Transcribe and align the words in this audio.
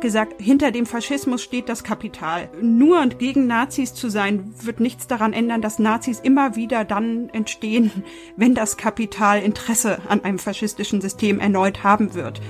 gesagt, 0.00 0.40
hinter 0.40 0.70
dem 0.70 0.86
Faschismus 0.86 1.42
steht 1.42 1.68
das 1.68 1.84
Kapital. 1.84 2.48
Nur 2.60 3.06
gegen 3.06 3.46
Nazis 3.46 3.94
zu 3.94 4.08
sein, 4.08 4.52
wird 4.62 4.80
nichts 4.80 5.06
daran 5.06 5.32
ändern, 5.32 5.62
dass 5.62 5.78
Nazis 5.78 6.20
immer 6.20 6.56
wieder 6.56 6.84
dann 6.84 7.28
entstehen, 7.30 7.90
wenn 8.36 8.54
das 8.54 8.76
Kapital 8.76 9.42
Interesse 9.42 9.98
an 10.08 10.24
einem 10.24 10.38
faschistischen 10.38 11.00
System 11.00 11.40
erneut 11.40 11.84
haben 11.84 12.14
wird. 12.14 12.40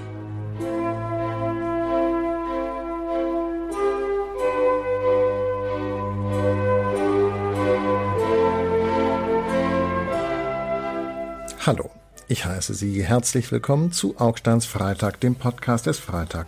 Hallo, 11.66 11.90
ich 12.28 12.46
heiße 12.46 12.72
Sie 12.72 13.02
herzlich 13.02 13.52
willkommen 13.52 13.92
zu 13.92 14.18
Augsteins 14.18 14.64
Freitag, 14.64 15.20
dem 15.20 15.34
Podcast 15.34 15.84
des 15.84 15.98
Freitag. 15.98 16.46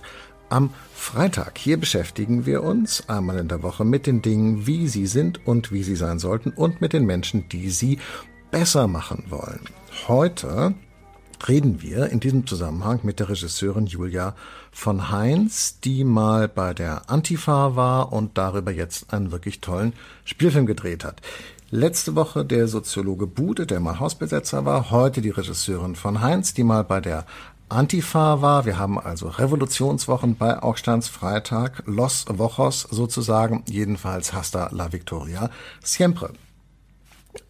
Am 0.50 0.70
Freitag 0.92 1.59
hier 1.59 1.77
beschäftigen 1.78 2.45
wir 2.45 2.64
uns 2.64 3.09
einmal 3.09 3.38
in 3.38 3.46
der 3.46 3.62
Woche 3.62 3.84
mit 3.84 4.09
den 4.09 4.20
Dingen, 4.20 4.66
wie 4.66 4.88
sie 4.88 5.06
sind 5.06 5.46
und 5.46 5.70
wie 5.70 5.84
sie 5.84 5.95
sein 5.95 6.18
sollten 6.18 6.50
und 6.50 6.80
mit 6.80 6.92
den 6.92 7.06
Menschen, 7.06 7.48
die 7.48 7.70
sie 7.70 8.00
besser 8.50 8.88
machen 8.88 9.26
wollen. 9.28 9.60
Heute 10.09 10.74
reden 11.46 11.82
wir 11.82 12.09
in 12.09 12.18
diesem 12.18 12.48
Zusammenhang 12.48 12.98
mit 13.04 13.20
der 13.20 13.28
Regisseurin 13.28 13.86
Julia 13.86 14.34
von 14.73 15.12
Heinz, 15.12 15.78
die 15.78 16.02
mal 16.02 16.48
bei 16.48 16.74
der 16.74 17.09
Antifa 17.09 17.76
war 17.76 18.12
und 18.12 18.37
darüber 18.37 18.73
jetzt 18.73 19.14
einen 19.14 19.30
wirklich 19.30 19.60
tollen 19.60 19.92
Spielfilm 20.24 20.66
gedreht 20.66 21.04
hat. 21.04 21.23
Letzte 21.73 22.16
Woche 22.16 22.45
der 22.45 22.66
Soziologe 22.66 23.28
Bude, 23.28 23.64
der 23.64 23.78
mal 23.78 24.01
Hausbesetzer 24.01 24.64
war, 24.64 24.90
heute 24.90 25.20
die 25.20 25.30
Regisseurin 25.30 25.95
von 25.95 26.20
Heinz, 26.20 26.52
die 26.52 26.64
mal 26.64 26.82
bei 26.82 27.01
der 27.01 27.26
Antifa 27.71 28.43
war. 28.43 28.65
Wir 28.66 28.79
haben 28.79 28.99
also 28.99 29.29
Revolutionswochen 29.29 30.37
bei 30.37 30.60
Augsteins 30.63 31.09
Freitag, 31.09 31.82
Los 31.87 32.24
Wochos 32.29 32.82
sozusagen, 32.90 33.63
jedenfalls 33.66 34.32
Hasta 34.32 34.68
la 34.73 34.93
Victoria 34.93 35.51
Siempre. 35.82 36.32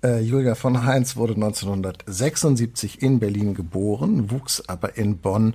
Äh, 0.04 0.20
Julia 0.20 0.54
von 0.54 0.84
Heinz 0.84 1.16
wurde 1.16 1.34
1976 1.34 3.00
in 3.02 3.18
Berlin 3.18 3.54
geboren, 3.54 4.30
wuchs 4.30 4.62
aber 4.68 4.98
in 4.98 5.18
Bonn 5.18 5.54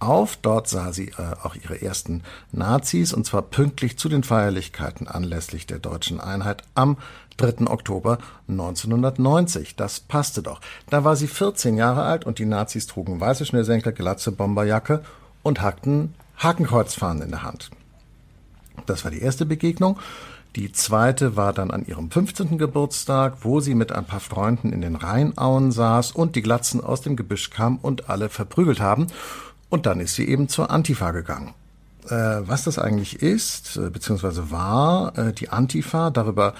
auf. 0.00 0.36
Dort 0.36 0.68
sah 0.68 0.92
sie 0.92 1.08
äh, 1.10 1.34
auch 1.42 1.54
ihre 1.54 1.80
ersten 1.80 2.22
Nazis 2.52 3.12
und 3.12 3.26
zwar 3.26 3.42
pünktlich 3.42 3.98
zu 3.98 4.08
den 4.08 4.22
Feierlichkeiten 4.22 5.08
anlässlich 5.08 5.66
der 5.66 5.78
deutschen 5.78 6.20
Einheit 6.20 6.62
am 6.74 6.96
3. 7.36 7.66
Oktober 7.66 8.18
1990. 8.48 9.76
Das 9.76 10.00
passte 10.00 10.42
doch. 10.42 10.60
Da 10.90 11.04
war 11.04 11.16
sie 11.16 11.28
14 11.28 11.76
Jahre 11.76 12.02
alt 12.02 12.24
und 12.24 12.38
die 12.38 12.46
Nazis 12.46 12.86
trugen 12.86 13.20
weiße 13.20 13.46
Schnürsenkel, 13.46 13.92
Glatze, 13.92 14.32
Bomberjacke 14.32 15.02
und 15.42 15.62
hackten 15.62 16.14
Hakenkreuzfahnen 16.36 17.22
in 17.22 17.30
der 17.30 17.42
Hand. 17.42 17.70
Das 18.86 19.04
war 19.04 19.10
die 19.10 19.20
erste 19.20 19.46
Begegnung. 19.46 19.98
Die 20.56 20.72
zweite 20.72 21.36
war 21.36 21.52
dann 21.52 21.70
an 21.70 21.86
ihrem 21.86 22.10
15. 22.10 22.58
Geburtstag, 22.58 23.38
wo 23.42 23.60
sie 23.60 23.74
mit 23.74 23.92
ein 23.92 24.04
paar 24.04 24.20
Freunden 24.20 24.72
in 24.72 24.80
den 24.80 24.96
Rheinauen 24.96 25.70
saß 25.70 26.10
und 26.10 26.34
die 26.34 26.42
Glatzen 26.42 26.82
aus 26.82 27.02
dem 27.02 27.14
Gebüsch 27.14 27.50
kamen 27.50 27.78
und 27.80 28.10
alle 28.10 28.28
verprügelt 28.28 28.80
haben. 28.80 29.06
Und 29.70 29.86
dann 29.86 30.00
ist 30.00 30.14
sie 30.14 30.28
eben 30.28 30.48
zur 30.48 30.70
Antifa 30.70 31.12
gegangen. 31.12 31.54
Äh, 32.06 32.40
was 32.42 32.64
das 32.64 32.78
eigentlich 32.78 33.22
ist, 33.22 33.76
äh, 33.76 33.88
beziehungsweise 33.88 34.50
war, 34.50 35.16
äh, 35.16 35.32
die 35.32 35.48
Antifa, 35.48 36.10
darüber 36.10 36.54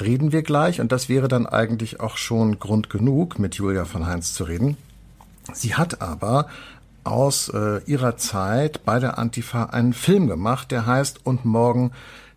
reden 0.00 0.32
wir 0.32 0.42
gleich. 0.42 0.80
Und 0.80 0.92
das 0.92 1.08
wäre 1.08 1.28
dann 1.28 1.46
eigentlich 1.46 2.00
auch 2.00 2.16
schon 2.16 2.58
Grund 2.58 2.90
genug, 2.90 3.38
mit 3.38 3.54
Julia 3.56 3.84
von 3.84 4.06
Heinz 4.06 4.34
zu 4.34 4.44
reden. 4.44 4.76
Sie 5.52 5.74
hat 5.74 6.00
aber 6.00 6.46
aus 7.02 7.48
äh, 7.48 7.82
ihrer 7.86 8.16
Zeit 8.16 8.84
bei 8.84 8.98
der 9.00 9.18
Antifa 9.18 9.64
einen 9.64 9.94
Film 9.94 10.28
gemacht, 10.28 10.70
der 10.70 10.86
heißt 10.86 11.20
Und 11.24 11.44
morgen 11.44 11.92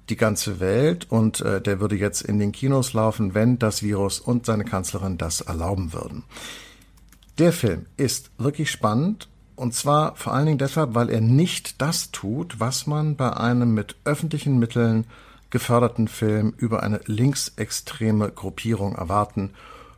die 0.10 0.16
ganze 0.18 0.60
Welt 0.60 1.08
und 1.10 1.42
äh, 1.42 1.62
der 1.62 1.80
würde 1.80 1.96
jetzt 1.96 2.22
in 2.22 2.40
den 2.40 2.52
Kinos 2.52 2.94
laufen, 2.94 3.34
wenn 3.34 3.60
das 3.60 3.84
Virus 3.84 4.20
und 4.20 4.46
seine 4.46 4.66
Kanzlerin 4.66 5.18
das 5.18 5.42
erlauben 5.42 5.94
würden. 5.94 6.24
Der 7.38 7.54
Film 7.54 7.86
ist 7.98 8.30
wirklich 8.38 8.70
spannend 8.70 9.28
und 9.64 9.74
zwar 9.74 10.18
vor 10.18 10.34
allen 10.34 10.46
Dingen 10.46 10.58
deshalb, 10.58 10.94
weil 10.94 11.10
er 11.10 11.22
nicht 11.22 11.82
das 11.82 12.12
tut, 12.12 12.60
was 12.60 12.86
man 12.86 13.16
bei 13.16 13.32
einem 13.32 13.74
mit 13.74 13.96
öffentlichen 14.04 14.60
Mitteln 14.60 15.06
geförderten 15.52 16.10
Film 16.10 16.54
über 16.58 16.84
eine 16.84 17.00
linksextreme 17.06 18.30
Gruppierung 18.30 18.94
erwarten 18.96 19.52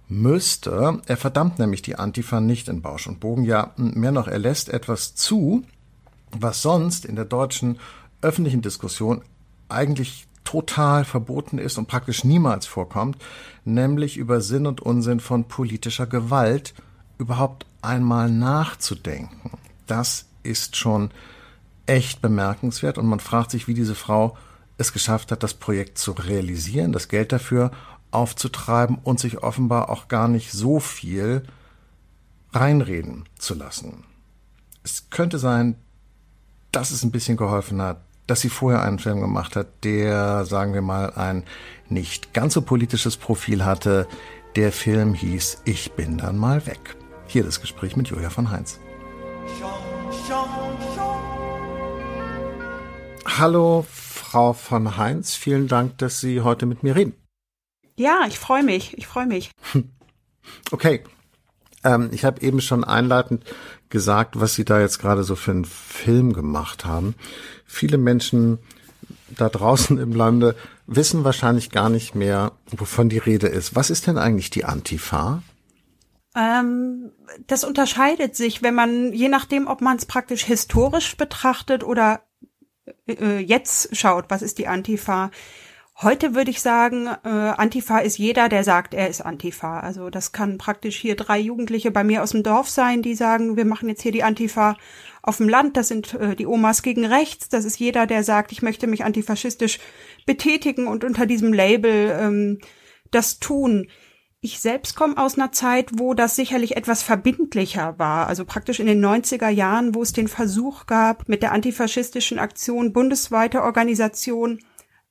müsste. 0.08 1.02
Er 1.08 1.18
verdammt 1.18 1.58
nämlich 1.58 1.82
die 1.82 1.96
Antifa 1.96 2.42
nicht 2.42 2.68
in 2.68 2.84
Bausch 2.84 3.08
und 3.08 3.20
Bogen. 3.20 3.44
Ja, 3.44 3.72
mehr 3.76 4.12
noch, 4.12 4.28
er 4.28 4.38
lässt 4.38 4.70
etwas 4.70 5.16
zu, 5.16 5.64
was 6.30 6.62
sonst 6.62 7.04
in 7.04 7.16
der 7.16 7.26
deutschen 7.26 7.80
öffentlichen 8.22 8.62
Diskussion 8.62 9.24
eigentlich 9.68 10.28
total 10.44 11.06
verboten 11.06 11.58
ist 11.58 11.80
und 11.80 11.88
praktisch 11.88 12.24
niemals 12.24 12.68
vorkommt, 12.68 13.18
nämlich 13.64 14.18
über 14.18 14.42
Sinn 14.42 14.68
und 14.68 14.80
Unsinn 14.80 15.20
von 15.20 15.46
politischer 15.46 16.06
Gewalt 16.06 16.76
überhaupt 17.18 17.66
einmal 17.86 18.30
nachzudenken. 18.30 19.52
Das 19.88 20.26
ist 20.44 20.76
schon 20.76 21.12
echt 21.86 22.22
bemerkenswert 22.22 22.98
und 22.98 23.06
man 23.06 23.20
fragt 23.20 23.52
sich, 23.52 23.68
wie 23.68 23.74
diese 23.74 23.96
Frau 23.96 24.38
es 24.78 24.94
geschafft 24.94 25.32
hat, 25.32 25.44
das 25.44 25.54
Projekt 25.54 25.98
zu 25.98 26.12
realisieren, 26.12 26.92
das 26.92 27.08
Geld 27.08 27.32
dafür 27.32 27.72
aufzutreiben 28.12 28.98
und 29.04 29.20
sich 29.20 29.44
offenbar 29.44 29.90
auch 29.90 30.08
gar 30.08 30.28
nicht 30.28 30.52
so 30.52 30.80
viel 30.80 31.44
reinreden 32.54 33.26
zu 33.38 33.54
lassen. 33.54 34.04
Es 34.84 35.10
könnte 35.10 35.40
sein, 35.40 35.76
dass 36.72 36.92
es 36.92 37.04
ein 37.04 37.12
bisschen 37.12 37.38
geholfen 37.38 37.82
hat, 37.82 38.02
dass 38.28 38.42
sie 38.42 38.50
vorher 38.50 38.82
einen 38.82 39.00
Film 39.00 39.22
gemacht 39.22 39.56
hat, 39.56 39.68
der, 39.84 40.46
sagen 40.46 40.74
wir 40.74 40.82
mal, 40.82 41.14
ein 41.14 41.44
nicht 41.90 42.34
ganz 42.34 42.54
so 42.54 42.62
politisches 42.62 43.18
Profil 43.18 43.64
hatte. 43.64 44.08
Der 44.56 44.72
Film 44.72 45.14
hieß 45.14 45.62
Ich 45.66 45.92
bin 45.94 46.18
dann 46.18 46.38
mal 46.38 46.66
weg. 46.66 46.96
Hier 47.28 47.44
das 47.44 47.62
Gespräch 47.62 47.96
mit 47.96 48.08
Julia 48.08 48.30
von 48.30 48.52
Heinz. 48.52 48.80
Hallo, 53.26 53.86
Frau 53.90 54.54
von 54.54 54.98
Heinz. 54.98 55.36
Vielen 55.36 55.68
Dank, 55.68 55.98
dass 55.98 56.20
Sie 56.20 56.42
heute 56.42 56.66
mit 56.66 56.84
mir 56.84 56.96
reden. 56.96 57.14
Ja, 57.98 58.26
ich 58.28 58.40
freue 58.40 58.64
mich. 58.64 58.98
Ich 58.98 59.08
freue 59.08 59.28
mich. 59.28 59.52
Okay. 60.70 61.02
Ähm, 61.84 62.10
ich 62.12 62.24
habe 62.24 62.40
eben 62.42 62.62
schon 62.62 62.84
einleitend 62.84 63.44
gesagt, 63.90 64.40
was 64.40 64.54
Sie 64.54 64.64
da 64.64 64.80
jetzt 64.80 65.00
gerade 65.00 65.24
so 65.24 65.36
für 65.36 65.50
einen 65.50 65.66
Film 65.66 66.34
gemacht 66.34 66.86
haben. 66.86 67.16
Viele 67.66 67.98
Menschen 67.98 68.60
da 69.30 69.50
draußen 69.50 69.98
im 69.98 70.14
Lande 70.14 70.56
wissen 70.86 71.24
wahrscheinlich 71.24 71.72
gar 71.72 71.90
nicht 71.90 72.14
mehr, 72.14 72.52
wovon 72.68 73.10
die 73.10 73.18
Rede 73.18 73.48
ist. 73.48 73.76
Was 73.76 73.90
ist 73.90 74.06
denn 74.06 74.20
eigentlich 74.20 74.52
die 74.52 74.66
Antifa? 74.66 75.42
Ähm, 76.36 77.12
das 77.48 77.64
unterscheidet 77.64 78.36
sich, 78.36 78.62
wenn 78.62 78.76
man, 78.76 79.14
je 79.14 79.30
nachdem, 79.30 79.68
ob 79.68 79.82
man 79.82 79.98
es 79.98 80.06
praktisch 80.06 80.44
historisch 80.44 81.16
betrachtet 81.16 81.84
oder 81.84 82.22
äh, 83.08 83.40
jetzt 83.40 83.96
schaut, 83.96 84.26
was 84.30 84.42
ist 84.42 84.58
die 84.58 84.68
Antifa. 84.68 85.32
Heute 86.02 86.36
würde 86.36 86.52
ich 86.52 86.62
sagen, 86.62 87.08
äh, 87.08 87.30
Antifa 87.30 88.00
ist 88.00 88.18
jeder, 88.18 88.50
der 88.50 88.66
sagt, 88.66 88.94
er 88.94 89.08
ist 89.08 89.22
Antifa. 89.22 89.80
Also 89.80 90.10
das 90.10 90.34
kann 90.34 90.58
praktisch 90.58 90.98
hier 90.98 91.16
drei 91.16 91.40
Jugendliche 91.40 91.90
bei 91.90 92.04
mir 92.04 92.22
aus 92.22 92.32
dem 92.32 92.44
Dorf 92.44 92.70
sein, 92.70 93.02
die 93.02 93.16
sagen, 93.16 93.56
wir 93.56 93.64
machen 93.64 93.88
jetzt 93.88 94.02
hier 94.02 94.12
die 94.12 94.24
Antifa 94.24 94.76
auf 95.22 95.38
dem 95.38 95.48
Land. 95.48 95.78
Das 95.78 95.88
sind 95.88 96.14
äh, 96.16 96.36
die 96.36 96.48
Omas 96.48 96.82
gegen 96.82 97.06
rechts. 97.06 97.48
Das 97.48 97.64
ist 97.64 97.80
jeder, 97.80 98.08
der 98.08 98.26
sagt, 98.26 98.52
ich 98.52 98.62
möchte 98.62 98.88
mich 98.88 99.06
antifaschistisch 99.06 99.80
betätigen 100.26 100.88
und 100.88 101.06
unter 101.06 101.26
diesem 101.26 101.54
Label 101.54 102.14
ähm, 102.20 102.60
das 103.12 103.40
tun. 103.40 103.88
Ich 104.46 104.60
selbst 104.60 104.96
komme 104.96 105.18
aus 105.18 105.40
einer 105.40 105.52
Zeit, 105.52 105.90
wo 105.94 106.14
das 106.14 106.36
sicherlich 106.36 106.78
etwas 106.78 107.02
verbindlicher 107.02 107.98
war, 107.98 108.28
also 108.28 108.46
praktisch 108.46 108.80
in 108.80 108.86
den 108.86 109.04
90er 109.04 109.50
Jahren, 109.50 109.96
wo 109.96 110.04
es 110.04 110.14
den 110.14 110.28
Versuch 110.28 110.86
gab, 110.86 111.28
mit 111.28 111.42
der 111.42 111.52
antifaschistischen 111.52 112.38
Aktion 112.38 112.94
bundesweite 112.94 113.64
Organisation 113.64 114.60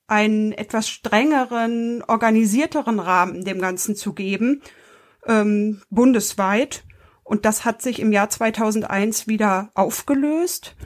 einen 0.07 0.53
etwas 0.53 0.87
strengeren, 0.87 2.01
organisierteren 2.07 3.01
Rahmen 3.01 3.43
dem 3.43 3.59
Ganzen 3.59 3.97
zu 3.97 4.13
geben, 4.13 4.61
ähm, 5.27 5.81
bundesweit. 5.89 6.85
Und 7.25 7.43
das 7.43 7.65
hat 7.65 7.81
sich 7.81 7.99
im 7.99 8.13
Jahr 8.13 8.29
2001 8.29 9.27
wieder 9.27 9.69
aufgelöst. 9.73 10.77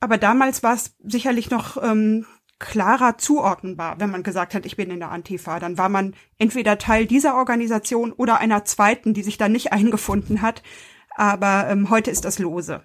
Aber 0.00 0.18
damals 0.18 0.64
war 0.64 0.74
es 0.74 0.96
sicherlich 1.04 1.50
noch 1.50 1.80
ähm, 1.80 2.26
klarer 2.58 3.18
zuordnenbar, 3.18 4.00
wenn 4.00 4.10
man 4.10 4.22
gesagt 4.22 4.54
hat, 4.54 4.64
ich 4.64 4.76
bin 4.76 4.90
in 4.90 5.00
der 5.00 5.10
Antifa. 5.10 5.60
Dann 5.60 5.78
war 5.78 5.88
man 5.88 6.14
entweder 6.38 6.78
Teil 6.78 7.06
dieser 7.06 7.36
Organisation 7.36 8.12
oder 8.12 8.38
einer 8.38 8.64
zweiten, 8.64 9.14
die 9.14 9.22
sich 9.22 9.38
da 9.38 9.48
nicht 9.48 9.72
eingefunden 9.72 10.42
hat. 10.42 10.62
Aber 11.16 11.68
ähm, 11.68 11.90
heute 11.90 12.10
ist 12.10 12.24
das 12.24 12.38
lose. 12.38 12.82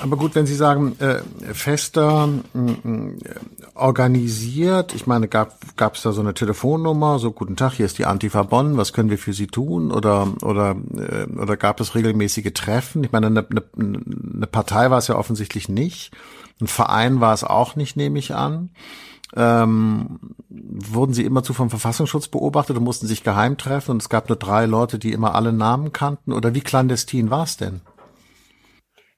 Aber 0.00 0.16
gut, 0.16 0.34
wenn 0.34 0.46
Sie 0.46 0.54
sagen, 0.54 0.96
äh, 1.00 1.22
fester 1.52 2.28
äh, 2.54 3.68
organisiert, 3.74 4.94
ich 4.94 5.06
meine, 5.06 5.28
gab 5.28 5.58
es 5.94 6.02
da 6.02 6.12
so 6.12 6.20
eine 6.20 6.34
Telefonnummer, 6.34 7.18
so 7.18 7.32
guten 7.32 7.56
Tag, 7.56 7.74
hier 7.74 7.86
ist 7.86 7.98
die 7.98 8.06
Antifa 8.06 8.44
Bonn, 8.44 8.76
was 8.76 8.92
können 8.92 9.10
wir 9.10 9.18
für 9.18 9.32
Sie 9.32 9.48
tun? 9.48 9.90
Oder 9.90 10.28
oder 10.42 10.76
äh, 10.96 11.24
oder 11.32 11.56
gab 11.56 11.80
es 11.80 11.94
regelmäßige 11.94 12.52
Treffen? 12.54 13.04
Ich 13.04 13.12
meine, 13.12 13.26
eine, 13.26 13.46
eine, 13.48 13.62
eine 13.76 14.46
Partei 14.46 14.90
war 14.90 14.98
es 14.98 15.08
ja 15.08 15.16
offensichtlich 15.16 15.68
nicht. 15.68 16.12
Ein 16.62 16.68
Verein 16.68 17.20
war 17.20 17.34
es 17.34 17.42
auch 17.42 17.74
nicht, 17.74 17.96
nehme 17.96 18.20
ich 18.20 18.34
an. 18.34 18.70
Ähm, 19.34 20.20
wurden 20.48 21.12
sie 21.12 21.24
immerzu 21.24 21.54
vom 21.54 21.70
Verfassungsschutz 21.70 22.28
beobachtet 22.28 22.76
und 22.76 22.84
mussten 22.84 23.06
sich 23.08 23.24
geheim 23.24 23.56
treffen 23.58 23.92
und 23.92 24.02
es 24.02 24.08
gab 24.08 24.28
nur 24.28 24.36
drei 24.36 24.66
Leute, 24.66 24.98
die 24.98 25.12
immer 25.12 25.34
alle 25.34 25.52
Namen 25.52 25.92
kannten? 25.92 26.32
Oder 26.32 26.54
wie 26.54 26.60
clandestin 26.60 27.30
war 27.30 27.44
es 27.44 27.56
denn? 27.56 27.80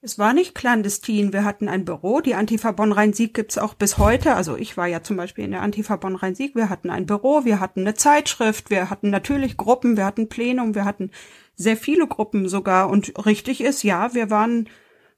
Es 0.01 0.19
war 0.19 0.33
nicht 0.33 0.55
clandestin. 0.55 1.33
Wir 1.33 1.45
hatten 1.45 1.69
ein 1.69 1.85
Büro. 1.85 2.21
Die 2.21 2.35
Antifa 2.35 2.73
Bonn-Rhein-Sieg 2.73 3.35
gibt's 3.35 3.59
auch 3.59 3.75
bis 3.75 3.99
heute. 3.99 4.35
Also 4.35 4.57
ich 4.57 4.77
war 4.77 4.87
ja 4.87 5.03
zum 5.03 5.17
Beispiel 5.17 5.45
in 5.45 5.51
der 5.51 5.63
Antifa 5.63 5.97
Bonn-Rhein-Sieg. 5.97 6.55
Wir 6.55 6.71
hatten 6.71 6.91
ein 6.91 7.07
Büro, 7.07 7.45
wir 7.45 7.61
hatten 7.61 7.81
eine 7.81 7.95
Zeitschrift, 7.95 8.71
wir 8.71 8.91
hatten 8.91 9.11
natürlich 9.11 9.57
Gruppen, 9.57 9.97
wir 9.97 10.05
hatten 10.05 10.29
Plenum, 10.29 10.75
wir 10.75 10.85
hatten 10.85 11.11
sehr 11.57 11.77
viele 11.77 12.07
Gruppen 12.07 12.49
sogar. 12.49 12.89
Und 12.89 13.27
richtig 13.27 13.63
ist, 13.63 13.83
ja, 13.83 14.15
wir 14.15 14.31
waren 14.31 14.69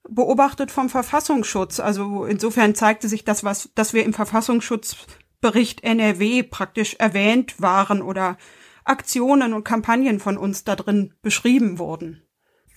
beobachtet 0.09 0.71
vom 0.71 0.89
Verfassungsschutz. 0.89 1.81
Also 1.81 2.25
insofern 2.25 2.75
zeigte 2.75 3.09
sich 3.09 3.25
das, 3.25 3.45
was, 3.45 3.71
dass 3.75 3.93
wir 3.93 4.05
im 4.05 4.13
Verfassungsschutzbericht 4.13 5.83
NRW 5.83 6.43
praktisch 6.43 6.95
erwähnt 6.95 7.61
waren 7.61 8.03
oder 8.03 8.37
Aktionen 8.85 9.53
und 9.53 9.65
Kampagnen 9.65 10.21
von 10.21 10.39
uns 10.39 10.65
da 10.65 10.77
drin 10.77 11.15
beschrieben 11.23 11.79
wurden. 11.79 12.23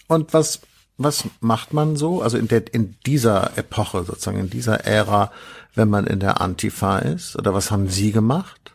Und 0.08 0.34
was 0.34 0.62
was 1.00 1.24
macht 1.40 1.74
man 1.74 1.96
so? 1.96 2.22
Also 2.22 2.38
in 2.38 2.50
der, 2.50 2.74
in 2.74 2.98
dieser 3.06 3.58
Epoche 3.58 4.04
sozusagen, 4.04 4.38
in 4.38 4.50
dieser 4.50 4.86
Ära, 4.86 5.32
wenn 5.74 5.90
man 5.90 6.06
in 6.06 6.20
der 6.20 6.42
Antifa 6.42 7.00
ist? 7.00 7.38
Oder 7.38 7.54
was 7.54 7.72
haben 7.72 7.88
Sie 7.88 8.12
gemacht? 8.12 8.74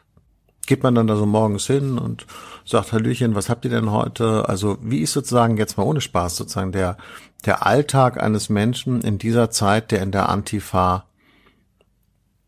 Geht 0.67 0.83
man 0.83 0.95
dann 0.95 1.07
da 1.07 1.17
so 1.17 1.27
morgens 1.27 1.67
hin 1.67 1.99
und 1.99 2.27
sagt, 2.65 2.95
Hallöchen, 2.95 3.35
was 3.35 3.51
habt 3.51 3.67
ihr 3.67 3.71
denn 3.71 3.91
heute? 3.91 4.49
Also 4.49 4.79
wie 4.81 5.01
ist 5.01 5.13
sozusagen 5.13 5.59
jetzt 5.59 5.77
mal 5.77 5.85
ohne 5.85 6.01
Spaß 6.01 6.37
sozusagen 6.37 6.73
der, 6.73 6.97
der 7.45 7.67
Alltag 7.67 8.23
eines 8.23 8.49
Menschen 8.49 9.01
in 9.03 9.19
dieser 9.19 9.51
Zeit, 9.51 9.91
der 9.91 10.03
in 10.03 10.13
der 10.13 10.29
Antifa 10.29 11.05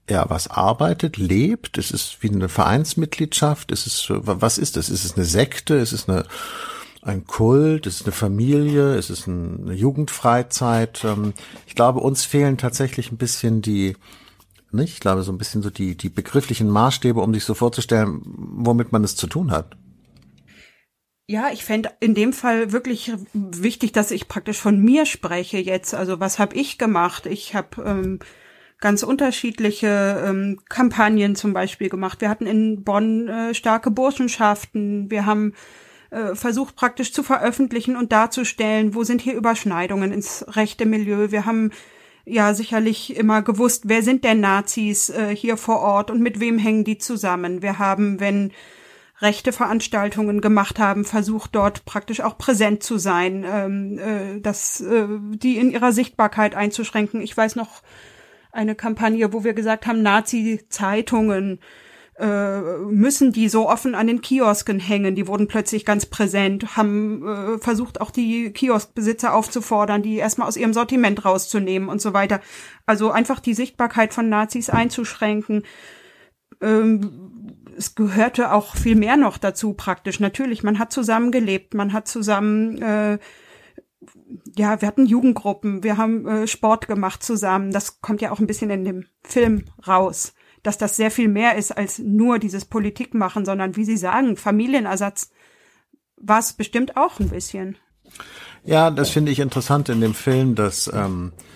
ja, 0.08 0.28
was 0.28 0.48
arbeitet, 0.48 1.16
lebt? 1.16 1.78
Ist 1.78 1.92
es 1.92 2.18
wie 2.20 2.30
eine 2.30 2.48
Vereinsmitgliedschaft? 2.48 3.72
Ist 3.72 3.86
es, 3.86 4.06
was 4.08 4.56
ist 4.56 4.76
es? 4.76 4.88
Ist 4.88 5.04
es 5.04 5.16
eine 5.16 5.24
Sekte? 5.24 5.74
Ist 5.74 5.92
es 5.92 6.08
eine, 6.08 6.24
ein 7.02 7.24
Kult, 7.24 7.86
es 7.86 7.96
ist 7.96 8.06
eine 8.06 8.12
Familie, 8.12 8.94
es 8.94 9.10
ist 9.10 9.26
eine 9.26 9.72
Jugendfreizeit. 9.72 11.04
Ähm, 11.04 11.32
ich 11.66 11.74
glaube, 11.74 12.00
uns 12.00 12.24
fehlen 12.24 12.56
tatsächlich 12.56 13.10
ein 13.10 13.16
bisschen 13.16 13.62
die, 13.62 13.96
nicht? 14.70 14.94
Ich 14.94 15.00
glaube, 15.00 15.22
so 15.22 15.32
ein 15.32 15.38
bisschen 15.38 15.62
so 15.62 15.70
die, 15.70 15.96
die 15.96 16.08
begrifflichen 16.08 16.68
Maßstäbe, 16.68 17.20
um 17.20 17.34
sich 17.34 17.44
so 17.44 17.54
vorzustellen, 17.54 18.20
womit 18.24 18.92
man 18.92 19.02
es 19.02 19.16
zu 19.16 19.26
tun 19.26 19.50
hat. 19.50 19.76
Ja, 21.28 21.50
ich 21.52 21.64
fände 21.64 21.90
in 21.98 22.14
dem 22.14 22.32
Fall 22.32 22.70
wirklich 22.70 23.12
wichtig, 23.32 23.90
dass 23.90 24.12
ich 24.12 24.28
praktisch 24.28 24.58
von 24.58 24.78
mir 24.80 25.06
spreche 25.06 25.58
jetzt. 25.58 25.92
Also 25.92 26.20
was 26.20 26.38
habe 26.38 26.54
ich 26.54 26.78
gemacht? 26.78 27.26
Ich 27.26 27.54
habe 27.56 27.82
ähm, 27.84 28.20
ganz 28.78 29.02
unterschiedliche 29.02 30.22
ähm, 30.24 30.60
Kampagnen 30.68 31.34
zum 31.34 31.52
Beispiel 31.52 31.88
gemacht. 31.88 32.20
Wir 32.20 32.28
hatten 32.28 32.46
in 32.46 32.84
Bonn 32.84 33.26
äh, 33.26 33.54
starke 33.54 33.90
Burschenschaften. 33.90 35.10
Wir 35.10 35.26
haben 35.26 35.54
äh, 36.10 36.36
versucht 36.36 36.76
praktisch 36.76 37.12
zu 37.12 37.24
veröffentlichen 37.24 37.96
und 37.96 38.12
darzustellen, 38.12 38.94
wo 38.94 39.02
sind 39.02 39.20
hier 39.20 39.34
Überschneidungen 39.34 40.12
ins 40.12 40.44
rechte 40.50 40.86
Milieu. 40.86 41.32
Wir 41.32 41.44
haben 41.44 41.72
ja 42.24 42.54
sicherlich 42.54 43.16
immer 43.16 43.42
gewusst, 43.42 43.84
wer 43.86 44.02
sind 44.02 44.22
denn 44.22 44.38
Nazis 44.38 45.10
äh, 45.10 45.34
hier 45.34 45.56
vor 45.56 45.80
Ort 45.80 46.12
und 46.12 46.20
mit 46.20 46.38
wem 46.38 46.58
hängen 46.58 46.84
die 46.84 46.98
zusammen. 46.98 47.62
Wir 47.62 47.80
haben, 47.80 48.20
wenn 48.20 48.52
rechte 49.20 49.52
Veranstaltungen 49.52 50.40
gemacht 50.40 50.78
haben, 50.78 51.04
versucht 51.04 51.54
dort 51.54 51.84
praktisch 51.84 52.20
auch 52.20 52.36
präsent 52.36 52.82
zu 52.82 52.98
sein, 52.98 53.44
ähm, 53.48 53.98
äh, 53.98 54.40
das, 54.40 54.80
äh, 54.80 55.06
die 55.34 55.56
in 55.56 55.70
ihrer 55.70 55.92
Sichtbarkeit 55.92 56.54
einzuschränken. 56.54 57.22
Ich 57.22 57.36
weiß 57.36 57.56
noch 57.56 57.82
eine 58.52 58.74
Kampagne, 58.74 59.32
wo 59.32 59.44
wir 59.44 59.54
gesagt 59.54 59.86
haben, 59.86 60.02
Nazi-Zeitungen 60.02 61.60
äh, 62.18 62.78
müssen 62.78 63.32
die 63.32 63.48
so 63.48 63.68
offen 63.68 63.94
an 63.94 64.06
den 64.06 64.22
Kiosken 64.22 64.80
hängen. 64.80 65.14
Die 65.14 65.26
wurden 65.26 65.48
plötzlich 65.48 65.84
ganz 65.84 66.06
präsent, 66.06 66.76
haben 66.76 67.26
äh, 67.26 67.58
versucht 67.58 68.00
auch 68.00 68.10
die 68.10 68.52
Kioskbesitzer 68.52 69.34
aufzufordern, 69.34 70.02
die 70.02 70.16
erstmal 70.16 70.48
aus 70.48 70.56
ihrem 70.56 70.72
Sortiment 70.72 71.24
rauszunehmen 71.24 71.88
und 71.88 72.00
so 72.00 72.14
weiter. 72.14 72.40
Also 72.86 73.10
einfach 73.10 73.40
die 73.40 73.54
Sichtbarkeit 73.54 74.14
von 74.14 74.28
Nazis 74.28 74.70
einzuschränken. 74.70 75.62
Ähm, 76.62 77.65
es 77.76 77.94
gehörte 77.94 78.52
auch 78.52 78.76
viel 78.76 78.96
mehr 78.96 79.16
noch 79.16 79.38
dazu 79.38 79.74
praktisch. 79.74 80.20
Natürlich, 80.20 80.62
man 80.62 80.78
hat 80.78 80.92
zusammen 80.92 81.30
gelebt, 81.30 81.74
man 81.74 81.92
hat 81.92 82.08
zusammen 82.08 82.80
äh, 82.80 83.18
ja, 84.56 84.80
wir 84.80 84.88
hatten 84.88 85.06
Jugendgruppen, 85.06 85.82
wir 85.82 85.96
haben 85.96 86.26
äh, 86.26 86.46
Sport 86.46 86.88
gemacht 86.88 87.22
zusammen. 87.22 87.72
Das 87.72 88.00
kommt 88.00 88.20
ja 88.20 88.30
auch 88.30 88.38
ein 88.38 88.46
bisschen 88.46 88.70
in 88.70 88.84
dem 88.84 89.06
Film 89.22 89.64
raus 89.86 90.34
dass 90.66 90.78
das 90.78 90.96
sehr 90.96 91.12
viel 91.12 91.28
mehr 91.28 91.56
ist 91.56 91.70
als 91.76 92.00
nur 92.00 92.40
dieses 92.40 92.64
Politik 92.64 93.14
machen, 93.14 93.44
sondern 93.44 93.76
wie 93.76 93.84
Sie 93.84 93.96
sagen, 93.96 94.36
Familienersatz 94.36 95.30
war 96.16 96.40
es 96.40 96.54
bestimmt 96.54 96.96
auch 96.96 97.20
ein 97.20 97.28
bisschen. 97.28 97.76
Ja, 98.64 98.90
das 98.90 99.10
finde 99.10 99.30
ich 99.30 99.38
interessant 99.38 99.88
in 99.88 100.00
dem 100.00 100.14
Film, 100.14 100.56
dass 100.56 100.90
ähm, 100.92 101.32
äh, 101.36 101.55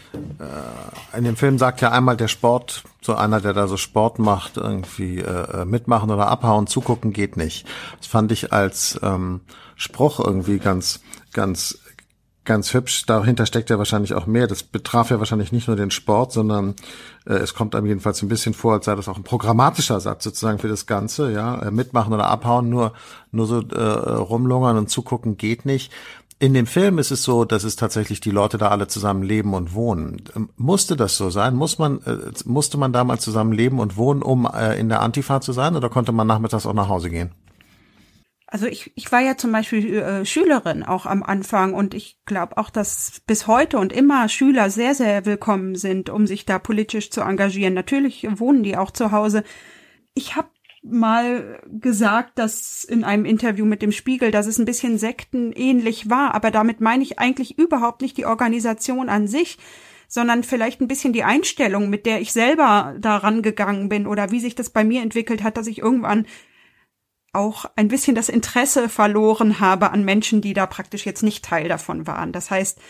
in 1.17 1.25
dem 1.25 1.37
Film 1.37 1.59
sagt 1.59 1.81
ja 1.81 1.91
einmal 1.91 2.17
der 2.17 2.29
Sport, 2.29 2.83
so 3.01 3.15
einer, 3.15 3.41
der 3.41 3.53
da 3.53 3.69
so 3.69 3.77
Sport 3.77 4.19
macht, 4.19 4.57
irgendwie 4.57 5.19
äh, 5.19 5.65
mitmachen 5.65 6.11
oder 6.11 6.29
abhauen, 6.29 6.67
zugucken 6.67 7.13
geht 7.13 7.37
nicht. 7.37 7.67
Das 7.99 8.07
fand 8.07 8.33
ich 8.33 8.53
als 8.53 8.99
ähm, 9.03 9.41
Spruch 9.77 10.21
irgendwie 10.21 10.59
ganz, 10.59 11.01
ganz 11.33 11.79
ganz 12.45 12.73
hübsch. 12.75 13.07
Dahinter 13.07 13.47
steckt 13.47 13.71
ja 13.71 13.79
wahrscheinlich 13.79 14.15
auch 14.15 14.27
mehr. 14.27 14.47
Das 14.47 14.63
betraf 14.63 15.11
ja 15.11 15.19
wahrscheinlich 15.19 15.53
nicht 15.53 15.69
nur 15.69 15.77
den 15.77 15.91
Sport, 15.91 16.33
sondern 16.33 16.75
äh, 17.27 17.35
es 17.35 17.55
kommt 17.55 17.75
einem 17.75 17.87
jedenfalls 17.87 18.23
ein 18.23 18.29
bisschen 18.29 18.55
vor, 18.55 18.73
als 18.73 18.87
sei 18.87 18.95
das 18.97 19.09
auch 19.09 19.17
ein 19.17 19.23
programmatischer 19.23 20.01
Satz 20.01 20.25
sozusagen 20.25 20.59
für 20.59 20.69
das 20.69 20.87
Ganze. 20.87 21.33
Ja, 21.33 21.63
äh, 21.63 21.71
mitmachen 21.71 22.13
oder 22.13 22.27
abhauen, 22.27 22.69
nur 22.69 22.93
nur 23.31 23.47
so 23.47 23.61
äh, 23.61 23.81
rumlungern 23.81 24.79
und 24.79 24.91
zugucken 24.91 25.37
geht 25.37 25.65
nicht. 25.65 25.93
In 26.43 26.55
dem 26.55 26.67
Film 26.67 26.99
ist 26.99 27.11
es 27.11 27.23
so, 27.23 27.45
dass 27.45 27.65
es 27.65 27.77
tatsächlich 27.77 28.21
die 28.21 28.31
Leute 28.31 28.57
da 28.57 28.69
alle 28.69 28.89
zusammen 28.89 29.23
leben 29.23 29.53
und 29.53 29.75
wohnen. 29.75 30.23
Ähm, 30.35 30.49
musste 30.57 30.97
das 30.97 31.19
so 31.19 31.29
sein? 31.29 31.55
Muss 31.55 31.79
man, 31.79 32.01
äh, 32.07 32.33
musste 32.47 32.79
man 32.79 32.95
damals 32.95 33.23
zusammen 33.23 33.53
leben 33.53 33.79
und 33.79 33.99
wohnen, 33.99 34.23
um 34.23 34.47
äh, 34.47 34.81
in 34.81 34.89
der 34.89 35.03
Antifa 35.03 35.43
zu 35.43 35.53
sein, 35.53 35.77
oder 35.77 35.91
konnte 35.91 36.13
man 36.13 36.27
nachmittags 36.27 36.65
auch 36.65 36.73
nach 36.73 36.89
Hause 36.89 37.11
gehen? 37.11 37.33
Also 38.47 38.67
ich, 38.67 38.91
ich 38.95 39.13
war 39.13 39.21
ja 39.21 39.37
zum 39.37 39.53
Beispiel 39.53 39.99
äh, 39.99 40.25
Schülerin 40.25 40.83
auch 40.83 41.05
am 41.05 41.23
Anfang 41.23 41.75
und 41.75 41.93
ich 41.93 42.19
glaube 42.25 42.57
auch, 42.57 42.71
dass 42.71 43.21
bis 43.27 43.47
heute 43.47 43.79
und 43.79 43.93
immer 43.93 44.31
Schüler 44.31 44.71
sehr, 44.71 44.95
sehr 44.95 45.27
willkommen 45.27 45.77
sind, 45.77 46.09
um 46.09 46.27
sich 46.27 46.47
da 46.47 46.59
politisch 46.59 47.11
zu 47.11 47.21
engagieren. 47.21 47.75
Natürlich 47.75 48.27
wohnen 48.39 48.63
die 48.63 48.79
auch 48.79 48.93
zu 48.93 49.13
Hause. 49.13 49.45
Ich 50.15 50.37
habe 50.37 50.49
mal 50.83 51.61
gesagt, 51.67 52.39
dass 52.39 52.85
in 52.85 53.05
einem 53.05 53.25
Interview 53.25 53.67
mit 53.67 53.83
dem 53.83 53.93
Spiegel, 53.93 54.31
dass 54.31 54.47
es 54.47 54.59
ein 54.59 54.65
bisschen 54.65 54.99
sektenähnlich 54.99 56.09
war, 56.09 56.35
aber 56.35 56.51
damit 56.51 56.81
meine 56.81 57.03
ich 57.03 57.19
eigentlich 57.19 57.59
überhaupt 57.59 58.01
nicht 58.01 58.17
die 58.17 58.27
Organisation 58.27 59.09
an 59.09 59.29
sich, 59.29 59.59
sondern 60.09 60.43
vielleicht 60.43 60.81
ein 60.81 60.89
bisschen 60.89 61.13
die 61.13 61.23
Einstellung, 61.23 61.91
mit 61.91 62.07
der 62.07 62.21
ich 62.21 62.33
selber 62.33 62.97
daran 62.99 63.43
gegangen 63.43 63.89
bin 63.89 64.07
oder 64.07 64.31
wie 64.31 64.41
sich 64.41 64.55
das 64.55 64.71
bei 64.71 64.83
mir 64.83 65.03
entwickelt 65.03 65.43
hat, 65.43 65.57
dass 65.57 65.67
ich 65.67 65.79
irgendwann 65.79 66.27
auch 67.33 67.67
ein 67.77 67.89
bisschen 67.89 68.17
das 68.17 68.29
Interesse 68.29 68.89
verloren 68.89 69.61
habe 69.61 69.91
an 69.93 70.05
Menschen, 70.05 70.41
die 70.41 70.53
da 70.53 70.67
praktisch 70.67 71.07
jetzt 71.07 71.23
nicht 71.23 71.45
Teil 71.45 71.69
davon 71.69 72.07
waren. 72.07 72.33
Das 72.33 72.51
heißt, 72.51 72.81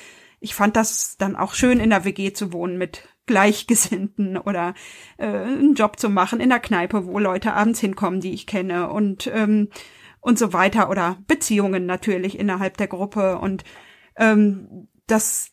ich 0.40 0.54
fand 0.54 0.76
das 0.76 1.16
dann 1.18 1.36
auch 1.36 1.52
schön, 1.52 1.78
in 1.80 1.90
der 1.90 2.06
WG 2.06 2.32
zu 2.32 2.52
wohnen 2.52 2.78
mit 2.78 3.06
Gleichgesinnten 3.30 4.36
oder 4.36 4.74
äh, 5.16 5.26
einen 5.26 5.74
Job 5.74 5.98
zu 5.98 6.08
machen 6.08 6.40
in 6.40 6.50
der 6.50 6.60
Kneipe, 6.60 7.06
wo 7.06 7.18
Leute 7.18 7.54
abends 7.54 7.80
hinkommen, 7.80 8.20
die 8.20 8.32
ich 8.32 8.46
kenne 8.46 8.90
und 8.90 9.30
ähm, 9.32 9.68
und 10.20 10.38
so 10.38 10.52
weiter 10.52 10.90
oder 10.90 11.16
Beziehungen 11.26 11.86
natürlich 11.86 12.38
innerhalb 12.38 12.76
der 12.76 12.88
Gruppe 12.88 13.38
und 13.38 13.64
ähm, 14.16 14.88
das 15.06 15.52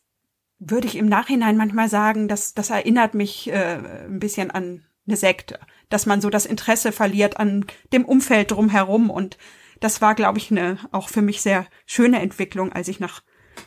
würde 0.58 0.86
ich 0.88 0.96
im 0.96 1.06
Nachhinein 1.06 1.56
manchmal 1.56 1.88
sagen, 1.88 2.28
dass 2.28 2.52
das 2.52 2.70
erinnert 2.70 3.14
mich 3.14 3.50
äh, 3.50 3.78
ein 4.06 4.18
bisschen 4.18 4.50
an 4.50 4.84
eine 5.06 5.16
Sekte 5.16 5.58
dass 5.88 6.06
man 6.06 6.20
so 6.20 6.30
das 6.30 6.46
Interesse 6.46 6.92
verliert 6.92 7.38
an 7.38 7.64
dem 7.92 8.04
Umfeld 8.04 8.50
drumherum. 8.50 9.10
Und 9.10 9.38
das 9.80 10.00
war, 10.00 10.14
glaube 10.14 10.38
ich, 10.38 10.50
eine 10.50 10.78
auch 10.92 11.08
für 11.08 11.22
mich 11.22 11.40
sehr 11.40 11.66
schöne 11.86 12.20
Entwicklung, 12.20 12.72
als 12.72 12.88
ich 12.88 13.00
nach 13.00 13.22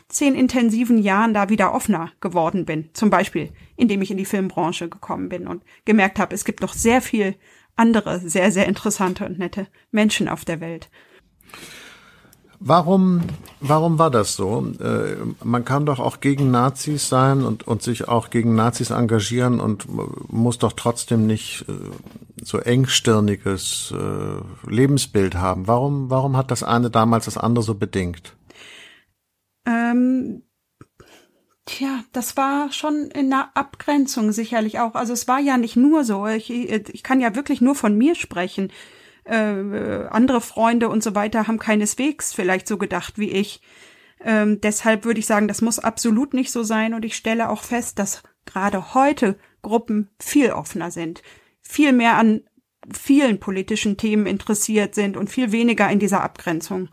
zehn 0.08 0.34
intensiven 0.34 0.98
Jahren 0.98 1.34
da 1.34 1.48
wieder 1.48 1.74
offener 1.74 2.10
geworden 2.20 2.64
bin. 2.64 2.90
Zum 2.92 3.10
Beispiel, 3.10 3.50
indem 3.76 4.02
ich 4.02 4.10
in 4.10 4.16
die 4.16 4.24
Filmbranche 4.24 4.88
gekommen 4.88 5.28
bin 5.28 5.46
und 5.46 5.62
gemerkt 5.84 6.18
habe, 6.18 6.34
es 6.34 6.44
gibt 6.44 6.60
noch 6.60 6.74
sehr 6.74 7.00
viel 7.00 7.36
andere, 7.76 8.20
sehr, 8.20 8.52
sehr 8.52 8.66
interessante 8.66 9.24
und 9.24 9.38
nette 9.38 9.66
Menschen 9.90 10.28
auf 10.28 10.44
der 10.44 10.60
Welt. 10.60 10.90
Warum, 12.64 13.22
warum 13.60 13.98
war 13.98 14.10
das 14.10 14.36
so? 14.36 14.64
Äh, 14.78 15.16
man 15.42 15.64
kann 15.64 15.84
doch 15.84 15.98
auch 15.98 16.20
gegen 16.20 16.52
Nazis 16.52 17.08
sein 17.08 17.42
und, 17.42 17.66
und 17.66 17.82
sich 17.82 18.06
auch 18.06 18.30
gegen 18.30 18.54
Nazis 18.54 18.90
engagieren 18.90 19.58
und 19.58 19.86
muss 20.32 20.58
doch 20.58 20.72
trotzdem 20.74 21.26
nicht 21.26 21.64
äh, 21.68 21.72
so 22.40 22.58
engstirniges 22.58 23.92
äh, 23.92 24.70
Lebensbild 24.70 25.34
haben. 25.34 25.66
Warum, 25.66 26.08
warum 26.08 26.36
hat 26.36 26.52
das 26.52 26.62
eine 26.62 26.88
damals 26.88 27.24
das 27.24 27.36
andere 27.36 27.64
so 27.64 27.74
bedingt? 27.74 28.36
Ähm, 29.66 30.42
Tja, 31.64 32.04
das 32.12 32.36
war 32.36 32.72
schon 32.72 33.06
in 33.12 33.30
der 33.30 33.50
Abgrenzung 33.54 34.32
sicherlich 34.32 34.80
auch. 34.80 34.94
Also 34.94 35.12
es 35.12 35.28
war 35.28 35.38
ja 35.38 35.56
nicht 35.56 35.76
nur 35.76 36.02
so. 36.02 36.26
Ich, 36.26 36.50
ich 36.50 37.02
kann 37.04 37.20
ja 37.20 37.36
wirklich 37.36 37.60
nur 37.60 37.76
von 37.76 37.96
mir 37.96 38.16
sprechen. 38.16 38.72
Äh, 39.24 40.06
andere 40.10 40.40
Freunde 40.40 40.88
und 40.88 41.04
so 41.04 41.14
weiter 41.14 41.46
haben 41.46 41.60
keineswegs 41.60 42.34
vielleicht 42.34 42.66
so 42.66 42.78
gedacht 42.78 43.16
wie 43.16 43.30
ich. 43.30 43.62
Ähm, 44.24 44.60
deshalb 44.60 45.04
würde 45.04 45.20
ich 45.20 45.26
sagen, 45.26 45.46
das 45.46 45.62
muss 45.62 45.78
absolut 45.78 46.34
nicht 46.34 46.50
so 46.50 46.64
sein. 46.64 46.94
Und 46.94 47.04
ich 47.04 47.14
stelle 47.14 47.48
auch 47.48 47.62
fest, 47.62 48.00
dass 48.00 48.24
gerade 48.44 48.94
heute 48.94 49.38
Gruppen 49.62 50.10
viel 50.18 50.50
offener 50.50 50.90
sind, 50.90 51.22
viel 51.60 51.92
mehr 51.92 52.16
an 52.16 52.42
vielen 52.92 53.38
politischen 53.38 53.96
Themen 53.96 54.26
interessiert 54.26 54.96
sind 54.96 55.16
und 55.16 55.30
viel 55.30 55.52
weniger 55.52 55.88
in 55.88 56.00
dieser 56.00 56.24
Abgrenzung 56.24 56.88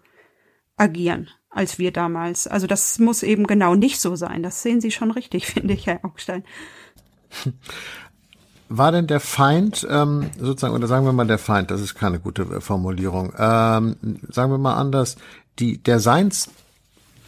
agieren 0.77 1.31
als 1.49 1.79
wir 1.79 1.91
damals. 1.91 2.47
Also 2.47 2.67
das 2.67 2.99
muss 2.99 3.23
eben 3.23 3.47
genau 3.47 3.75
nicht 3.75 3.99
so 3.99 4.15
sein. 4.15 4.43
Das 4.43 4.61
sehen 4.61 4.81
Sie 4.81 4.91
schon 4.91 5.11
richtig, 5.11 5.47
finde 5.53 5.73
ich, 5.73 5.87
Herr 5.87 6.03
Augstein. 6.03 6.43
War 8.69 8.91
denn 8.91 9.07
der 9.07 9.19
Feind, 9.19 9.87
ähm, 9.89 10.29
sozusagen, 10.39 10.75
oder 10.75 10.87
sagen 10.87 11.05
wir 11.05 11.13
mal 11.13 11.25
der 11.25 11.39
Feind, 11.39 11.71
das 11.71 11.81
ist 11.81 11.95
keine 11.95 12.19
gute 12.19 12.61
Formulierung, 12.61 13.33
ähm, 13.37 13.95
sagen 14.29 14.51
wir 14.51 14.59
mal 14.59 14.75
anders, 14.75 15.17
die, 15.57 15.81
der 15.81 15.99
Seins, 15.99 16.49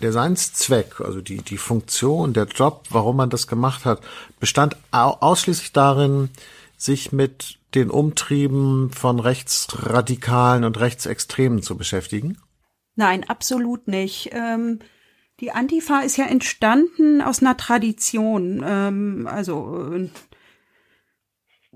der 0.02 0.12
Seinszweck, 0.12 1.02
also 1.02 1.22
die, 1.22 1.38
die 1.38 1.58
Funktion, 1.58 2.34
der 2.34 2.46
Job, 2.46 2.86
warum 2.90 3.18
man 3.18 3.32
das 3.32 3.48
gemacht 3.48 3.86
hat, 3.86 4.02
bestand 4.40 4.78
ausschließlich 4.92 5.74
darin, 5.74 6.30
sich 6.78 7.12
mit 7.12 7.58
den 7.74 7.90
Umtrieben 7.90 8.92
von 8.92 9.20
Rechtsradikalen 9.20 10.64
und 10.64 10.80
Rechtsextremen 10.80 11.62
zu 11.62 11.78
beschäftigen? 11.78 12.38
Nein, 12.96 13.24
absolut 13.28 13.88
nicht. 13.88 14.30
Ähm, 14.34 14.80
die 15.40 15.52
Antifa 15.52 16.02
ist 16.02 16.18
ja 16.18 16.26
entstanden 16.26 17.22
aus 17.22 17.42
einer 17.42 17.58
Tradition. 17.58 18.64
Ähm, 18.66 19.28
also 19.30 19.92
äh, 19.94 20.10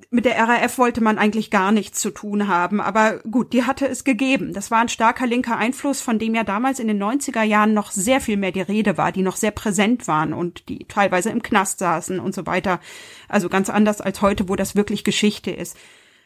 mit 0.09 0.25
der 0.25 0.37
RAF 0.37 0.77
wollte 0.77 1.01
man 1.01 1.17
eigentlich 1.17 1.49
gar 1.49 1.71
nichts 1.71 1.99
zu 2.01 2.11
tun 2.11 2.49
haben, 2.49 2.81
aber 2.81 3.19
gut, 3.19 3.53
die 3.53 3.63
hatte 3.63 3.87
es 3.87 4.03
gegeben. 4.03 4.53
Das 4.53 4.69
war 4.69 4.79
ein 4.79 4.89
starker 4.89 5.25
linker 5.25 5.57
Einfluss, 5.57 6.01
von 6.01 6.19
dem 6.19 6.35
ja 6.35 6.43
damals 6.43 6.79
in 6.79 6.87
den 6.87 7.01
90er 7.01 7.43
Jahren 7.43 7.73
noch 7.73 7.91
sehr 7.91 8.19
viel 8.19 8.35
mehr 8.35 8.51
die 8.51 8.61
Rede 8.61 8.97
war, 8.97 9.13
die 9.13 9.21
noch 9.21 9.37
sehr 9.37 9.51
präsent 9.51 10.07
waren 10.07 10.33
und 10.33 10.67
die 10.67 10.85
teilweise 10.87 11.29
im 11.29 11.41
Knast 11.41 11.79
saßen 11.79 12.19
und 12.19 12.35
so 12.35 12.45
weiter. 12.45 12.81
Also 13.29 13.47
ganz 13.47 13.69
anders 13.69 14.01
als 14.01 14.21
heute, 14.21 14.49
wo 14.49 14.55
das 14.55 14.75
wirklich 14.75 15.05
Geschichte 15.05 15.51
ist. 15.51 15.77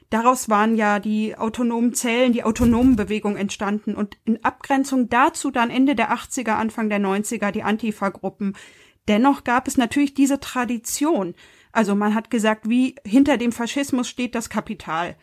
Daraus 0.09 0.49
waren 0.49 0.75
ja 0.75 0.99
die 0.99 1.37
autonomen 1.37 1.93
Zellen, 1.93 2.33
die 2.33 2.43
autonomen 2.43 2.95
Bewegung 2.95 3.37
entstanden 3.37 3.93
und 3.93 4.17
in 4.25 4.43
Abgrenzung 4.43 5.07
dazu 5.09 5.51
dann 5.51 5.69
Ende 5.69 5.95
der 5.95 6.11
80er, 6.11 6.53
Anfang 6.53 6.89
der 6.89 6.99
90er 6.99 7.51
die 7.51 7.61
Antifa-Gruppen. 7.61 8.55
Dennoch 9.07 9.43
gab 9.43 9.67
es 9.67 9.77
natürlich 9.77 10.15
diese 10.15 10.39
Tradition. 10.39 11.35
Also 11.71 11.93
man 11.93 12.15
hat 12.15 12.31
gesagt, 12.31 12.67
wie 12.67 12.95
hinter 13.05 13.37
dem 13.37 13.51
Faschismus 13.51 14.09
steht 14.09 14.33
das 14.33 14.49
Kapital. 14.49 15.15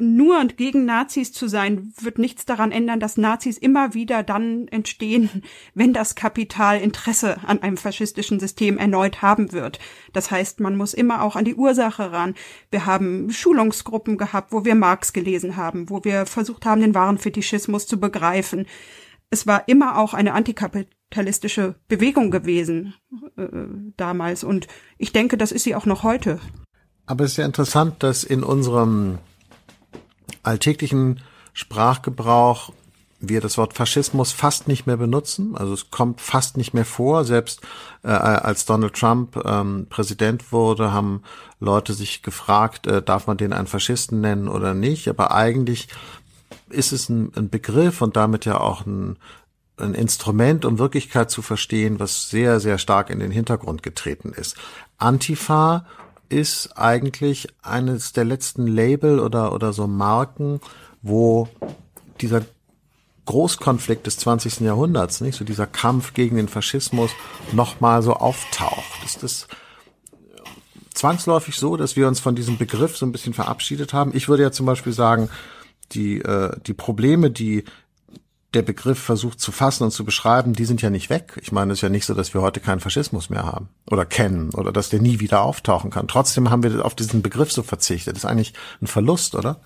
Nur 0.00 0.44
gegen 0.46 0.84
Nazis 0.84 1.32
zu 1.32 1.46
sein, 1.46 1.92
wird 2.00 2.18
nichts 2.18 2.44
daran 2.44 2.72
ändern, 2.72 2.98
dass 2.98 3.16
Nazis 3.16 3.56
immer 3.56 3.94
wieder 3.94 4.22
dann 4.22 4.66
entstehen, 4.68 5.42
wenn 5.74 5.92
das 5.92 6.14
Kapital 6.14 6.80
Interesse 6.80 7.38
an 7.46 7.62
einem 7.62 7.76
faschistischen 7.76 8.40
System 8.40 8.78
erneut 8.78 9.22
haben 9.22 9.52
wird. 9.52 9.78
Das 10.12 10.30
heißt, 10.30 10.60
man 10.60 10.76
muss 10.76 10.94
immer 10.94 11.22
auch 11.22 11.36
an 11.36 11.44
die 11.44 11.54
Ursache 11.54 12.12
ran. 12.12 12.34
Wir 12.70 12.86
haben 12.86 13.30
Schulungsgruppen 13.30 14.18
gehabt, 14.18 14.52
wo 14.52 14.64
wir 14.64 14.74
Marx 14.74 15.12
gelesen 15.12 15.56
haben, 15.56 15.90
wo 15.90 16.04
wir 16.04 16.26
versucht 16.26 16.66
haben, 16.66 16.80
den 16.80 16.94
wahren 16.94 17.18
Fetischismus 17.18 17.86
zu 17.86 18.00
begreifen. 18.00 18.66
Es 19.30 19.46
war 19.46 19.68
immer 19.68 19.98
auch 19.98 20.14
eine 20.14 20.32
antikapitalistische 20.34 21.76
Bewegung 21.88 22.30
gewesen 22.30 22.94
äh, 23.36 23.46
damals 23.96 24.44
und 24.44 24.66
ich 24.98 25.12
denke, 25.12 25.36
das 25.36 25.52
ist 25.52 25.64
sie 25.64 25.74
auch 25.74 25.86
noch 25.86 26.02
heute. 26.02 26.40
Aber 27.06 27.24
es 27.24 27.32
ist 27.32 27.36
ja 27.36 27.46
interessant, 27.46 28.02
dass 28.02 28.24
in 28.24 28.42
unserem 28.42 29.18
alltäglichen 30.44 31.20
Sprachgebrauch 31.52 32.72
wir 33.28 33.40
das 33.40 33.58
Wort 33.58 33.74
Faschismus 33.74 34.32
fast 34.32 34.68
nicht 34.68 34.86
mehr 34.86 34.96
benutzen. 34.96 35.56
Also 35.56 35.72
es 35.72 35.90
kommt 35.90 36.20
fast 36.20 36.56
nicht 36.56 36.74
mehr 36.74 36.84
vor. 36.84 37.24
Selbst 37.24 37.60
äh, 38.02 38.08
als 38.08 38.64
Donald 38.66 38.94
Trump 38.94 39.36
ähm, 39.44 39.86
Präsident 39.88 40.52
wurde, 40.52 40.92
haben 40.92 41.22
Leute 41.60 41.94
sich 41.94 42.22
gefragt, 42.22 42.86
äh, 42.86 43.02
darf 43.02 43.26
man 43.26 43.36
den 43.36 43.52
einen 43.52 43.66
Faschisten 43.66 44.20
nennen 44.20 44.48
oder 44.48 44.74
nicht. 44.74 45.08
Aber 45.08 45.34
eigentlich 45.34 45.88
ist 46.68 46.92
es 46.92 47.08
ein, 47.08 47.32
ein 47.36 47.50
Begriff 47.50 48.02
und 48.02 48.16
damit 48.16 48.44
ja 48.44 48.60
auch 48.60 48.86
ein, 48.86 49.16
ein 49.76 49.94
Instrument, 49.94 50.64
um 50.64 50.78
Wirklichkeit 50.78 51.30
zu 51.30 51.42
verstehen, 51.42 52.00
was 52.00 52.30
sehr, 52.30 52.60
sehr 52.60 52.78
stark 52.78 53.10
in 53.10 53.20
den 53.20 53.30
Hintergrund 53.30 53.82
getreten 53.82 54.32
ist. 54.32 54.56
Antifa 54.98 55.86
ist 56.34 56.76
eigentlich 56.76 57.46
eines 57.62 58.12
der 58.12 58.24
letzten 58.24 58.66
Label 58.66 59.20
oder, 59.20 59.52
oder 59.52 59.72
so 59.72 59.86
Marken, 59.86 60.60
wo 61.00 61.48
dieser 62.20 62.42
Großkonflikt 63.26 64.06
des 64.06 64.18
20. 64.18 64.60
Jahrhunderts, 64.60 65.20
nicht 65.20 65.38
so 65.38 65.44
dieser 65.44 65.68
Kampf 65.68 66.12
gegen 66.12 66.36
den 66.36 66.48
Faschismus 66.48 67.12
nochmal 67.52 68.02
so 68.02 68.14
auftaucht. 68.14 69.04
Ist 69.04 69.22
das 69.22 69.46
zwangsläufig 70.92 71.56
so, 71.56 71.76
dass 71.76 71.94
wir 71.94 72.08
uns 72.08 72.18
von 72.18 72.34
diesem 72.34 72.58
Begriff 72.58 72.96
so 72.96 73.06
ein 73.06 73.12
bisschen 73.12 73.32
verabschiedet 73.32 73.92
haben? 73.92 74.10
Ich 74.14 74.28
würde 74.28 74.42
ja 74.42 74.50
zum 74.50 74.66
Beispiel 74.66 74.92
sagen, 74.92 75.30
die, 75.92 76.20
äh, 76.20 76.50
die 76.66 76.74
Probleme, 76.74 77.30
die 77.30 77.64
der 78.54 78.62
Begriff 78.62 78.98
versucht 78.98 79.40
zu 79.40 79.52
fassen 79.52 79.84
und 79.84 79.90
zu 79.90 80.04
beschreiben, 80.04 80.52
die 80.52 80.64
sind 80.64 80.82
ja 80.82 80.90
nicht 80.90 81.10
weg. 81.10 81.38
Ich 81.42 81.52
meine, 81.52 81.72
es 81.72 81.78
ist 81.78 81.82
ja 81.82 81.88
nicht 81.88 82.06
so, 82.06 82.14
dass 82.14 82.34
wir 82.34 82.40
heute 82.40 82.60
keinen 82.60 82.80
Faschismus 82.80 83.30
mehr 83.30 83.44
haben 83.44 83.68
oder 83.90 84.04
kennen 84.04 84.50
oder 84.54 84.72
dass 84.72 84.88
der 84.88 85.00
nie 85.00 85.20
wieder 85.20 85.42
auftauchen 85.42 85.90
kann. 85.90 86.08
Trotzdem 86.08 86.50
haben 86.50 86.62
wir 86.62 86.84
auf 86.84 86.94
diesen 86.94 87.22
Begriff 87.22 87.52
so 87.52 87.62
verzichtet. 87.62 88.16
Das 88.16 88.24
ist 88.24 88.30
eigentlich 88.30 88.54
ein 88.80 88.86
Verlust, 88.86 89.34
oder? 89.34 89.60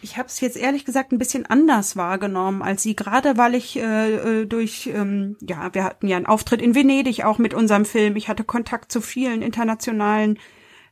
Ich 0.00 0.16
habe 0.16 0.28
es 0.28 0.40
jetzt 0.40 0.56
ehrlich 0.56 0.84
gesagt 0.84 1.12
ein 1.12 1.18
bisschen 1.18 1.46
anders 1.46 1.96
wahrgenommen 1.96 2.62
als 2.62 2.82
Sie, 2.82 2.94
gerade 2.94 3.36
weil 3.36 3.54
ich 3.54 3.76
äh, 3.76 4.42
äh, 4.42 4.46
durch, 4.46 4.88
ähm, 4.94 5.36
ja, 5.40 5.74
wir 5.74 5.82
hatten 5.82 6.06
ja 6.06 6.16
einen 6.16 6.26
Auftritt 6.26 6.62
in 6.62 6.74
Venedig 6.74 7.24
auch 7.24 7.38
mit 7.38 7.52
unserem 7.52 7.84
Film. 7.84 8.14
Ich 8.14 8.28
hatte 8.28 8.44
Kontakt 8.44 8.92
zu 8.92 9.00
vielen 9.00 9.42
internationalen 9.42 10.38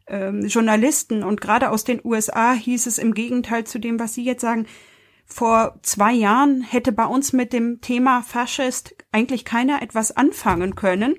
ähm, 0.08 0.46
Journalisten 0.46 1.22
und 1.22 1.40
gerade 1.40 1.70
aus 1.70 1.84
den 1.84 2.00
USA 2.04 2.52
hieß 2.52 2.86
es 2.86 2.98
im 2.98 3.14
Gegenteil 3.14 3.64
zu 3.64 3.78
dem, 3.78 4.00
was 4.00 4.14
Sie 4.14 4.24
jetzt 4.24 4.40
sagen, 4.40 4.66
vor 5.26 5.78
zwei 5.82 6.12
Jahren 6.12 6.62
hätte 6.62 6.92
bei 6.92 7.04
uns 7.04 7.32
mit 7.32 7.52
dem 7.52 7.80
Thema 7.80 8.22
Faschist 8.22 8.94
eigentlich 9.12 9.44
keiner 9.44 9.82
etwas 9.82 10.16
anfangen 10.16 10.76
können. 10.76 11.16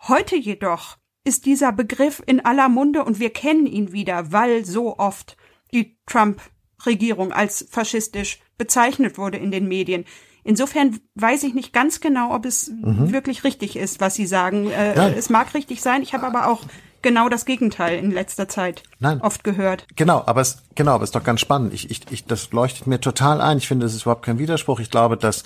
Heute 0.00 0.36
jedoch 0.36 0.98
ist 1.24 1.46
dieser 1.46 1.72
Begriff 1.72 2.22
in 2.24 2.44
aller 2.44 2.68
Munde 2.68 3.04
und 3.04 3.18
wir 3.18 3.30
kennen 3.30 3.66
ihn 3.66 3.92
wieder, 3.92 4.32
weil 4.32 4.64
so 4.64 4.98
oft 4.98 5.36
die 5.72 5.98
Trump-Regierung 6.06 7.32
als 7.32 7.66
faschistisch 7.70 8.38
bezeichnet 8.58 9.18
wurde 9.18 9.38
in 9.38 9.50
den 9.50 9.66
Medien. 9.66 10.04
Insofern 10.44 10.98
weiß 11.14 11.42
ich 11.42 11.54
nicht 11.54 11.72
ganz 11.72 12.00
genau, 12.00 12.34
ob 12.34 12.46
es 12.46 12.68
mhm. 12.68 13.12
wirklich 13.12 13.44
richtig 13.44 13.76
ist, 13.76 14.00
was 14.00 14.14
Sie 14.14 14.26
sagen. 14.26 14.70
Äh. 14.70 15.14
Es 15.14 15.28
mag 15.28 15.52
richtig 15.54 15.82
sein. 15.82 16.02
Ich 16.02 16.14
habe 16.14 16.26
aber 16.26 16.46
auch 16.46 16.62
genau 17.02 17.28
das 17.28 17.44
Gegenteil 17.44 17.98
in 17.98 18.10
letzter 18.10 18.48
Zeit 18.48 18.82
Nein. 18.98 19.20
oft 19.20 19.44
gehört. 19.44 19.86
Genau, 19.96 20.22
aber 20.26 20.40
es 20.40 20.62
genau, 20.74 20.92
aber 20.92 21.04
es 21.04 21.10
ist 21.10 21.14
doch 21.14 21.24
ganz 21.24 21.40
spannend. 21.40 21.74
Ich, 21.74 21.90
ich, 21.90 22.00
ich, 22.10 22.24
das 22.24 22.52
leuchtet 22.52 22.86
mir 22.86 23.00
total 23.00 23.40
ein. 23.40 23.58
Ich 23.58 23.68
finde, 23.68 23.86
es 23.86 23.94
ist 23.94 24.02
überhaupt 24.02 24.24
kein 24.24 24.38
Widerspruch. 24.38 24.80
Ich 24.80 24.90
glaube, 24.90 25.16
dass 25.16 25.44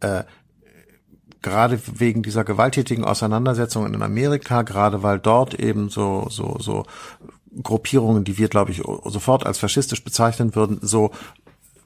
äh, 0.00 0.24
gerade 1.42 1.80
wegen 1.94 2.22
dieser 2.22 2.44
gewalttätigen 2.44 3.04
Auseinandersetzungen 3.04 3.94
in 3.94 4.02
Amerika, 4.02 4.62
gerade 4.62 5.02
weil 5.02 5.18
dort 5.18 5.54
eben 5.54 5.88
so 5.88 6.26
so 6.30 6.56
so 6.58 6.84
Gruppierungen, 7.62 8.24
die 8.24 8.38
wir 8.38 8.48
glaube 8.48 8.72
ich 8.72 8.82
sofort 9.04 9.46
als 9.46 9.58
faschistisch 9.58 10.04
bezeichnen 10.04 10.54
würden, 10.54 10.78
so 10.82 11.10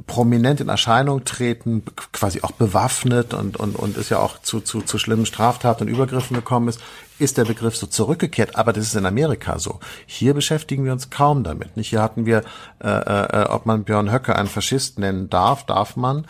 prominent 0.07 0.61
in 0.61 0.69
Erscheinung 0.69 1.25
treten, 1.25 1.83
quasi 2.13 2.43
auch 2.43 2.53
bewaffnet 2.53 3.35
und, 3.35 3.57
und, 3.57 3.77
und 3.77 3.97
ist 3.97 4.11
ja 4.11 4.19
auch 4.19 4.41
zu, 4.43 4.61
zu, 4.61 4.83
zu 4.83 4.99
schlimmen 4.99 5.27
Straftaten 5.27 5.85
und 5.85 5.95
Übergriffen 5.95 6.35
gekommen 6.37 6.69
ist, 6.69 6.81
ist 7.19 7.39
der 7.39 7.45
Begriff 7.45 7.77
so 7.77 7.87
zurückgekehrt. 7.87 8.57
Aber 8.57 8.73
das 8.73 8.87
ist 8.87 8.97
in 8.97 9.07
Amerika 9.07 9.59
so. 9.59 9.81
Hier 10.07 10.35
beschäftigen 10.35 10.85
wir 10.85 10.93
uns 10.93 11.11
kaum 11.11 11.45
damit. 11.45 11.77
Nicht? 11.77 11.91
Hier 11.91 12.03
hatten 12.03 12.27
wir, 12.27 12.43
äh, 12.83 12.89
äh, 12.89 13.47
ob 13.49 13.67
man 13.67 13.85
Björn 13.85 14.13
Höcke 14.13 14.37
einen 14.37 14.49
Faschist 14.49 14.99
nennen 14.99 15.31
darf, 15.31 15.67
darf 15.67 15.97
man. 15.97 16.27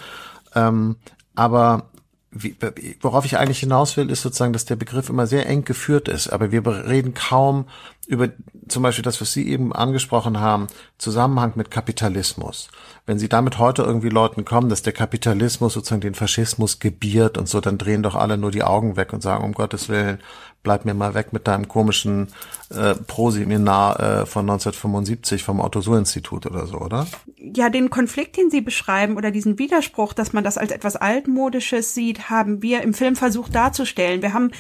Ähm, 0.55 0.97
aber 1.35 1.85
wie, 2.31 2.57
worauf 3.01 3.25
ich 3.27 3.37
eigentlich 3.37 3.61
hinaus 3.61 3.97
will, 3.97 4.11
ist 4.11 4.23
sozusagen, 4.23 4.53
dass 4.55 4.65
der 4.65 4.77
Begriff 4.77 5.09
immer 5.09 5.27
sehr 5.27 5.47
eng 5.47 5.65
geführt 5.65 6.09
ist. 6.09 6.29
Aber 6.29 6.51
wir 6.51 6.67
reden 6.67 7.15
kaum 7.15 7.67
über 8.13 8.29
zum 8.69 8.83
Beispiel 8.83 9.03
das, 9.03 9.21
was 9.21 9.33
Sie 9.33 9.49
eben 9.49 9.73
angesprochen 9.73 10.39
haben, 10.39 10.67
Zusammenhang 10.99 11.53
mit 11.57 11.71
Kapitalismus. 11.71 12.69
Wenn 13.07 13.19
Sie 13.19 13.29
damit 13.29 13.59
heute 13.59 13.83
irgendwie 13.83 14.11
Leuten 14.11 14.45
kommen, 14.45 14.69
dass 14.69 14.83
der 14.83 14.93
Kapitalismus 14.93 15.73
sozusagen 15.73 16.03
den 16.03 16.15
Faschismus 16.15 16.79
gebiert 16.79 17.39
und 17.39 17.49
so, 17.49 17.61
dann 17.61 17.79
drehen 17.79 18.03
doch 18.03 18.15
alle 18.15 18.37
nur 18.37 18.51
die 18.51 18.63
Augen 18.63 18.97
weg 18.97 19.13
und 19.13 19.23
sagen, 19.23 19.45
um 19.45 19.53
Gottes 19.53 19.89
Willen, 19.89 20.21
bleib 20.63 20.85
mir 20.85 20.95
mal 20.95 21.15
weg 21.15 21.33
mit 21.33 21.49
deinem 21.49 21.69
komischen 21.69 22.29
äh, 22.71 22.95
Pro-Seminar 22.95 23.99
äh, 23.99 24.27
von 24.27 24.43
1975 24.43 25.43
vom 25.43 25.59
Otto-Suhr-Institut 25.61 26.47
oder 26.47 26.67
so, 26.67 26.79
oder? 26.79 27.07
Ja, 27.37 27.71
den 27.71 27.91
Konflikt, 27.91 28.37
den 28.37 28.51
Sie 28.51 28.61
beschreiben 28.61 29.17
oder 29.17 29.31
diesen 29.31 29.59
Widerspruch, 29.59 30.13
dass 30.13 30.33
man 30.33 30.45
das 30.45 30.59
als 30.59 30.71
etwas 30.71 30.97
altmodisches 30.97 31.95
sieht, 31.95 32.31
haben 32.31 32.63
wir 32.63 32.83
im 32.83 32.95
Film 32.95 33.17
versucht 33.17 33.55
darzustellen. 33.55 34.23
Wir 34.23 34.35
haben 34.35 34.53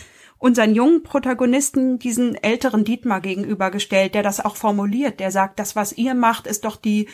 unseren 0.43 0.75
jungen 0.75 1.05
Protagonisten 1.05 2.01
diesen 2.01 2.35
älteren 2.35 2.83
Dietmar 2.83 3.21
gegenübergestellt, 3.21 4.17
der 4.17 4.25
das 4.25 4.45
auch 4.45 4.57
formuliert, 4.57 5.21
der 5.21 5.31
sagt, 5.31 5.61
das, 5.61 5.77
was 5.77 5.93
ihr 5.93 6.15
macht, 6.15 6.49
ist 6.49 6.65
doch 6.65 6.75
die 6.75 7.09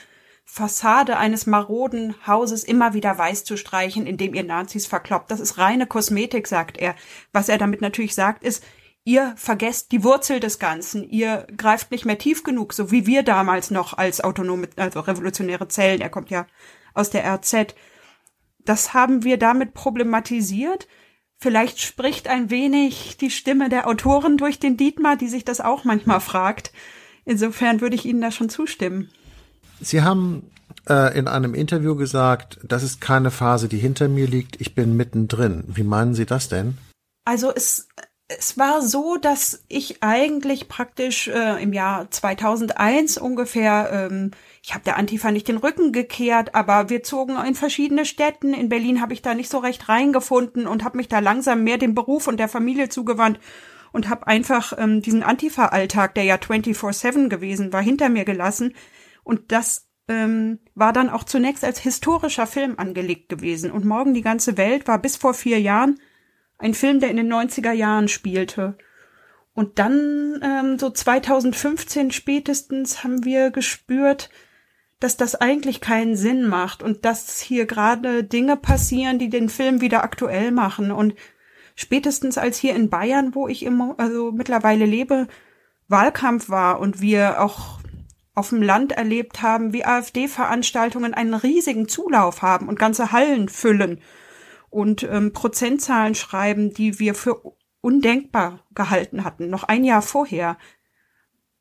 Fassade 0.47 1.18
eines 1.18 1.44
maroden 1.47 2.14
Hauses 2.26 2.64
immer 2.64 2.94
wieder 2.94 3.18
weiß 3.18 3.44
zu 3.44 3.58
streichen, 3.58 4.06
indem 4.06 4.32
ihr 4.32 4.44
Nazis 4.44 4.87
verkloppt. 4.87 5.30
Das 5.30 5.40
ist 5.40 5.58
reine 5.58 5.87
Kosmetik, 5.87 6.47
sagt 6.47 6.78
er. 6.78 6.94
Was 7.30 7.50
er 7.50 7.58
damit 7.58 7.82
natürlich 7.82 8.14
sagt, 8.14 8.42
ist, 8.44 8.64
ihr 9.04 9.35
vergesst 9.37 9.92
die 9.92 10.04
Wurzel 10.04 10.40
des 10.40 10.58
Ganzen, 10.58 11.06
ihr 11.06 11.47
greift 11.54 11.90
nicht 11.90 12.06
mehr 12.06 12.16
tief 12.16 12.44
genug, 12.44 12.73
so 12.73 12.90
wie 12.90 13.06
wir 13.06 13.25
damals 13.25 13.70
noch 13.70 13.92
als 13.92 14.23
autonome, 14.25 14.70
also 14.76 15.00
revolutionäre 15.00 15.68
Zellen, 15.68 16.00
er 16.00 16.08
kommt 16.08 16.30
ja 16.30 16.47
aus 16.94 17.11
der 17.11 17.30
RZ. 17.30 17.75
Das 18.64 18.94
haben 18.94 19.23
wir 19.23 19.37
damit 19.37 19.75
problematisiert. 19.75 20.88
Vielleicht 21.40 21.80
spricht 21.80 22.26
ein 22.26 22.50
wenig 22.50 23.16
die 23.16 23.30
Stimme 23.30 23.68
der 23.68 23.87
Autoren 23.87 24.37
durch 24.37 24.59
den 24.59 24.76
Dietmar, 24.76 25.16
die 25.16 25.28
sich 25.28 25.45
das 25.45 25.61
auch 25.61 25.85
manchmal 25.85 26.21
fragt. 26.21 26.73
Insofern 27.25 27.80
würde 27.80 27.95
ich 27.95 28.07
Ihnen 28.07 28.21
da 28.21 28.33
schon 28.33 28.49
zustimmen. 28.49 29.11
Sie 29.80 30.02
haben 30.02 30.50
äh, 30.88 31.16
in 31.16 31.28
einem 31.28 31.54
Interview 31.54 31.95
gesagt, 31.95 32.59
das 32.64 32.83
ist 32.83 33.00
keine 33.00 33.30
Phase, 33.30 33.68
die 33.68 33.78
hinter 33.78 34.09
mir 34.09 34.26
liegt, 34.26 34.61
ich 34.61 34.75
bin 34.75 34.97
mittendrin. 34.97 35.62
Wie 35.68 35.85
meinen 35.85 36.14
Sie 36.14 36.26
das 36.26 36.49
denn? 36.49 36.76
Also 37.25 37.52
es, 37.54 37.88
es 38.26 38.59
war 38.59 38.83
so, 38.83 39.16
dass 39.16 39.62
ich 39.68 40.02
eigentlich 40.02 40.68
praktisch 40.68 41.28
äh, 41.28 41.62
im 41.62 41.73
Jahr 41.73 42.11
2001 42.11 43.16
ungefähr, 43.18 44.09
ähm, 44.11 44.33
ich 44.68 44.75
habe 44.75 44.84
der 44.84 44.98
Antifa 44.98 45.30
nicht 45.30 45.48
den 45.48 45.56
Rücken 45.56 45.92
gekehrt, 45.92 46.54
aber 46.54 46.90
wir 46.90 47.02
zogen 47.02 47.38
in 47.42 47.54
verschiedene 47.54 48.04
Städten. 48.04 48.52
In 48.52 48.68
Berlin 48.68 49.00
habe 49.00 49.14
ich 49.14 49.22
da 49.22 49.32
nicht 49.32 49.48
so 49.48 49.56
recht 49.56 49.88
reingefunden 49.88 50.66
und 50.66 50.84
habe 50.84 50.98
mich 50.98 51.08
da 51.08 51.20
langsam 51.20 51.64
mehr 51.64 51.78
dem 51.78 51.94
Beruf 51.94 52.26
und 52.26 52.38
der 52.38 52.48
Familie 52.48 52.90
zugewandt 52.90 53.40
und 53.92 54.10
habe 54.10 54.26
einfach 54.26 54.75
ähm, 54.76 55.00
diesen 55.00 55.22
Antifa-Alltag, 55.22 56.14
der 56.16 56.25
ja 56.25 56.34
24-7 56.34 57.30
gewesen 57.30 57.72
war, 57.72 57.80
hinter 57.80 58.10
mir 58.10 58.26
gelassen 58.26 58.75
und 59.25 59.52
das 59.52 59.88
ähm, 60.06 60.58
war 60.75 60.92
dann 60.92 61.08
auch 61.08 61.25
zunächst 61.25 61.64
als 61.64 61.78
historischer 61.78 62.46
Film 62.46 62.75
angelegt 62.78 63.30
gewesen. 63.30 63.70
Und 63.70 63.87
Morgen 63.87 64.12
die 64.12 64.20
ganze 64.20 64.58
Welt 64.58 64.87
war 64.87 64.98
bis 64.98 65.16
vor 65.16 65.32
vier 65.32 65.62
Jahren 65.62 65.98
ein 66.58 66.75
Film, 66.75 67.00
der 67.00 67.08
in 67.08 67.16
den 67.16 67.32
90er 67.32 67.72
Jahren 67.72 68.08
spielte. 68.08 68.76
Und 69.54 69.78
dann, 69.78 70.42
ähm, 70.42 70.78
so 70.78 70.90
2015 70.90 72.10
spätestens, 72.10 73.02
haben 73.02 73.25
wir 73.25 73.50
gespürt, 73.50 74.28
dass 75.00 75.17
das 75.17 75.35
eigentlich 75.37 75.81
keinen 75.81 76.17
Sinn 76.17 76.49
macht 76.49 76.83
und 76.83 77.05
dass 77.05 77.40
hier 77.40 77.67
gerade 77.67 78.25
Dinge 78.25 78.57
passieren, 78.57 79.19
die 79.19 79.31
den 79.31 79.49
Film 79.49 79.81
wieder 79.81 80.02
aktuell 80.02 80.50
machen. 80.50 80.90
Und 80.90 81.14
spätestens 81.76 82.37
als 82.38 82.59
hier 82.59 82.75
in 82.75 82.90
Bayern, 82.90 83.35
wo 83.35 83.47
ich 83.47 83.62
immer, 83.62 83.95
also 83.99 84.33
mittlerweile 84.33 84.87
lebe, 84.87 85.28
Wahlkampf 85.87 86.49
war 86.49 86.81
und 86.81 87.00
wir 87.00 87.40
auch 87.40 87.78
auf 88.35 88.50
dem 88.50 88.62
Land 88.62 88.93
erlebt 88.93 89.43
haben, 89.43 89.73
wie 89.73 89.85
AfD-Veranstaltungen 89.85 91.14
einen 91.14 91.35
riesigen 91.35 91.88
Zulauf 91.88 92.43
haben 92.43 92.69
und 92.69 92.78
ganze 92.78 93.11
Hallen 93.11 93.49
füllen 93.49 94.00
und 94.71 95.02
ähm, 95.02 95.33
Prozentzahlen 95.33 96.14
schreiben, 96.14 96.73
die 96.73 96.99
wir 96.99 97.14
für 97.14 97.40
undenkbar 97.81 98.64
gehalten 98.75 99.25
hatten. 99.25 99.49
Noch 99.49 99.64
ein 99.64 99.85
Jahr 99.85 100.02
vorher 100.02 100.57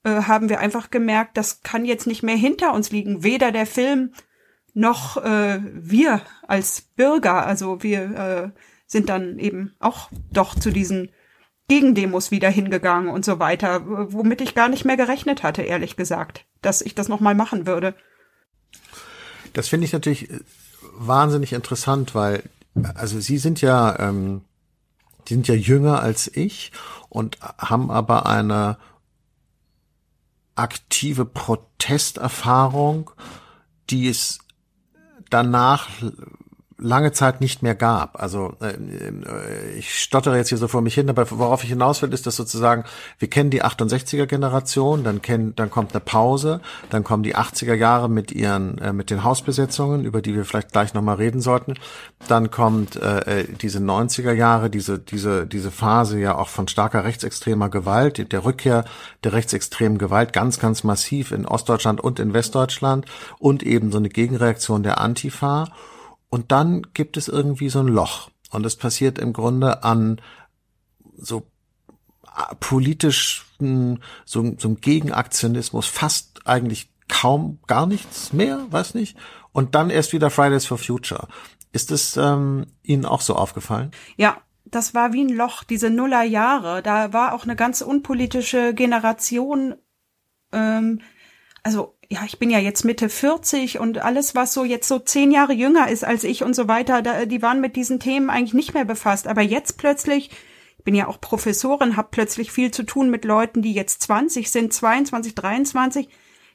äh, 0.08 0.24
haben 0.24 0.48
wir 0.48 0.60
einfach 0.60 0.90
gemerkt, 0.90 1.36
das 1.36 1.64
kann 1.64 1.84
jetzt 1.84 2.08
nicht 2.08 2.24
mehr 2.24 2.38
hinter 2.38 2.74
uns 2.74 2.92
liegen. 2.92 3.24
Weder 3.24 3.52
der 3.52 3.66
Film 3.66 4.14
noch 4.74 5.18
äh, 5.18 5.60
wir 5.74 6.22
als 6.48 6.82
Bürger. 6.96 7.46
Also 7.46 7.84
wir 7.84 8.54
äh, 8.56 8.60
sind 8.86 9.10
dann 9.10 9.38
eben 9.38 9.76
auch 9.80 10.10
doch 10.32 10.56
zu 10.56 10.72
diesen 10.72 11.10
Gegendemos 11.68 12.32
wieder 12.32 12.50
hingegangen 12.50 13.10
und 13.10 13.26
so 13.26 13.40
weiter, 13.40 13.82
womit 13.86 14.40
ich 14.40 14.56
gar 14.56 14.70
nicht 14.70 14.86
mehr 14.86 14.96
gerechnet 14.96 15.44
hatte, 15.44 15.64
ehrlich 15.64 15.98
gesagt, 15.98 16.46
dass 16.62 16.82
ich 16.82 16.96
das 16.96 17.10
nochmal 17.10 17.36
machen 17.36 17.68
würde. 17.68 17.94
Das 19.52 19.68
finde 19.68 19.86
ich 19.86 19.92
natürlich 19.92 20.30
äh, 20.30 20.40
wahnsinnig 20.94 21.52
interessant, 21.52 22.16
weil, 22.16 22.44
also 22.96 23.20
Sie 23.20 23.40
sind 23.40 23.60
ja, 23.60 24.00
ähm, 24.00 24.46
die 25.28 25.34
sind 25.34 25.50
ja 25.50 25.56
jünger 25.56 26.00
als 26.00 26.32
ich 26.34 26.72
und 27.10 27.40
haben 27.42 27.92
aber 27.92 28.26
eine 28.28 28.78
aktive 30.58 31.26
Protesterfahrung, 31.26 33.12
die 33.90 34.08
es 34.08 34.40
danach 35.30 35.90
lange 36.80 37.12
Zeit 37.12 37.42
nicht 37.42 37.64
mehr 37.64 37.76
gab. 37.76 38.22
Also 38.22 38.54
äh, 38.62 38.70
äh, 38.70 39.78
ich 39.78 40.00
stottere 40.00 40.38
jetzt 40.38 40.50
hier 40.50 40.58
so 40.58 40.68
vor 40.68 40.82
mich 40.82 40.94
hin, 40.94 41.10
aber 41.10 41.30
worauf 41.32 41.64
ich 41.64 41.70
hinaus 41.70 42.02
will, 42.02 42.14
ist, 42.14 42.28
dass 42.28 42.36
sozusagen, 42.36 42.84
wir 43.18 43.30
kennen 43.30 43.50
die 43.50 43.64
68er 43.64 44.28
Generation, 44.28 45.04
dann 45.04 45.22
kennen, 45.22 45.56
dann 45.56 45.72
kommt 45.72 45.94
eine 45.94 46.02
Pause, 46.02 46.62
dann 46.90 47.04
kommen 47.04 47.24
die 47.24 47.36
80er 47.36 47.74
Jahre 47.74 48.10
mit 48.10 48.32
ihren, 48.32 48.78
äh, 48.78 48.94
mit 48.94 49.10
den 49.10 49.24
Hausbesetzungen, 49.24 50.06
über 50.06 50.22
die 50.22 50.36
wir 50.36 50.46
vielleicht 50.46 50.72
gleich 50.72 50.94
nochmal 50.94 51.16
reden 51.16 51.42
sollten. 51.42 51.76
Dann 52.28 52.52
kommt 52.52 52.96
äh 52.96 53.46
diese 53.62 53.80
90er 53.80 54.34
Jahre, 54.34 54.70
diese, 54.70 55.00
diese, 55.00 55.46
diese 55.46 55.72
Phase 55.72 56.20
ja 56.20 56.38
auch 56.38 56.50
von 56.50 56.68
starker 56.68 57.04
rechtsextremer 57.04 57.70
Gewalt, 57.70 58.32
der 58.32 58.46
Rückkehr 58.46 58.86
der 59.24 59.34
rechtsextremen 59.34 59.98
Gewalt 59.98 60.34
ganz, 60.34 60.60
ganz 60.60 60.84
massiv 60.84 61.32
in 61.32 61.46
Ostdeutschland 61.46 62.02
und 62.02 62.20
in 62.20 62.34
Westdeutschland 62.34 63.06
und 63.40 63.64
eben 63.64 63.92
so 63.92 63.98
eine 63.98 64.10
Gegenreaktion 64.10 64.84
der 64.84 65.00
Antifa. 65.00 65.66
Und 66.30 66.52
dann 66.52 66.88
gibt 66.94 67.18
es 67.18 67.28
irgendwie 67.28 67.70
so 67.70 67.80
ein 67.80 67.88
Loch. 67.88 68.30
Und 68.52 68.66
es 68.66 68.76
passiert 68.76 69.20
im 69.20 69.34
Grunde 69.34 69.84
an 69.84 70.22
so 71.18 71.48
politischen, 72.60 74.04
so, 74.26 74.56
so 74.58 74.68
einem 74.68 74.82
Gegenaktionismus 74.82 75.88
fast 75.88 76.48
eigentlich 76.48 76.92
kaum 77.10 77.60
gar 77.68 77.86
nichts 77.86 78.34
mehr, 78.34 78.66
weiß 78.70 78.94
nicht. 78.94 79.18
Und 79.52 79.76
dann 79.76 79.90
erst 79.90 80.14
wieder 80.14 80.30
Fridays 80.30 80.66
for 80.66 80.78
Future. 80.78 81.28
Ist 81.72 81.92
es 81.92 82.18
ähm, 82.18 82.68
Ihnen 82.84 83.06
auch 83.06 83.22
so 83.22 83.36
aufgefallen? 83.36 83.92
Ja, 84.16 84.38
das 84.66 84.94
war 84.94 85.14
wie 85.14 85.24
ein 85.24 85.30
Loch, 85.30 85.64
diese 85.64 85.90
Nullerjahre. 85.90 86.82
Da 86.84 87.14
war 87.14 87.34
auch 87.34 87.44
eine 87.44 87.56
ganz 87.56 87.82
unpolitische 87.82 88.74
Generation, 88.74 89.76
ähm, 90.52 91.02
also 91.64 91.97
ja, 92.10 92.22
ich 92.26 92.40
bin 92.40 92.50
ja 92.50 92.60
jetzt 92.60 92.86
Mitte 92.86 93.10
40 93.10 93.80
und 93.80 93.98
alles, 94.00 94.34
was 94.34 94.54
so 94.54 94.64
jetzt 94.64 94.88
so 94.88 95.00
zehn 95.00 95.32
Jahre 95.32 95.54
jünger 95.54 95.90
ist 95.90 96.06
als 96.06 96.24
ich 96.24 96.44
und 96.44 96.56
so 96.56 96.68
weiter, 96.68 97.02
da, 97.02 97.26
die 97.26 97.42
waren 97.42 97.60
mit 97.60 97.76
diesen 97.76 98.00
Themen 98.00 98.30
eigentlich 98.30 98.54
nicht 98.54 98.74
mehr 98.74 98.86
befasst. 98.86 99.28
Aber 99.28 99.42
jetzt 99.42 99.78
plötzlich, 99.78 100.30
ich 100.78 100.84
bin 100.86 100.96
ja 100.96 101.08
auch 101.08 101.20
Professorin, 101.20 101.98
habe 101.98 102.08
plötzlich 102.12 102.52
viel 102.52 102.72
zu 102.72 102.84
tun 102.84 103.10
mit 103.10 103.26
Leuten, 103.26 103.62
die 103.62 103.74
jetzt 103.74 104.04
20 104.04 104.50
sind, 104.50 104.74
22, 104.74 105.36
23. 105.36 106.08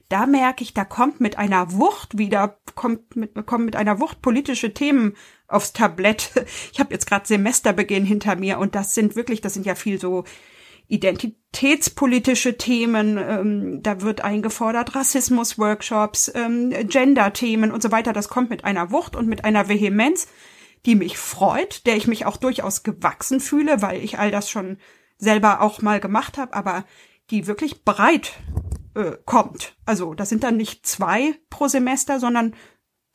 Da 0.09 0.27
merke 0.27 0.65
ich, 0.65 0.73
da 0.73 0.85
kommt 0.87 1.21
mit 1.21 1.37
einer 1.39 1.73
Wucht 1.73 2.17
wieder, 2.17 2.59
kommt 2.75 3.15
mit, 3.15 3.35
kommt 3.47 3.67
mit 3.67 3.77
einer 3.77 4.01
Wucht 4.01 4.23
politische 4.23 4.73
Themen 4.73 5.17
aufs 5.49 5.75
Tablett. 5.75 6.31
Ich 6.73 6.81
habe 6.81 6.95
jetzt 6.95 7.07
gerade 7.07 7.27
Semesterbeginn 7.27 8.07
hinter 8.07 8.37
mir 8.37 8.59
und 8.59 8.75
das 8.75 8.95
sind 8.95 9.17
wirklich, 9.17 9.43
das 9.43 9.53
sind 9.53 9.67
ja 9.67 9.75
viel 9.75 10.01
so 10.01 10.25
identitätspolitische 10.93 12.59
Themen, 12.59 13.17
ähm, 13.17 13.83
da 13.83 14.03
wird 14.03 14.21
eingefordert 14.21 14.95
Rassismus-Workshops, 14.95 16.31
ähm, 16.35 16.71
Gender-Themen 16.87 17.73
und 17.73 17.83
so 17.83 17.91
weiter. 17.91 18.13
Das 18.13 18.29
kommt 18.29 18.51
mit 18.51 18.65
einer 18.65 18.91
Wucht 18.91 19.17
und 19.17 19.27
mit 19.27 19.47
einer 19.47 19.71
Vehemenz, 19.71 20.29
die 20.85 20.95
mich 20.95 21.17
freut, 21.17 21.87
der 21.87 21.97
ich 21.97 22.07
mich 22.07 22.27
auch 22.27 22.37
durchaus 22.37 22.83
gewachsen 22.83 23.41
fühle, 23.41 23.81
weil 23.81 24.05
ich 24.05 24.19
all 24.19 24.31
das 24.31 24.51
schon 24.51 24.77
selber 25.17 25.63
auch 25.63 25.81
mal 25.81 25.99
gemacht 25.99 26.37
habe, 26.37 26.53
aber 26.53 26.85
die 27.31 27.47
wirklich 27.47 27.85
breit 27.85 28.35
äh, 28.95 29.13
kommt. 29.25 29.75
Also 29.87 30.13
das 30.13 30.29
sind 30.29 30.45
dann 30.45 30.59
nicht 30.59 30.85
zwei 30.85 31.35
pro 31.49 31.69
Semester, 31.69 32.21
sondern 32.21 32.55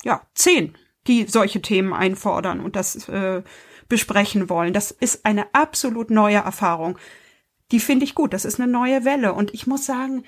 ja 0.04 0.24
zehn, 0.34 0.76
die 1.06 1.26
solche 1.28 1.62
Themen 1.62 1.94
einfordern 1.94 2.60
und 2.60 2.76
das 2.76 3.08
äh, 3.08 3.44
besprechen 3.88 4.50
wollen. 4.50 4.74
Das 4.74 4.90
ist 4.90 5.26
eine 5.26 5.54
absolut 5.54 6.10
neue 6.10 6.38
Erfahrung 6.38 6.98
die 7.72 7.80
finde 7.80 8.06
ich 8.06 8.16
gut. 8.16 8.34
Das 8.34 8.46
ist 8.46 8.60
eine 8.60 8.72
neue 8.72 9.06
Welle. 9.06 9.34
Und 9.34 9.54
ich 9.54 9.68
muss 9.68 9.86
sagen, 9.86 10.24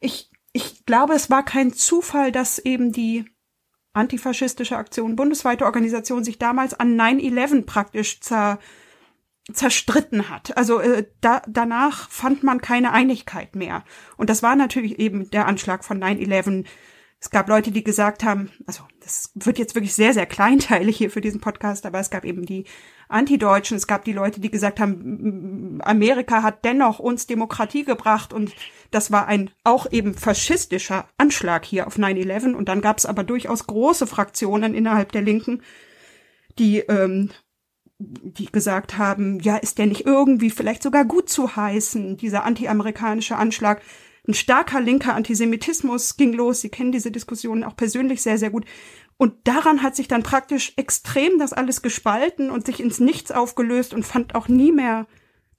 ich, 0.00 0.30
ich 0.52 0.86
glaube, 0.86 1.14
es 1.14 1.30
war 1.30 1.44
kein 1.44 1.72
Zufall, 1.72 2.32
dass 2.32 2.58
eben 2.58 2.92
die 2.92 3.24
antifaschistische 3.92 4.76
Aktion, 4.76 5.16
bundesweite 5.16 5.64
Organisation 5.64 6.24
sich 6.24 6.38
damals 6.38 6.74
an 6.74 6.98
9-11 6.98 7.62
praktisch 7.66 8.20
zer, 8.20 8.58
zerstritten 9.52 10.28
hat. 10.28 10.56
Also 10.56 10.80
äh, 10.80 11.06
da, 11.20 11.42
danach 11.48 12.08
fand 12.08 12.42
man 12.42 12.60
keine 12.60 12.92
Einigkeit 12.92 13.56
mehr. 13.56 13.84
Und 14.16 14.30
das 14.30 14.42
war 14.42 14.54
natürlich 14.54 14.98
eben 14.98 15.30
der 15.30 15.46
Anschlag 15.46 15.84
von 15.84 16.02
9-11 16.02 16.66
es 17.22 17.28
gab 17.28 17.50
Leute, 17.50 17.70
die 17.70 17.84
gesagt 17.84 18.24
haben, 18.24 18.50
also 18.66 18.82
das 19.00 19.30
wird 19.34 19.58
jetzt 19.58 19.74
wirklich 19.74 19.94
sehr, 19.94 20.14
sehr 20.14 20.24
kleinteilig 20.24 20.96
hier 20.96 21.10
für 21.10 21.20
diesen 21.20 21.40
Podcast, 21.40 21.84
aber 21.84 22.00
es 22.00 22.08
gab 22.08 22.24
eben 22.24 22.46
die 22.46 22.64
Antideutschen, 23.08 23.76
es 23.76 23.86
gab 23.86 24.04
die 24.04 24.14
Leute, 24.14 24.40
die 24.40 24.50
gesagt 24.50 24.80
haben, 24.80 25.80
Amerika 25.82 26.42
hat 26.42 26.64
dennoch 26.64 26.98
uns 26.98 27.26
Demokratie 27.26 27.84
gebracht 27.84 28.32
und 28.32 28.52
das 28.90 29.10
war 29.10 29.26
ein 29.26 29.50
auch 29.64 29.90
eben 29.92 30.14
faschistischer 30.14 31.08
Anschlag 31.18 31.66
hier 31.66 31.86
auf 31.86 31.98
9-11 31.98 32.54
und 32.54 32.70
dann 32.70 32.80
gab 32.80 32.96
es 32.96 33.04
aber 33.04 33.22
durchaus 33.22 33.66
große 33.66 34.06
Fraktionen 34.06 34.74
innerhalb 34.74 35.12
der 35.12 35.22
Linken, 35.22 35.62
die 36.58 36.78
ähm, 36.78 37.30
die 38.02 38.46
gesagt 38.46 38.96
haben, 38.96 39.40
ja, 39.40 39.58
ist 39.58 39.76
der 39.76 39.86
nicht 39.86 40.06
irgendwie 40.06 40.48
vielleicht 40.48 40.82
sogar 40.82 41.04
gut 41.04 41.28
zu 41.28 41.54
heißen, 41.54 42.16
dieser 42.16 42.44
anti-amerikanische 42.44 43.36
Anschlag. 43.36 43.82
Ein 44.26 44.34
starker 44.34 44.80
linker 44.80 45.14
Antisemitismus 45.14 46.16
ging 46.16 46.32
los. 46.32 46.60
Sie 46.60 46.68
kennen 46.68 46.92
diese 46.92 47.10
Diskussionen 47.10 47.64
auch 47.64 47.76
persönlich 47.76 48.22
sehr, 48.22 48.38
sehr 48.38 48.50
gut. 48.50 48.64
Und 49.16 49.34
daran 49.44 49.82
hat 49.82 49.96
sich 49.96 50.08
dann 50.08 50.22
praktisch 50.22 50.72
extrem 50.76 51.38
das 51.38 51.52
alles 51.52 51.82
gespalten 51.82 52.50
und 52.50 52.66
sich 52.66 52.80
ins 52.80 53.00
Nichts 53.00 53.30
aufgelöst 53.30 53.92
und 53.92 54.04
fand 54.06 54.34
auch 54.34 54.48
nie 54.48 54.72
mehr 54.72 55.06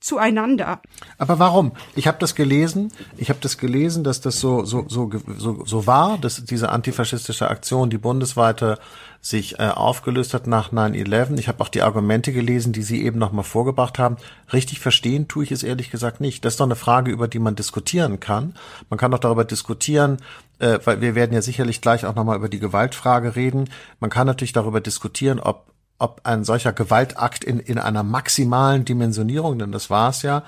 zueinander. 0.01 0.81
Aber 1.17 1.39
warum? 1.39 1.71
Ich 1.95 2.07
habe 2.07 2.17
das 2.19 2.35
gelesen. 2.35 2.91
Ich 3.17 3.29
habe 3.29 3.39
das 3.39 3.57
gelesen, 3.57 4.03
dass 4.03 4.19
das 4.19 4.39
so 4.39 4.65
so 4.65 4.85
so 4.89 5.09
so, 5.37 5.63
so 5.65 5.87
war, 5.87 6.17
dass 6.17 6.43
diese 6.43 6.69
antifaschistische 6.69 7.49
Aktion, 7.49 7.89
die 7.89 7.97
bundesweite 7.97 8.79
sich 9.21 9.59
äh, 9.59 9.67
aufgelöst 9.67 10.33
hat 10.33 10.47
nach 10.47 10.71
9/11. 10.73 11.37
Ich 11.37 11.47
habe 11.47 11.63
auch 11.63 11.69
die 11.69 11.83
Argumente 11.83 12.33
gelesen, 12.33 12.73
die 12.73 12.81
Sie 12.81 13.05
eben 13.05 13.19
noch 13.19 13.31
mal 13.31 13.43
vorgebracht 13.43 13.99
haben. 13.99 14.17
Richtig 14.51 14.79
verstehen 14.79 15.27
tue 15.27 15.43
ich 15.43 15.51
es 15.51 15.61
ehrlich 15.61 15.91
gesagt 15.91 16.19
nicht. 16.19 16.43
Das 16.43 16.53
ist 16.53 16.59
doch 16.59 16.65
eine 16.65 16.75
Frage, 16.75 17.11
über 17.11 17.27
die 17.27 17.39
man 17.39 17.55
diskutieren 17.55 18.19
kann. 18.19 18.55
Man 18.89 18.97
kann 18.97 19.11
doch 19.11 19.19
darüber 19.19 19.45
diskutieren, 19.45 20.17
äh, 20.57 20.79
weil 20.83 21.01
wir 21.01 21.13
werden 21.13 21.33
ja 21.33 21.43
sicherlich 21.43 21.81
gleich 21.81 22.05
auch 22.07 22.15
noch 22.15 22.23
mal 22.23 22.35
über 22.35 22.49
die 22.49 22.59
Gewaltfrage 22.59 23.35
reden. 23.35 23.69
Man 23.99 24.09
kann 24.09 24.25
natürlich 24.25 24.53
darüber 24.53 24.81
diskutieren, 24.81 25.39
ob 25.39 25.71
ob 26.01 26.21
ein 26.23 26.43
solcher 26.43 26.73
Gewaltakt 26.73 27.43
in, 27.43 27.59
in 27.59 27.77
einer 27.77 28.03
maximalen 28.03 28.85
Dimensionierung, 28.85 29.59
denn 29.59 29.71
das 29.71 29.89
war 29.89 30.09
es 30.09 30.23
ja, 30.23 30.43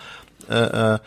äh, 0.49 0.95
äh, 0.95 0.99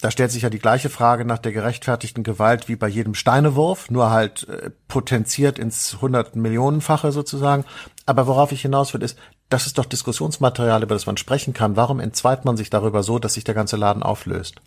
da 0.00 0.10
stellt 0.10 0.30
sich 0.30 0.42
ja 0.42 0.50
die 0.50 0.58
gleiche 0.58 0.90
Frage 0.90 1.24
nach 1.24 1.38
der 1.38 1.52
gerechtfertigten 1.52 2.24
Gewalt 2.24 2.68
wie 2.68 2.76
bei 2.76 2.88
jedem 2.88 3.14
Steinewurf, 3.14 3.90
nur 3.90 4.10
halt 4.10 4.48
äh, 4.48 4.70
potenziert 4.88 5.58
ins 5.58 6.00
hunderten 6.00 6.40
Millionenfache 6.40 7.12
sozusagen. 7.12 7.64
Aber 8.06 8.26
worauf 8.26 8.52
ich 8.52 8.62
hinaus 8.62 8.94
will, 8.94 9.02
ist, 9.02 9.18
das 9.48 9.66
ist 9.66 9.78
doch 9.78 9.84
Diskussionsmaterial, 9.84 10.82
über 10.82 10.94
das 10.94 11.06
man 11.06 11.16
sprechen 11.16 11.54
kann. 11.54 11.76
Warum 11.76 12.00
entzweit 12.00 12.44
man 12.44 12.56
sich 12.56 12.70
darüber 12.70 13.02
so, 13.02 13.18
dass 13.18 13.34
sich 13.34 13.44
der 13.44 13.54
ganze 13.54 13.76
Laden 13.76 14.02
auflöst? 14.02 14.60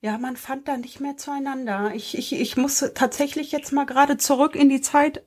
Ja, 0.00 0.16
man 0.16 0.36
fand 0.36 0.66
da 0.66 0.78
nicht 0.78 1.00
mehr 1.00 1.16
zueinander. 1.18 1.92
Ich, 1.94 2.16
ich, 2.16 2.32
ich 2.32 2.56
muss 2.56 2.82
tatsächlich 2.94 3.52
jetzt 3.52 3.72
mal 3.72 3.84
gerade 3.84 4.16
zurück 4.16 4.54
in 4.54 4.70
die 4.70 4.80
Zeit 4.80 5.22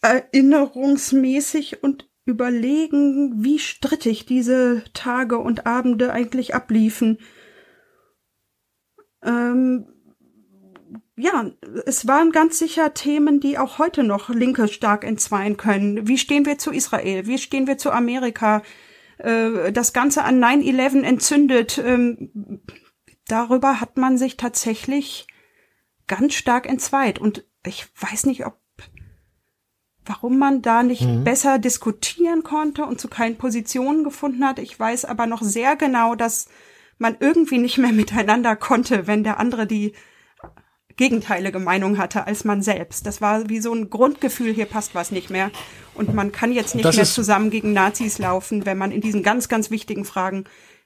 erinnerungsmäßig 0.00 1.82
und 1.82 2.08
überlegen, 2.24 3.42
wie 3.42 3.58
strittig 3.58 4.26
diese 4.26 4.84
Tage 4.92 5.38
und 5.38 5.66
Abende 5.66 6.12
eigentlich 6.12 6.54
abliefen. 6.54 7.18
Ähm, 9.22 9.86
ja, 11.16 11.50
es 11.86 12.06
waren 12.06 12.30
ganz 12.30 12.58
sicher 12.58 12.94
Themen, 12.94 13.40
die 13.40 13.58
auch 13.58 13.78
heute 13.78 14.04
noch 14.04 14.28
Linke 14.28 14.68
stark 14.68 15.04
entzweien 15.04 15.56
können. 15.56 16.06
Wie 16.06 16.18
stehen 16.18 16.46
wir 16.46 16.58
zu 16.58 16.70
Israel? 16.70 17.26
Wie 17.26 17.38
stehen 17.38 17.66
wir 17.66 17.78
zu 17.78 17.90
Amerika? 17.90 18.62
Äh, 19.18 19.72
das 19.72 19.92
Ganze 19.92 20.22
an 20.22 20.42
9-11 20.42 21.02
entzündet. 21.02 21.78
Ähm, 21.78 22.62
darüber 23.26 23.80
hat 23.80 23.96
man 23.96 24.16
sich 24.16 24.36
tatsächlich 24.36 25.26
ganz 26.06 26.34
stark 26.34 26.68
entzweit. 26.68 27.18
Und 27.18 27.44
ich 27.66 27.86
weiß 28.00 28.26
nicht, 28.26 28.46
ob 28.46 28.60
warum 30.08 30.38
man 30.38 30.62
da 30.62 30.82
nicht 30.82 31.02
mhm. 31.02 31.24
besser 31.24 31.58
diskutieren 31.58 32.42
konnte 32.42 32.84
und 32.84 33.00
zu 33.00 33.08
keinen 33.08 33.36
Positionen 33.36 34.04
gefunden 34.04 34.44
hat. 34.44 34.58
Ich 34.58 34.78
weiß 34.78 35.04
aber 35.04 35.26
noch 35.26 35.42
sehr 35.42 35.76
genau, 35.76 36.14
dass 36.14 36.48
man 36.98 37.16
irgendwie 37.20 37.58
nicht 37.58 37.78
mehr 37.78 37.92
miteinander 37.92 38.56
konnte, 38.56 39.06
wenn 39.06 39.24
der 39.24 39.38
andere 39.38 39.66
die 39.66 39.92
gegenteilige 40.96 41.60
Meinung 41.60 41.96
hatte 41.96 42.26
als 42.26 42.44
man 42.44 42.60
selbst. 42.60 43.06
Das 43.06 43.20
war 43.20 43.48
wie 43.48 43.60
so 43.60 43.72
ein 43.72 43.88
Grundgefühl, 43.88 44.52
hier 44.52 44.66
passt 44.66 44.94
was 44.94 45.12
nicht 45.12 45.30
mehr. 45.30 45.50
Und 45.94 46.12
man 46.12 46.32
kann 46.32 46.52
jetzt 46.52 46.74
nicht 46.74 46.84
das 46.84 46.96
mehr 46.96 47.04
zusammen 47.04 47.50
gegen 47.50 47.72
Nazis 47.72 48.18
laufen, 48.18 48.66
wenn 48.66 48.78
man 48.78 48.90
in 48.90 49.00
diesen 49.00 49.22
ganz, 49.22 49.48
ganz 49.48 49.70
wichtigen 49.70 50.04
Fragen 50.04 50.44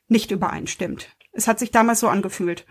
nicht 0.08 0.30
übereinstimmt. 0.30 1.08
Es 1.32 1.48
hat 1.48 1.58
sich 1.58 1.70
damals 1.70 2.00
so 2.00 2.08
angefühlt 2.08 2.66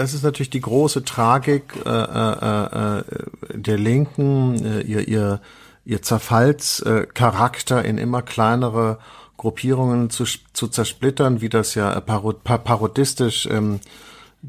das 0.00 0.14
ist 0.14 0.22
natürlich 0.22 0.48
die 0.48 0.62
große 0.62 1.04
Tragik 1.04 1.74
äh, 1.84 1.90
äh, 1.90 2.98
äh, 2.98 3.04
der 3.52 3.76
Linken, 3.76 4.64
äh, 4.64 4.80
ihr, 4.80 5.06
ihr, 5.06 5.42
ihr 5.84 6.00
Zerfallscharakter 6.00 7.84
in 7.84 7.98
immer 7.98 8.22
kleinere 8.22 8.98
Gruppierungen 9.36 10.08
zu, 10.08 10.24
zu 10.54 10.68
zersplittern, 10.68 11.42
wie 11.42 11.50
das 11.50 11.74
ja 11.74 12.00
parod, 12.00 12.44
parodistisch 12.44 13.46
ähm, 13.50 13.80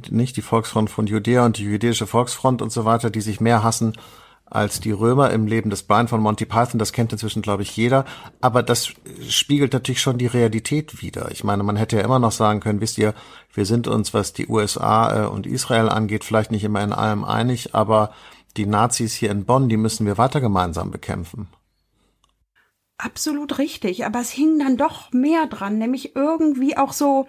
nicht 0.10 0.38
die 0.38 0.42
Volksfront 0.42 0.90
von 0.90 1.06
Judäa 1.06 1.46
und 1.46 1.58
die 1.58 1.64
jüdische 1.64 2.08
Volksfront 2.08 2.62
und 2.62 2.72
so 2.72 2.86
weiter, 2.86 3.10
die 3.10 3.20
sich 3.20 3.42
mehr 3.42 3.62
hassen 3.62 3.98
als 4.52 4.80
die 4.82 4.92
Römer 4.92 5.32
im 5.32 5.48
Leben 5.48 5.70
des 5.70 5.84
Brian 5.84 6.08
von 6.08 6.22
Monty 6.22 6.46
Python. 6.46 6.78
Das 6.78 6.92
kennt 6.92 7.12
inzwischen, 7.12 7.42
glaube 7.42 7.64
ich, 7.64 7.76
jeder. 7.76 8.06
Aber 8.42 8.64
das 8.64 8.94
spiegelt 9.28 9.74
natürlich 9.74 10.02
schon 10.02 10.18
die 10.18 10.28
Realität 10.28 11.02
wider. 11.02 11.32
Ich 11.32 11.44
meine, 11.44 11.64
man 11.64 11.78
hätte 11.78 11.96
ja 11.96 12.04
immer 12.04 12.20
noch 12.20 12.34
sagen 12.34 12.60
können, 12.60 12.82
wisst 12.82 12.98
ihr, 12.98 13.14
wir 13.54 13.66
sind 13.66 13.88
uns, 13.88 14.14
was 14.14 14.34
die 14.34 14.48
USA 14.48 15.24
äh, 15.24 15.28
und 15.28 15.48
Israel 15.48 15.90
angeht, 15.90 16.24
vielleicht 16.24 16.52
nicht 16.52 16.64
immer 16.64 16.84
in 16.84 16.94
allem 16.94 17.24
einig, 17.24 17.74
aber 17.74 18.14
die 18.58 18.66
Nazis 18.66 19.14
hier 19.14 19.32
in 19.32 19.46
Bonn, 19.46 19.70
die 19.70 19.78
müssen 19.78 20.06
wir 20.06 20.18
weiter 20.18 20.42
gemeinsam 20.42 20.92
bekämpfen. 20.92 21.48
Absolut 22.98 23.58
richtig, 23.58 24.06
aber 24.06 24.20
es 24.20 24.30
hing 24.30 24.60
dann 24.60 24.78
doch 24.78 25.12
mehr 25.12 25.48
dran, 25.48 25.78
nämlich 25.78 26.16
irgendwie 26.16 26.78
auch 26.78 26.94
so 26.94 27.28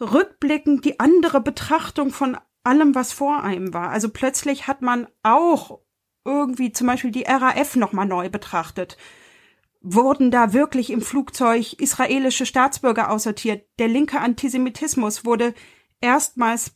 rückblickend 0.00 0.84
die 0.84 1.00
andere 1.00 1.40
Betrachtung 1.40 2.10
von 2.10 2.36
allem, 2.62 2.94
was 2.94 3.12
vor 3.12 3.42
einem 3.42 3.74
war. 3.74 3.90
Also 3.90 4.10
plötzlich 4.10 4.66
hat 4.66 4.82
man 4.82 5.08
auch 5.22 5.80
irgendwie 6.24 6.72
zum 6.72 6.86
Beispiel 6.86 7.10
die 7.10 7.24
RAF 7.24 7.76
nochmal 7.76 8.06
neu 8.06 8.28
betrachtet. 8.28 8.96
Wurden 9.80 10.30
da 10.30 10.52
wirklich 10.52 10.90
im 10.90 11.00
Flugzeug 11.00 11.74
israelische 11.74 12.44
Staatsbürger 12.44 13.10
aussortiert? 13.10 13.66
Der 13.78 13.88
linke 13.88 14.20
Antisemitismus 14.20 15.24
wurde 15.24 15.54
erstmals 16.00 16.72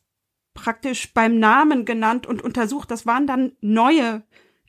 praktisch 0.54 1.12
beim 1.12 1.38
Namen 1.38 1.84
genannt 1.84 2.26
und 2.26 2.42
untersucht. 2.42 2.90
Das 2.90 3.04
waren 3.04 3.26
dann 3.26 3.52
neue 3.60 4.22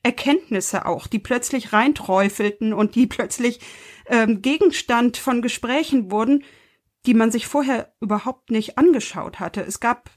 Erkenntnisse 0.03 0.85
auch, 0.85 1.07
die 1.07 1.19
plötzlich 1.19 1.73
reinträufelten 1.73 2.73
und 2.73 2.95
die 2.95 3.07
plötzlich 3.07 3.59
ähm, 4.07 4.41
Gegenstand 4.41 5.17
von 5.17 5.41
Gesprächen 5.41 6.11
wurden, 6.11 6.43
die 7.05 7.13
man 7.13 7.31
sich 7.31 7.47
vorher 7.47 7.93
überhaupt 8.01 8.51
nicht 8.51 8.77
angeschaut 8.77 9.39
hatte. 9.39 9.61
Es 9.61 9.79
gab, 9.79 10.09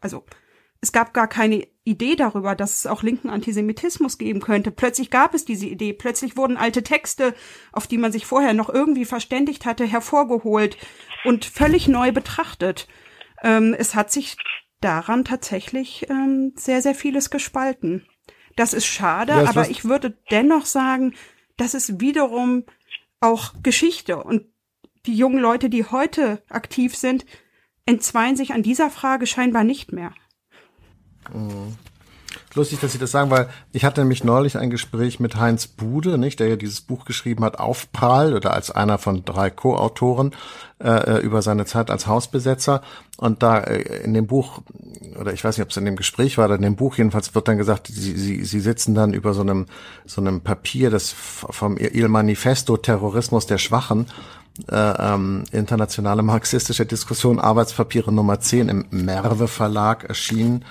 also 0.00 0.24
es 0.80 0.92
gab 0.92 1.12
gar 1.12 1.28
keine 1.28 1.66
Idee 1.84 2.16
darüber, 2.16 2.54
dass 2.54 2.78
es 2.78 2.86
auch 2.86 3.02
linken 3.02 3.28
Antisemitismus 3.28 4.16
geben 4.16 4.40
könnte. 4.40 4.70
Plötzlich 4.70 5.10
gab 5.10 5.34
es 5.34 5.44
diese 5.44 5.66
Idee. 5.66 5.92
Plötzlich 5.92 6.36
wurden 6.36 6.56
alte 6.56 6.82
Texte, 6.82 7.34
auf 7.72 7.86
die 7.86 7.98
man 7.98 8.12
sich 8.12 8.26
vorher 8.26 8.54
noch 8.54 8.70
irgendwie 8.70 9.04
verständigt 9.04 9.66
hatte, 9.66 9.84
hervorgeholt 9.84 10.78
und 11.24 11.44
völlig 11.44 11.88
neu 11.88 12.12
betrachtet. 12.12 12.88
Ähm, 13.42 13.74
es 13.78 13.94
hat 13.94 14.10
sich 14.10 14.36
daran 14.80 15.24
tatsächlich 15.24 16.08
ähm, 16.08 16.52
sehr, 16.56 16.80
sehr 16.80 16.94
vieles 16.94 17.30
gespalten. 17.30 18.06
Das 18.56 18.72
ist 18.72 18.86
schade, 18.86 19.32
ja, 19.32 19.48
aber 19.48 19.68
ich 19.68 19.84
würde 19.84 20.16
dennoch 20.30 20.64
sagen, 20.64 21.14
das 21.56 21.74
ist 21.74 22.00
wiederum 22.00 22.64
auch 23.20 23.52
Geschichte. 23.62 24.22
Und 24.22 24.46
die 25.06 25.14
jungen 25.14 25.38
Leute, 25.38 25.68
die 25.68 25.84
heute 25.84 26.42
aktiv 26.48 26.96
sind, 26.96 27.26
entzweien 27.84 28.36
sich 28.36 28.52
an 28.52 28.62
dieser 28.62 28.90
Frage 28.90 29.26
scheinbar 29.26 29.64
nicht 29.64 29.92
mehr. 29.92 30.14
Mhm. 31.32 31.76
Lustig, 32.54 32.80
dass 32.80 32.92
Sie 32.92 32.98
das 32.98 33.12
sagen, 33.12 33.30
weil 33.30 33.48
ich 33.72 33.84
hatte 33.84 34.00
nämlich 34.00 34.24
neulich 34.24 34.58
ein 34.58 34.70
Gespräch 34.70 35.20
mit 35.20 35.36
Heinz 35.36 35.68
Bude, 35.68 36.18
nicht, 36.18 36.40
der 36.40 36.48
ja 36.48 36.56
dieses 36.56 36.80
Buch 36.80 37.04
geschrieben 37.04 37.44
hat, 37.44 37.60
Aufprall, 37.60 38.34
oder 38.34 38.54
als 38.54 38.70
einer 38.72 38.98
von 38.98 39.24
drei 39.24 39.50
Co-Autoren 39.50 40.32
äh, 40.82 41.20
über 41.20 41.42
seine 41.42 41.64
Zeit 41.64 41.90
als 41.90 42.06
Hausbesetzer. 42.06 42.82
Und 43.18 43.42
da 43.42 43.58
äh, 43.58 44.02
in 44.02 44.14
dem 44.14 44.26
Buch, 44.26 44.62
oder 45.20 45.32
ich 45.32 45.44
weiß 45.44 45.58
nicht, 45.58 45.64
ob 45.64 45.70
es 45.70 45.76
in 45.76 45.84
dem 45.84 45.96
Gespräch 45.96 46.38
war, 46.38 46.46
oder 46.46 46.56
in 46.56 46.62
dem 46.62 46.76
Buch 46.76 46.98
jedenfalls 46.98 47.34
wird 47.34 47.46
dann 47.46 47.58
gesagt, 47.58 47.86
sie, 47.86 48.16
sie, 48.16 48.44
sie 48.44 48.60
sitzen 48.60 48.94
dann 48.94 49.12
über 49.12 49.32
so 49.32 49.42
einem 49.42 49.66
so 50.04 50.20
einem 50.20 50.40
Papier, 50.40 50.90
das 50.90 51.12
vom 51.12 51.76
Il 51.78 52.08
Manifesto 52.08 52.76
Terrorismus 52.76 53.46
der 53.46 53.58
Schwachen 53.58 54.06
äh, 54.68 54.74
ähm, 54.74 55.44
internationale 55.52 56.22
marxistische 56.22 56.84
Diskussion 56.84 57.38
Arbeitspapiere 57.38 58.12
Nummer 58.12 58.40
10 58.40 58.68
im 58.68 58.86
Merve 58.90 59.46
Verlag 59.46 60.04
erschienen 60.04 60.64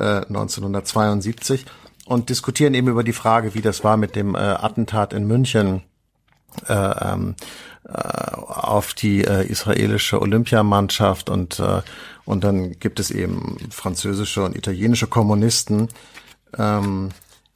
1972 0.00 1.62
äh, 1.62 1.64
und 2.06 2.28
diskutieren 2.28 2.74
eben 2.74 2.88
über 2.88 3.04
die 3.04 3.12
Frage, 3.12 3.54
wie 3.54 3.62
das 3.62 3.84
war 3.84 3.96
mit 3.96 4.16
dem 4.16 4.34
äh, 4.34 4.38
Attentat 4.38 5.12
in 5.12 5.26
München 5.26 5.82
äh, 6.68 6.72
ähm, 6.74 7.34
äh, 7.88 7.90
auf 7.90 8.94
die 8.94 9.24
äh, 9.24 9.46
israelische 9.46 10.20
Olympiamannschaft 10.20 11.30
und 11.30 11.58
äh, 11.58 11.82
und 12.24 12.44
dann 12.44 12.78
gibt 12.78 13.00
es 13.00 13.10
eben 13.10 13.56
französische 13.70 14.44
und 14.44 14.56
italienische 14.56 15.06
Kommunisten, 15.06 15.88
ähm, 16.56 17.10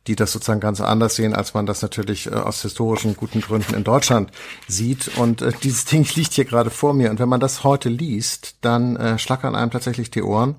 die 0.06 0.16
das 0.16 0.32
sozusagen 0.32 0.60
ganz 0.60 0.80
anders 0.80 1.16
sehen, 1.16 1.34
als 1.34 1.54
man 1.54 1.66
das 1.66 1.82
natürlich 1.82 2.26
äh, 2.26 2.34
aus 2.34 2.62
historischen 2.62 3.16
guten 3.16 3.40
Gründen 3.40 3.74
in 3.74 3.84
Deutschland 3.84 4.30
sieht. 4.68 5.16
Und 5.18 5.42
äh, 5.42 5.52
dieses 5.62 5.84
Ding 5.86 6.06
liegt 6.14 6.32
hier 6.32 6.44
gerade 6.44 6.70
vor 6.70 6.94
mir. 6.94 7.10
Und 7.10 7.18
wenn 7.18 7.28
man 7.28 7.40
das 7.40 7.64
heute 7.64 7.88
liest, 7.88 8.56
dann 8.60 8.96
äh, 8.96 9.18
schlackern 9.18 9.54
einem 9.54 9.70
tatsächlich 9.70 10.10
die 10.10 10.22
Ohren 10.22 10.56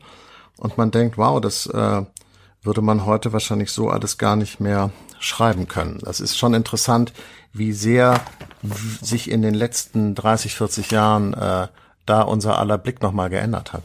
und 0.57 0.77
man 0.77 0.91
denkt, 0.91 1.17
wow, 1.17 1.39
das 1.41 1.67
äh, 1.67 2.03
würde 2.61 2.81
man 2.81 3.05
heute 3.05 3.33
wahrscheinlich 3.33 3.71
so 3.71 3.89
alles 3.89 4.17
gar 4.17 4.35
nicht 4.35 4.59
mehr 4.59 4.91
schreiben 5.19 5.67
können. 5.67 5.99
Das 6.03 6.19
ist 6.19 6.37
schon 6.37 6.53
interessant, 6.53 7.13
wie 7.53 7.73
sehr 7.73 8.21
sich 9.01 9.31
in 9.31 9.41
den 9.41 9.53
letzten 9.53 10.15
30, 10.15 10.55
40 10.55 10.91
Jahren 10.91 11.33
äh, 11.33 11.67
da 12.05 12.21
unser 12.21 12.59
aller 12.59 12.77
Blick 12.77 13.01
nochmal 13.01 13.29
geändert 13.29 13.73
hat. 13.73 13.83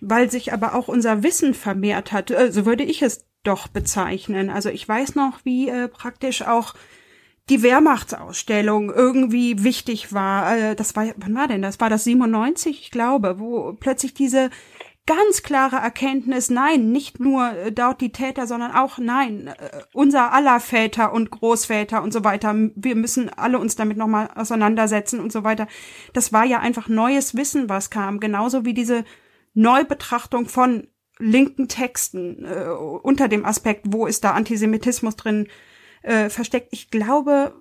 Weil 0.00 0.30
sich 0.30 0.52
aber 0.52 0.74
auch 0.74 0.88
unser 0.88 1.22
Wissen 1.22 1.54
vermehrt 1.54 2.12
hat, 2.12 2.30
äh, 2.30 2.50
so 2.52 2.66
würde 2.66 2.84
ich 2.84 3.02
es 3.02 3.24
doch 3.44 3.68
bezeichnen. 3.68 4.50
Also 4.50 4.68
ich 4.68 4.88
weiß 4.88 5.14
noch, 5.14 5.40
wie 5.44 5.68
äh, 5.68 5.88
praktisch 5.88 6.42
auch 6.42 6.74
die 7.48 7.62
Wehrmachtsausstellung 7.62 8.90
irgendwie 8.90 9.64
wichtig 9.64 10.12
war. 10.12 10.56
Äh, 10.56 10.76
das 10.76 10.94
war, 10.96 11.06
wann 11.16 11.34
war 11.34 11.48
denn 11.48 11.62
das? 11.62 11.80
War 11.80 11.90
das 11.90 12.04
97, 12.04 12.80
ich 12.80 12.90
glaube, 12.90 13.38
wo 13.38 13.72
plötzlich 13.74 14.14
diese 14.14 14.50
ganz 15.06 15.42
klare 15.42 15.76
Erkenntnis, 15.76 16.48
nein, 16.48 16.92
nicht 16.92 17.18
nur 17.18 17.50
äh, 17.52 17.72
dort 17.72 18.00
die 18.00 18.12
Täter, 18.12 18.46
sondern 18.46 18.72
auch 18.72 18.98
nein, 18.98 19.48
äh, 19.48 19.82
unser 19.92 20.32
aller 20.32 20.60
Väter 20.60 21.12
und 21.12 21.30
Großväter 21.30 22.02
und 22.02 22.12
so 22.12 22.24
weiter. 22.24 22.54
Wir 22.76 22.94
müssen 22.94 23.28
alle 23.28 23.58
uns 23.58 23.74
damit 23.74 23.96
nochmal 23.96 24.30
auseinandersetzen 24.34 25.20
und 25.20 25.32
so 25.32 25.42
weiter. 25.44 25.66
Das 26.12 26.32
war 26.32 26.44
ja 26.44 26.60
einfach 26.60 26.88
neues 26.88 27.36
Wissen, 27.36 27.68
was 27.68 27.90
kam. 27.90 28.20
Genauso 28.20 28.64
wie 28.64 28.74
diese 28.74 29.04
Neubetrachtung 29.54 30.48
von 30.48 30.86
linken 31.18 31.68
Texten 31.68 32.44
äh, 32.44 32.68
unter 32.68 33.28
dem 33.28 33.44
Aspekt, 33.44 33.86
wo 33.88 34.06
ist 34.06 34.24
da 34.24 34.32
Antisemitismus 34.32 35.16
drin 35.16 35.48
äh, 36.02 36.28
versteckt. 36.28 36.68
Ich 36.70 36.90
glaube, 36.90 37.54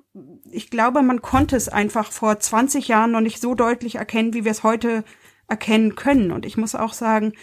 ich 0.52 0.70
glaube, 0.70 1.02
man 1.02 1.22
konnte 1.22 1.56
es 1.56 1.70
einfach 1.70 2.12
vor 2.12 2.40
20 2.40 2.88
Jahren 2.88 3.12
noch 3.12 3.22
nicht 3.22 3.40
so 3.40 3.56
deutlich 3.56 3.96
erkennen, 3.96 4.34
wie 4.34 4.46
wir 4.46 4.52
es 4.52 4.64
heute 4.64 5.04
erkennen 5.52 5.96
können. 5.96 6.32
Und 6.32 6.46
ich 6.46 6.58
muss 6.58 6.74
auch 6.74 6.94
sagen, 6.94 7.34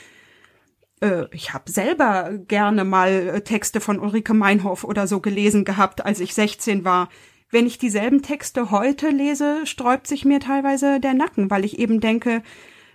äh, 1.00 1.26
ich 1.30 1.52
habe 1.54 1.70
selber 1.70 2.32
gerne 2.48 2.84
mal 2.84 3.10
äh, 3.10 3.40
Texte 3.42 3.80
von 3.80 4.00
Ulrike 4.00 4.34
Meinhof 4.34 4.82
oder 4.82 5.06
so 5.06 5.20
gelesen 5.20 5.64
gehabt, 5.64 6.04
als 6.04 6.18
ich 6.18 6.34
16 6.34 6.84
war. 6.84 7.08
Wenn 7.50 7.66
ich 7.66 7.78
dieselben 7.78 8.22
Texte 8.22 8.70
heute 8.70 9.10
lese, 9.10 9.66
sträubt 9.66 10.06
sich 10.06 10.24
mir 10.24 10.40
teilweise 10.40 11.00
der 11.00 11.14
Nacken, 11.14 11.50
weil 11.50 11.64
ich 11.64 11.78
eben 11.78 12.00
denke, 12.00 12.42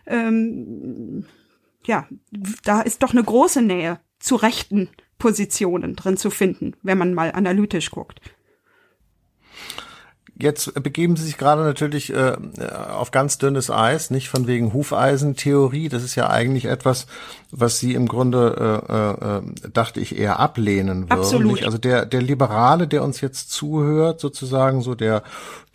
ähm, 0.06 1.26
ja, 1.86 2.08
da 2.64 2.82
ist 2.82 3.04
doch 3.04 3.12
eine 3.12 3.24
große 3.24 3.62
Nähe 3.62 4.00
zu 4.20 4.36
rechten 4.36 4.90
Positionen 5.18 5.96
drin 5.96 6.18
zu 6.18 6.30
finden, 6.30 6.74
wenn 6.84 6.98
man 6.98 7.14
mal 7.14 7.32
analytisch 7.32 7.92
guckt. 7.92 8.20
Jetzt 10.36 10.74
begeben 10.82 11.16
Sie 11.16 11.26
sich 11.26 11.38
gerade 11.38 11.62
natürlich 11.62 12.12
äh, 12.12 12.36
auf 12.92 13.12
ganz 13.12 13.38
dünnes 13.38 13.70
Eis, 13.70 14.10
nicht 14.10 14.30
von 14.30 14.48
wegen 14.48 14.74
Hufeisentheorie. 14.74 15.90
Das 15.90 16.04
ist 16.04 16.16
ja 16.16 16.28
eigentlich 16.30 16.66
etwas, 16.66 17.06
was 17.52 17.80
Sie 17.80 17.94
im 17.94 18.08
Grunde, 18.08 18.82
äh, 18.90 19.68
äh, 19.68 19.70
dachte 19.72 20.00
ich, 20.00 20.18
eher 20.18 20.40
ablehnen 20.40 21.04
würden. 21.04 21.12
Absolut. 21.12 21.52
Nicht? 21.52 21.66
Also 21.66 21.78
der, 21.78 22.08
der 22.08 22.24
Liberale, 22.24 22.88
der 22.88 23.04
uns 23.04 23.22
jetzt 23.22 23.52
zuhört, 23.52 24.20
sozusagen 24.20 24.82
so 24.82 24.96
der, 24.96 25.22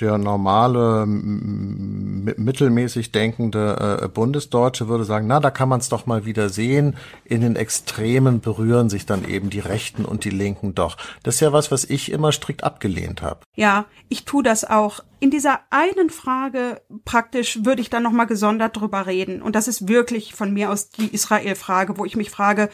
der 0.01 0.19
normale, 0.19 1.07
mittelmäßig 1.07 3.13
denkende 3.13 4.01
äh, 4.03 4.09
Bundesdeutsche 4.09 4.89
würde 4.89 5.05
sagen, 5.05 5.29
na, 5.29 5.39
da 5.39 5.53
kann 5.53 5.69
man 5.69 5.79
es 5.79 5.89
doch 5.89 6.07
mal 6.07 6.25
wieder 6.25 6.49
sehen. 6.49 6.97
In 7.25 7.43
den 7.43 7.55
Extremen 7.55 8.41
berühren 8.41 8.91
sich 8.91 9.07
dann 9.07 9.25
eben 9.25 9.51
die 9.51 9.61
Rechten 9.61 10.05
und 10.05 10.25
die 10.25 10.31
Linken 10.31 10.75
doch. 10.75 10.97
Das 11.23 11.37
ist 11.37 11.41
ja 11.41 11.53
was, 11.53 11.71
was 11.71 11.85
ich 11.85 12.11
immer 12.11 12.33
strikt 12.33 12.65
abgelehnt 12.65 13.23
habe. 13.23 13.39
Ja, 13.55 13.85
ich 14.09 14.25
tue 14.25 14.48
das 14.49 14.65
auch. 14.65 15.01
In 15.21 15.31
dieser 15.31 15.61
einen 15.71 16.11
Frage 16.11 16.81
praktisch 17.05 17.65
würde 17.65 17.83
ich 17.83 17.91
dann 17.91 18.03
nochmal 18.03 18.27
gesondert 18.27 18.77
drüber 18.77 19.07
reden. 19.07 19.43
Und 19.43 19.55
das 19.55 19.69
ist 19.69 19.89
wirklich 19.89 20.35
von 20.35 20.53
mir 20.53 20.71
aus 20.71 20.91
die 20.91 21.15
Israel-Frage, 21.15 21.99
wo 21.99 22.05
ich 22.05 22.17
mich 22.17 22.31
frage, 22.31 22.71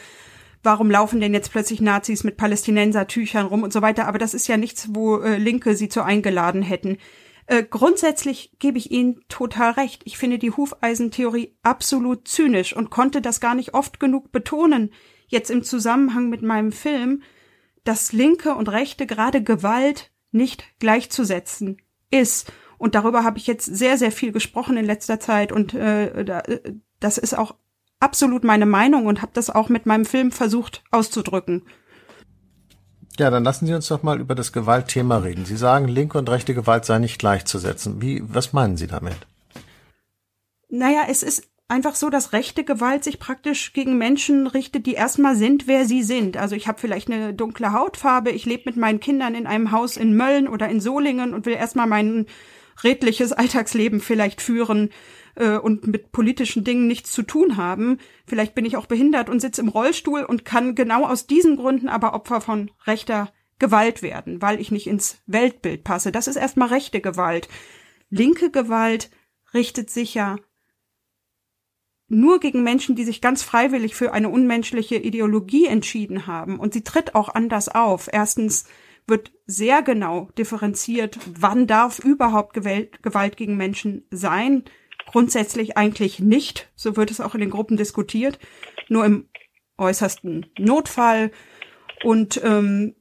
warum 0.63 0.89
laufen 0.89 1.19
denn 1.19 1.33
jetzt 1.33 1.51
plötzlich 1.51 1.81
Nazis 1.81 2.23
mit 2.23 2.37
Palästinenser-Tüchern 2.37 3.45
rum 3.45 3.63
und 3.63 3.73
so 3.73 3.81
weiter. 3.81 4.07
Aber 4.07 4.17
das 4.17 4.33
ist 4.33 4.47
ja 4.47 4.57
nichts, 4.57 4.89
wo 4.91 5.19
äh, 5.19 5.37
Linke 5.37 5.75
sie 5.75 5.89
zu 5.89 6.01
eingeladen 6.01 6.61
hätten. 6.61 6.97
Äh, 7.47 7.63
grundsätzlich 7.63 8.53
gebe 8.57 8.77
ich 8.77 8.89
Ihnen 8.89 9.19
total 9.27 9.71
recht. 9.71 10.01
Ich 10.05 10.17
finde 10.17 10.39
die 10.39 10.51
Hufeisentheorie 10.51 11.55
absolut 11.61 12.27
zynisch 12.27 12.75
und 12.75 12.89
konnte 12.89 13.21
das 13.21 13.39
gar 13.39 13.53
nicht 13.53 13.73
oft 13.73 13.99
genug 13.99 14.31
betonen, 14.31 14.91
jetzt 15.27 15.51
im 15.51 15.63
Zusammenhang 15.63 16.29
mit 16.29 16.41
meinem 16.41 16.71
Film, 16.71 17.21
dass 17.83 18.13
Linke 18.13 18.55
und 18.55 18.69
Rechte 18.69 19.05
gerade 19.05 19.43
Gewalt 19.43 20.11
nicht 20.35 20.63
gleichzusetzen 20.79 21.81
ist. 22.11 22.51
Und 22.77 22.93
darüber 22.93 23.23
habe 23.23 23.37
ich 23.37 23.47
jetzt 23.47 23.65
sehr, 23.65 23.97
sehr 23.97 24.11
viel 24.11 24.31
gesprochen 24.31 24.77
in 24.77 24.85
letzter 24.85 25.19
Zeit 25.19 25.51
und 25.51 25.73
äh, 25.73 26.43
das 26.99 27.17
ist 27.17 27.37
auch 27.37 27.55
absolut 27.99 28.43
meine 28.43 28.65
Meinung 28.65 29.05
und 29.05 29.21
habe 29.21 29.31
das 29.33 29.49
auch 29.49 29.69
mit 29.69 29.85
meinem 29.85 30.05
Film 30.05 30.31
versucht 30.31 30.83
auszudrücken. 30.91 31.63
Ja, 33.17 33.29
dann 33.29 33.45
lassen 33.45 33.65
Sie 33.65 33.73
uns 33.73 33.87
doch 33.87 34.03
mal 34.03 34.19
über 34.19 34.35
das 34.35 34.51
Gewaltthema 34.51 35.17
reden. 35.19 35.45
Sie 35.45 35.55
sagen, 35.55 35.87
linke 35.87 36.17
und 36.17 36.29
rechte 36.29 36.53
Gewalt 36.53 36.83
sei 36.83 36.99
nicht 36.99 37.17
gleichzusetzen. 37.17 38.01
Wie, 38.01 38.21
was 38.25 38.51
meinen 38.51 38.75
Sie 38.75 38.87
damit? 38.87 39.15
Naja, 40.69 41.03
es 41.07 41.23
ist 41.23 41.47
einfach 41.67 41.95
so, 41.95 42.09
dass 42.09 42.33
rechte 42.33 42.63
Gewalt 42.63 43.03
sich 43.03 43.19
praktisch 43.19 43.73
gegen 43.73 43.97
Menschen 43.97 44.47
richtet, 44.47 44.85
die 44.85 44.93
erstmal 44.93 45.35
sind, 45.35 45.67
wer 45.67 45.85
sie 45.85 46.03
sind. 46.03 46.37
Also 46.37 46.55
ich 46.55 46.67
habe 46.67 46.79
vielleicht 46.79 47.09
eine 47.09 47.33
dunkle 47.33 47.73
Hautfarbe, 47.73 48.31
ich 48.31 48.45
lebe 48.45 48.63
mit 48.65 48.77
meinen 48.77 48.99
Kindern 48.99 49.35
in 49.35 49.47
einem 49.47 49.71
Haus 49.71 49.97
in 49.97 50.15
Mölln 50.15 50.47
oder 50.47 50.69
in 50.69 50.79
Solingen 50.79 51.33
und 51.33 51.45
will 51.45 51.55
erstmal 51.55 51.87
mein 51.87 52.27
redliches 52.83 53.31
Alltagsleben 53.31 53.99
vielleicht 53.99 54.41
führen 54.41 54.91
äh, 55.35 55.57
und 55.57 55.87
mit 55.87 56.11
politischen 56.11 56.63
Dingen 56.63 56.87
nichts 56.87 57.11
zu 57.11 57.23
tun 57.23 57.57
haben. 57.57 57.99
Vielleicht 58.27 58.53
bin 58.53 58.65
ich 58.65 58.77
auch 58.77 58.85
behindert 58.85 59.29
und 59.29 59.39
sitze 59.39 59.61
im 59.61 59.69
Rollstuhl 59.69 60.23
und 60.23 60.45
kann 60.45 60.75
genau 60.75 61.05
aus 61.05 61.25
diesen 61.25 61.55
Gründen 61.55 61.89
aber 61.89 62.13
Opfer 62.13 62.41
von 62.41 62.71
rechter 62.85 63.31
Gewalt 63.57 64.01
werden, 64.01 64.41
weil 64.41 64.59
ich 64.59 64.71
nicht 64.71 64.87
ins 64.87 65.21
Weltbild 65.25 65.83
passe. 65.83 66.11
Das 66.11 66.27
ist 66.27 66.35
erstmal 66.35 66.67
rechte 66.67 66.99
Gewalt. 66.99 67.47
Linke 68.09 68.51
Gewalt 68.51 69.09
richtet 69.53 69.89
sich 69.89 70.13
ja 70.13 70.35
nur 72.07 72.39
gegen 72.39 72.63
Menschen, 72.63 72.95
die 72.95 73.03
sich 73.03 73.21
ganz 73.21 73.43
freiwillig 73.43 73.95
für 73.95 74.13
eine 74.13 74.29
unmenschliche 74.29 74.95
Ideologie 74.95 75.65
entschieden 75.65 76.27
haben. 76.27 76.59
Und 76.59 76.73
sie 76.73 76.83
tritt 76.83 77.15
auch 77.15 77.29
anders 77.29 77.69
auf. 77.69 78.09
Erstens 78.11 78.65
wird 79.07 79.31
sehr 79.45 79.81
genau 79.81 80.29
differenziert, 80.37 81.17
wann 81.27 81.67
darf 81.67 81.99
überhaupt 81.99 82.53
Gewalt 82.53 83.37
gegen 83.37 83.57
Menschen 83.57 84.05
sein. 84.11 84.63
Grundsätzlich 85.07 85.77
eigentlich 85.77 86.19
nicht. 86.19 86.71
So 86.75 86.95
wird 86.95 87.11
es 87.11 87.21
auch 87.21 87.35
in 87.35 87.41
den 87.41 87.51
Gruppen 87.51 87.77
diskutiert. 87.77 88.39
Nur 88.89 89.05
im 89.05 89.29
äußersten 89.77 90.47
Notfall. 90.57 91.31
Und 92.03 92.41
ähm, 92.43 92.95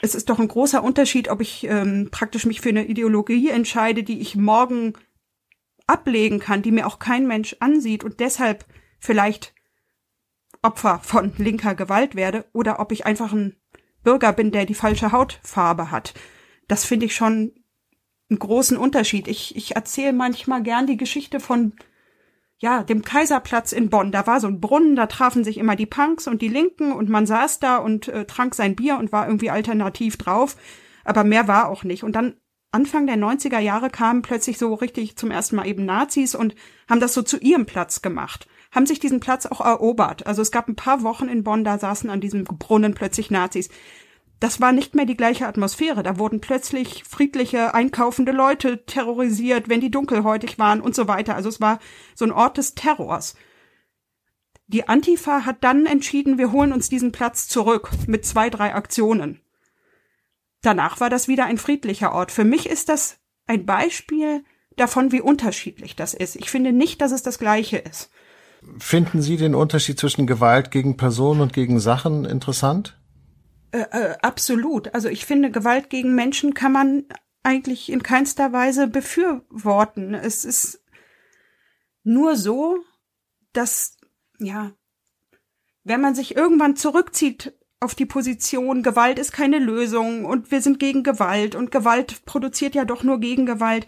es 0.00 0.14
ist 0.14 0.30
doch 0.30 0.38
ein 0.38 0.48
großer 0.48 0.82
Unterschied, 0.82 1.28
ob 1.28 1.40
ich 1.40 1.64
ähm, 1.64 2.08
praktisch 2.10 2.46
mich 2.46 2.60
für 2.60 2.68
eine 2.68 2.86
Ideologie 2.86 3.48
entscheide, 3.48 4.02
die 4.02 4.20
ich 4.20 4.36
morgen 4.36 4.94
ablegen 5.88 6.38
kann, 6.38 6.62
die 6.62 6.70
mir 6.70 6.86
auch 6.86 6.98
kein 6.98 7.26
Mensch 7.26 7.56
ansieht 7.60 8.04
und 8.04 8.20
deshalb 8.20 8.64
vielleicht 9.00 9.54
Opfer 10.62 11.00
von 11.02 11.32
linker 11.38 11.74
Gewalt 11.74 12.14
werde 12.14 12.44
oder 12.52 12.80
ob 12.80 12.92
ich 12.92 13.06
einfach 13.06 13.32
ein 13.32 13.56
Bürger 14.02 14.32
bin, 14.32 14.50
der 14.50 14.66
die 14.66 14.74
falsche 14.74 15.12
Hautfarbe 15.12 15.90
hat. 15.90 16.14
Das 16.66 16.84
finde 16.84 17.06
ich 17.06 17.14
schon 17.14 17.52
einen 18.30 18.38
großen 18.38 18.76
Unterschied. 18.76 19.28
Ich, 19.28 19.56
ich 19.56 19.76
erzähle 19.76 20.12
manchmal 20.12 20.62
gern 20.62 20.86
die 20.86 20.96
Geschichte 20.96 21.40
von 21.40 21.74
ja, 22.58 22.82
dem 22.82 23.02
Kaiserplatz 23.02 23.72
in 23.72 23.88
Bonn. 23.88 24.10
Da 24.10 24.26
war 24.26 24.40
so 24.40 24.48
ein 24.48 24.60
Brunnen, 24.60 24.96
da 24.96 25.06
trafen 25.06 25.44
sich 25.44 25.58
immer 25.58 25.76
die 25.76 25.86
Punks 25.86 26.26
und 26.26 26.42
die 26.42 26.48
Linken 26.48 26.92
und 26.92 27.08
man 27.08 27.24
saß 27.24 27.60
da 27.60 27.76
und 27.76 28.08
äh, 28.08 28.24
trank 28.24 28.54
sein 28.54 28.74
Bier 28.74 28.98
und 28.98 29.12
war 29.12 29.26
irgendwie 29.26 29.50
alternativ 29.50 30.16
drauf. 30.16 30.56
Aber 31.04 31.24
mehr 31.24 31.46
war 31.46 31.68
auch 31.68 31.84
nicht. 31.84 32.02
Und 32.02 32.12
dann 32.12 32.34
Anfang 32.70 33.06
der 33.06 33.16
90er 33.16 33.58
Jahre 33.58 33.88
kamen 33.88 34.22
plötzlich 34.22 34.58
so 34.58 34.74
richtig 34.74 35.16
zum 35.16 35.30
ersten 35.30 35.56
Mal 35.56 35.66
eben 35.66 35.86
Nazis 35.86 36.34
und 36.34 36.54
haben 36.88 37.00
das 37.00 37.14
so 37.14 37.22
zu 37.22 37.38
ihrem 37.38 37.64
Platz 37.64 38.02
gemacht, 38.02 38.46
haben 38.70 38.84
sich 38.84 38.98
diesen 38.98 39.20
Platz 39.20 39.46
auch 39.46 39.62
erobert. 39.62 40.26
Also 40.26 40.42
es 40.42 40.50
gab 40.50 40.68
ein 40.68 40.76
paar 40.76 41.02
Wochen 41.02 41.28
in 41.28 41.44
Bonn, 41.44 41.64
da 41.64 41.78
saßen 41.78 42.10
an 42.10 42.20
diesem 42.20 42.44
Brunnen 42.44 42.94
plötzlich 42.94 43.30
Nazis. 43.30 43.70
Das 44.40 44.60
war 44.60 44.72
nicht 44.72 44.94
mehr 44.94 45.06
die 45.06 45.16
gleiche 45.16 45.46
Atmosphäre. 45.46 46.02
Da 46.02 46.18
wurden 46.18 46.40
plötzlich 46.40 47.04
friedliche, 47.08 47.74
einkaufende 47.74 48.32
Leute 48.32 48.84
terrorisiert, 48.84 49.68
wenn 49.68 49.80
die 49.80 49.90
dunkelhäutig 49.90 50.58
waren 50.58 50.80
und 50.80 50.94
so 50.94 51.08
weiter. 51.08 51.34
Also 51.34 51.48
es 51.48 51.60
war 51.60 51.80
so 52.14 52.24
ein 52.24 52.32
Ort 52.32 52.58
des 52.58 52.74
Terrors. 52.74 53.34
Die 54.68 54.86
Antifa 54.86 55.46
hat 55.46 55.64
dann 55.64 55.86
entschieden, 55.86 56.36
wir 56.36 56.52
holen 56.52 56.72
uns 56.72 56.90
diesen 56.90 57.10
Platz 57.10 57.48
zurück 57.48 57.90
mit 58.06 58.26
zwei, 58.26 58.50
drei 58.50 58.74
Aktionen. 58.74 59.40
Danach 60.62 61.00
war 61.00 61.10
das 61.10 61.28
wieder 61.28 61.46
ein 61.46 61.58
friedlicher 61.58 62.12
Ort. 62.12 62.32
Für 62.32 62.44
mich 62.44 62.68
ist 62.68 62.88
das 62.88 63.18
ein 63.46 63.64
Beispiel 63.64 64.44
davon, 64.76 65.12
wie 65.12 65.20
unterschiedlich 65.20 65.96
das 65.96 66.14
ist. 66.14 66.36
Ich 66.36 66.50
finde 66.50 66.72
nicht, 66.72 67.00
dass 67.00 67.12
es 67.12 67.22
das 67.22 67.38
Gleiche 67.38 67.78
ist. 67.78 68.10
Finden 68.78 69.22
Sie 69.22 69.36
den 69.36 69.54
Unterschied 69.54 69.98
zwischen 69.98 70.26
Gewalt 70.26 70.70
gegen 70.70 70.96
Personen 70.96 71.40
und 71.40 71.52
gegen 71.52 71.78
Sachen 71.78 72.24
interessant? 72.24 72.98
Äh, 73.70 73.84
äh, 73.90 74.16
absolut. 74.22 74.94
Also 74.94 75.08
ich 75.08 75.26
finde, 75.26 75.50
Gewalt 75.50 75.90
gegen 75.90 76.14
Menschen 76.14 76.54
kann 76.54 76.72
man 76.72 77.04
eigentlich 77.42 77.90
in 77.90 78.02
keinster 78.02 78.52
Weise 78.52 78.88
befürworten. 78.88 80.14
Es 80.14 80.44
ist 80.44 80.82
nur 82.02 82.36
so, 82.36 82.78
dass, 83.52 83.96
ja, 84.38 84.72
wenn 85.84 86.00
man 86.00 86.14
sich 86.14 86.36
irgendwann 86.36 86.76
zurückzieht 86.76 87.54
auf 87.80 87.94
die 87.94 88.06
Position, 88.06 88.82
Gewalt 88.82 89.18
ist 89.18 89.32
keine 89.32 89.58
Lösung 89.58 90.24
und 90.24 90.50
wir 90.50 90.60
sind 90.60 90.80
gegen 90.80 91.02
Gewalt 91.02 91.54
und 91.54 91.70
Gewalt 91.70 92.24
produziert 92.24 92.74
ja 92.74 92.84
doch 92.84 93.02
nur 93.02 93.20
Gegengewalt, 93.20 93.86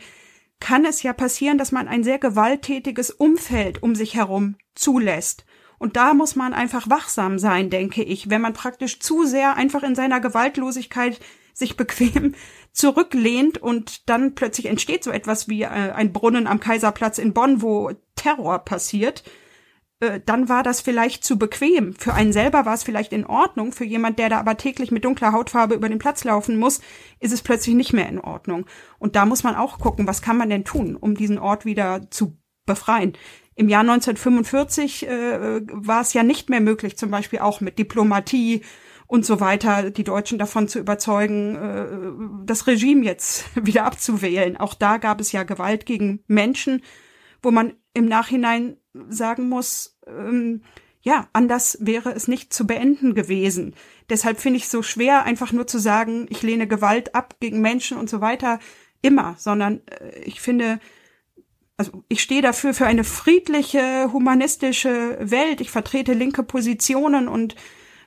kann 0.60 0.84
es 0.84 1.02
ja 1.02 1.12
passieren, 1.12 1.58
dass 1.58 1.72
man 1.72 1.88
ein 1.88 2.04
sehr 2.04 2.18
gewalttätiges 2.18 3.10
Umfeld 3.10 3.82
um 3.82 3.94
sich 3.94 4.14
herum 4.14 4.56
zulässt. 4.74 5.44
Und 5.78 5.96
da 5.96 6.12
muss 6.12 6.36
man 6.36 6.52
einfach 6.52 6.90
wachsam 6.90 7.38
sein, 7.38 7.70
denke 7.70 8.02
ich, 8.02 8.28
wenn 8.28 8.42
man 8.42 8.52
praktisch 8.52 9.00
zu 9.00 9.24
sehr 9.24 9.56
einfach 9.56 9.82
in 9.82 9.94
seiner 9.94 10.20
Gewaltlosigkeit 10.20 11.18
sich 11.54 11.76
bequem 11.76 12.34
zurücklehnt 12.72 13.58
und 13.58 14.08
dann 14.08 14.34
plötzlich 14.34 14.66
entsteht 14.66 15.02
so 15.02 15.10
etwas 15.10 15.48
wie 15.48 15.62
äh, 15.62 15.66
ein 15.66 16.12
Brunnen 16.12 16.46
am 16.46 16.60
Kaiserplatz 16.60 17.18
in 17.18 17.32
Bonn, 17.32 17.62
wo 17.62 17.92
Terror 18.14 18.60
passiert, 18.60 19.24
äh, 20.00 20.20
dann 20.24 20.48
war 20.48 20.62
das 20.62 20.80
vielleicht 20.80 21.24
zu 21.24 21.38
bequem. 21.38 21.94
Für 21.94 22.14
einen 22.14 22.32
selber 22.32 22.66
war 22.66 22.74
es 22.74 22.82
vielleicht 22.82 23.12
in 23.12 23.26
Ordnung, 23.26 23.72
für 23.72 23.84
jemand, 23.84 24.18
der 24.18 24.28
da 24.28 24.38
aber 24.38 24.56
täglich 24.56 24.90
mit 24.90 25.04
dunkler 25.04 25.32
Hautfarbe 25.32 25.74
über 25.74 25.88
den 25.88 25.98
Platz 25.98 26.24
laufen 26.24 26.58
muss, 26.58 26.80
ist 27.20 27.32
es 27.32 27.42
plötzlich 27.42 27.74
nicht 27.74 27.92
mehr 27.92 28.08
in 28.08 28.18
Ordnung. 28.18 28.66
Und 28.98 29.14
da 29.14 29.26
muss 29.26 29.44
man 29.44 29.54
auch 29.54 29.78
gucken, 29.78 30.06
was 30.06 30.22
kann 30.22 30.36
man 30.38 30.50
denn 30.50 30.64
tun, 30.64 30.96
um 30.96 31.14
diesen 31.14 31.38
Ort 31.38 31.64
wieder 31.64 32.10
zu 32.10 32.38
befreien. 32.66 33.12
Im 33.54 33.68
Jahr 33.68 33.82
1945 33.82 35.06
äh, 35.06 35.60
war 35.70 36.00
es 36.00 36.14
ja 36.14 36.22
nicht 36.22 36.48
mehr 36.48 36.60
möglich, 36.60 36.96
zum 36.96 37.10
Beispiel 37.10 37.40
auch 37.40 37.60
mit 37.60 37.78
Diplomatie 37.78 38.62
und 39.06 39.26
so 39.26 39.40
weiter, 39.40 39.90
die 39.90 40.04
Deutschen 40.04 40.38
davon 40.38 40.68
zu 40.68 40.78
überzeugen, 40.78 41.56
äh, 41.56 42.46
das 42.46 42.66
Regime 42.66 43.04
jetzt 43.04 43.44
wieder 43.66 43.84
abzuwählen. 43.84 44.56
Auch 44.56 44.72
da 44.72 44.96
gab 44.96 45.20
es 45.20 45.32
ja 45.32 45.42
Gewalt 45.42 45.84
gegen 45.84 46.22
Menschen, 46.26 46.82
wo 47.42 47.50
man 47.50 47.74
im 47.94 48.06
Nachhinein 48.06 48.76
sagen 49.08 49.48
muss, 49.48 49.98
ähm, 50.06 50.62
ja, 51.02 51.28
anders 51.32 51.78
wäre 51.80 52.12
es 52.12 52.28
nicht 52.28 52.52
zu 52.52 52.66
beenden 52.66 53.14
gewesen. 53.14 53.74
Deshalb 54.10 54.38
finde 54.38 54.58
ich 54.58 54.64
es 54.64 54.70
so 54.70 54.82
schwer, 54.82 55.24
einfach 55.24 55.52
nur 55.52 55.66
zu 55.66 55.78
sagen, 55.78 56.26
ich 56.28 56.42
lehne 56.42 56.66
Gewalt 56.66 57.14
ab 57.14 57.36
gegen 57.40 57.60
Menschen 57.60 57.96
und 57.96 58.10
so 58.10 58.20
weiter, 58.20 58.58
immer, 59.00 59.34
sondern 59.38 59.80
äh, 59.86 60.20
ich 60.24 60.40
finde, 60.40 60.78
also 61.76 62.04
ich 62.08 62.20
stehe 62.20 62.42
dafür 62.42 62.74
für 62.74 62.86
eine 62.86 63.04
friedliche, 63.04 64.12
humanistische 64.12 65.16
Welt. 65.20 65.62
Ich 65.62 65.70
vertrete 65.70 66.12
linke 66.12 66.42
Positionen 66.42 67.28
und 67.28 67.54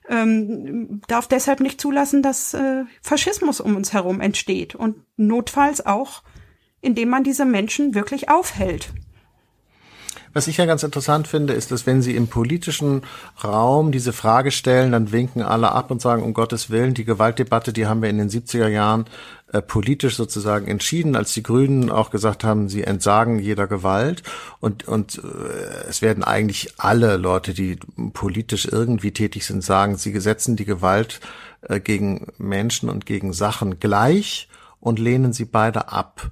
ähm, 0.07 1.01
darf 1.07 1.27
deshalb 1.27 1.61
nicht 1.61 1.81
zulassen, 1.81 2.21
dass 2.21 2.53
äh, 2.53 2.83
Faschismus 3.01 3.59
um 3.59 3.75
uns 3.75 3.93
herum 3.93 4.21
entsteht 4.21 4.75
und 4.75 4.97
notfalls 5.17 5.85
auch, 5.85 6.21
indem 6.81 7.09
man 7.09 7.23
diese 7.23 7.45
Menschen 7.45 7.95
wirklich 7.95 8.29
aufhält. 8.29 8.93
Was 10.33 10.47
ich 10.47 10.57
ja 10.57 10.65
ganz 10.65 10.83
interessant 10.83 11.27
finde, 11.27 11.53
ist, 11.53 11.71
dass 11.71 11.85
wenn 11.85 12.01
Sie 12.01 12.15
im 12.15 12.27
politischen 12.27 13.03
Raum 13.43 13.91
diese 13.91 14.13
Frage 14.13 14.51
stellen, 14.51 14.91
dann 14.91 15.11
winken 15.11 15.43
alle 15.43 15.71
ab 15.71 15.91
und 15.91 16.01
sagen, 16.01 16.23
um 16.23 16.33
Gottes 16.33 16.69
Willen, 16.69 16.95
die 16.95 17.05
Gewaltdebatte, 17.05 17.71
die 17.71 17.85
haben 17.85 18.01
wir 18.01 18.09
in 18.09 18.17
den 18.17 18.29
70er 18.29 18.67
Jahren 18.67 19.05
äh, 19.51 19.61
politisch 19.61 20.15
sozusagen 20.15 20.67
entschieden, 20.67 21.15
als 21.15 21.33
die 21.33 21.43
Grünen 21.43 21.91
auch 21.91 22.09
gesagt 22.09 22.43
haben, 22.43 22.67
sie 22.67 22.83
entsagen 22.83 23.37
jeder 23.37 23.67
Gewalt. 23.67 24.23
Und 24.59 24.87
und 24.87 25.19
äh, 25.19 25.87
es 25.87 26.01
werden 26.01 26.23
eigentlich 26.23 26.73
alle 26.77 27.17
Leute, 27.17 27.53
die 27.53 27.77
politisch 28.13 28.65
irgendwie 28.65 29.11
tätig 29.11 29.45
sind, 29.45 29.63
sagen, 29.63 29.97
sie 29.97 30.19
setzen 30.19 30.55
die 30.55 30.65
Gewalt 30.65 31.19
äh, 31.61 31.79
gegen 31.79 32.25
Menschen 32.39 32.89
und 32.89 33.05
gegen 33.05 33.33
Sachen 33.33 33.79
gleich 33.79 34.49
und 34.79 34.97
lehnen 34.97 35.33
sie 35.33 35.45
beide 35.45 35.89
ab 35.91 36.29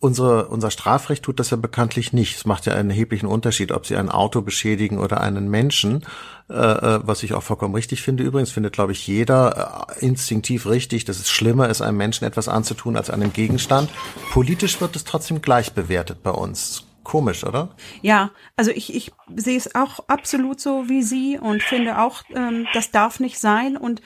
unsere, 0.00 0.48
unser 0.48 0.70
Strafrecht 0.70 1.24
tut 1.24 1.40
das 1.40 1.50
ja 1.50 1.56
bekanntlich 1.56 2.12
nicht. 2.12 2.36
Es 2.36 2.46
macht 2.46 2.66
ja 2.66 2.74
einen 2.74 2.90
erheblichen 2.90 3.26
Unterschied, 3.26 3.72
ob 3.72 3.86
sie 3.86 3.96
ein 3.96 4.10
Auto 4.10 4.42
beschädigen 4.42 4.98
oder 4.98 5.20
einen 5.20 5.48
Menschen, 5.48 6.04
äh, 6.48 6.54
äh, 6.54 7.00
was 7.02 7.22
ich 7.22 7.34
auch 7.34 7.42
vollkommen 7.42 7.74
richtig 7.74 8.02
finde. 8.02 8.22
Übrigens 8.22 8.50
findet, 8.50 8.74
glaube 8.74 8.92
ich, 8.92 9.06
jeder 9.06 9.86
äh, 10.00 10.04
instinktiv 10.04 10.66
richtig, 10.66 11.04
dass 11.04 11.18
es 11.18 11.28
schlimmer 11.30 11.68
ist, 11.68 11.80
einem 11.80 11.96
Menschen 11.96 12.24
etwas 12.24 12.48
anzutun 12.48 12.96
als 12.96 13.10
einem 13.10 13.32
Gegenstand. 13.32 13.90
Politisch 14.30 14.80
wird 14.80 14.94
es 14.94 15.04
trotzdem 15.04 15.42
gleich 15.42 15.72
bewertet 15.72 16.22
bei 16.22 16.30
uns. 16.30 16.84
Komisch, 17.02 17.42
oder? 17.44 17.70
Ja, 18.02 18.30
also 18.56 18.70
ich, 18.70 18.94
ich 18.94 19.12
sehe 19.34 19.56
es 19.56 19.74
auch 19.74 20.00
absolut 20.08 20.60
so 20.60 20.90
wie 20.90 21.02
Sie 21.02 21.38
und 21.38 21.62
finde 21.62 22.00
auch, 22.00 22.22
ähm, 22.34 22.66
das 22.74 22.90
darf 22.90 23.18
nicht 23.18 23.38
sein. 23.38 23.78
Und 23.78 24.02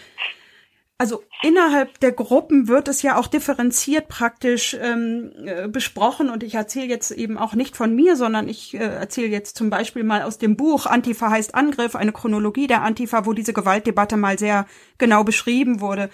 also 1.03 1.25
innerhalb 1.43 1.99
der 1.99 2.13
Gruppen 2.13 2.69
wird 2.69 2.87
es 2.87 3.03
ja 3.03 3.17
auch 3.17 3.27
differenziert 3.27 4.07
praktisch 4.07 4.77
ähm, 4.81 5.33
äh, 5.45 5.67
besprochen 5.67 6.31
und 6.31 6.45
ich 6.45 6.55
erzähle 6.55 6.87
jetzt 6.87 7.11
eben 7.11 7.39
auch 7.39 7.55
nicht 7.55 7.77
von 7.77 7.93
mir, 7.93 8.15
sondern 8.15 8.47
ich 8.47 8.75
äh, 8.75 8.79
erzähle 8.79 9.27
jetzt 9.27 9.57
zum 9.57 9.69
Beispiel 9.69 10.05
mal 10.05 10.23
aus 10.23 10.39
dem 10.39 10.57
Buch 10.57 10.87
Antifa 10.87 11.29
heißt 11.29 11.57
Angriff, 11.57 11.97
eine 11.97 12.13
Chronologie 12.13 12.69
der 12.69 12.83
Antifa, 12.83 13.27
wo 13.27 13.33
diese 13.33 13.53
Gewaltdebatte 13.53 14.17
mal 14.17 14.39
sehr 14.39 14.65
genau 14.97 15.25
beschrieben 15.25 15.81
wurde. 15.81 16.09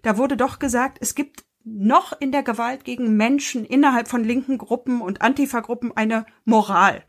Da 0.00 0.16
wurde 0.16 0.38
doch 0.38 0.58
gesagt, 0.58 0.96
es 1.02 1.14
gibt 1.14 1.44
noch 1.62 2.18
in 2.18 2.32
der 2.32 2.42
Gewalt 2.42 2.86
gegen 2.86 3.18
Menschen 3.18 3.66
innerhalb 3.66 4.08
von 4.08 4.24
linken 4.24 4.56
Gruppen 4.56 5.02
und 5.02 5.20
Antifa-Gruppen 5.20 5.94
eine 5.94 6.24
Moral. 6.46 7.04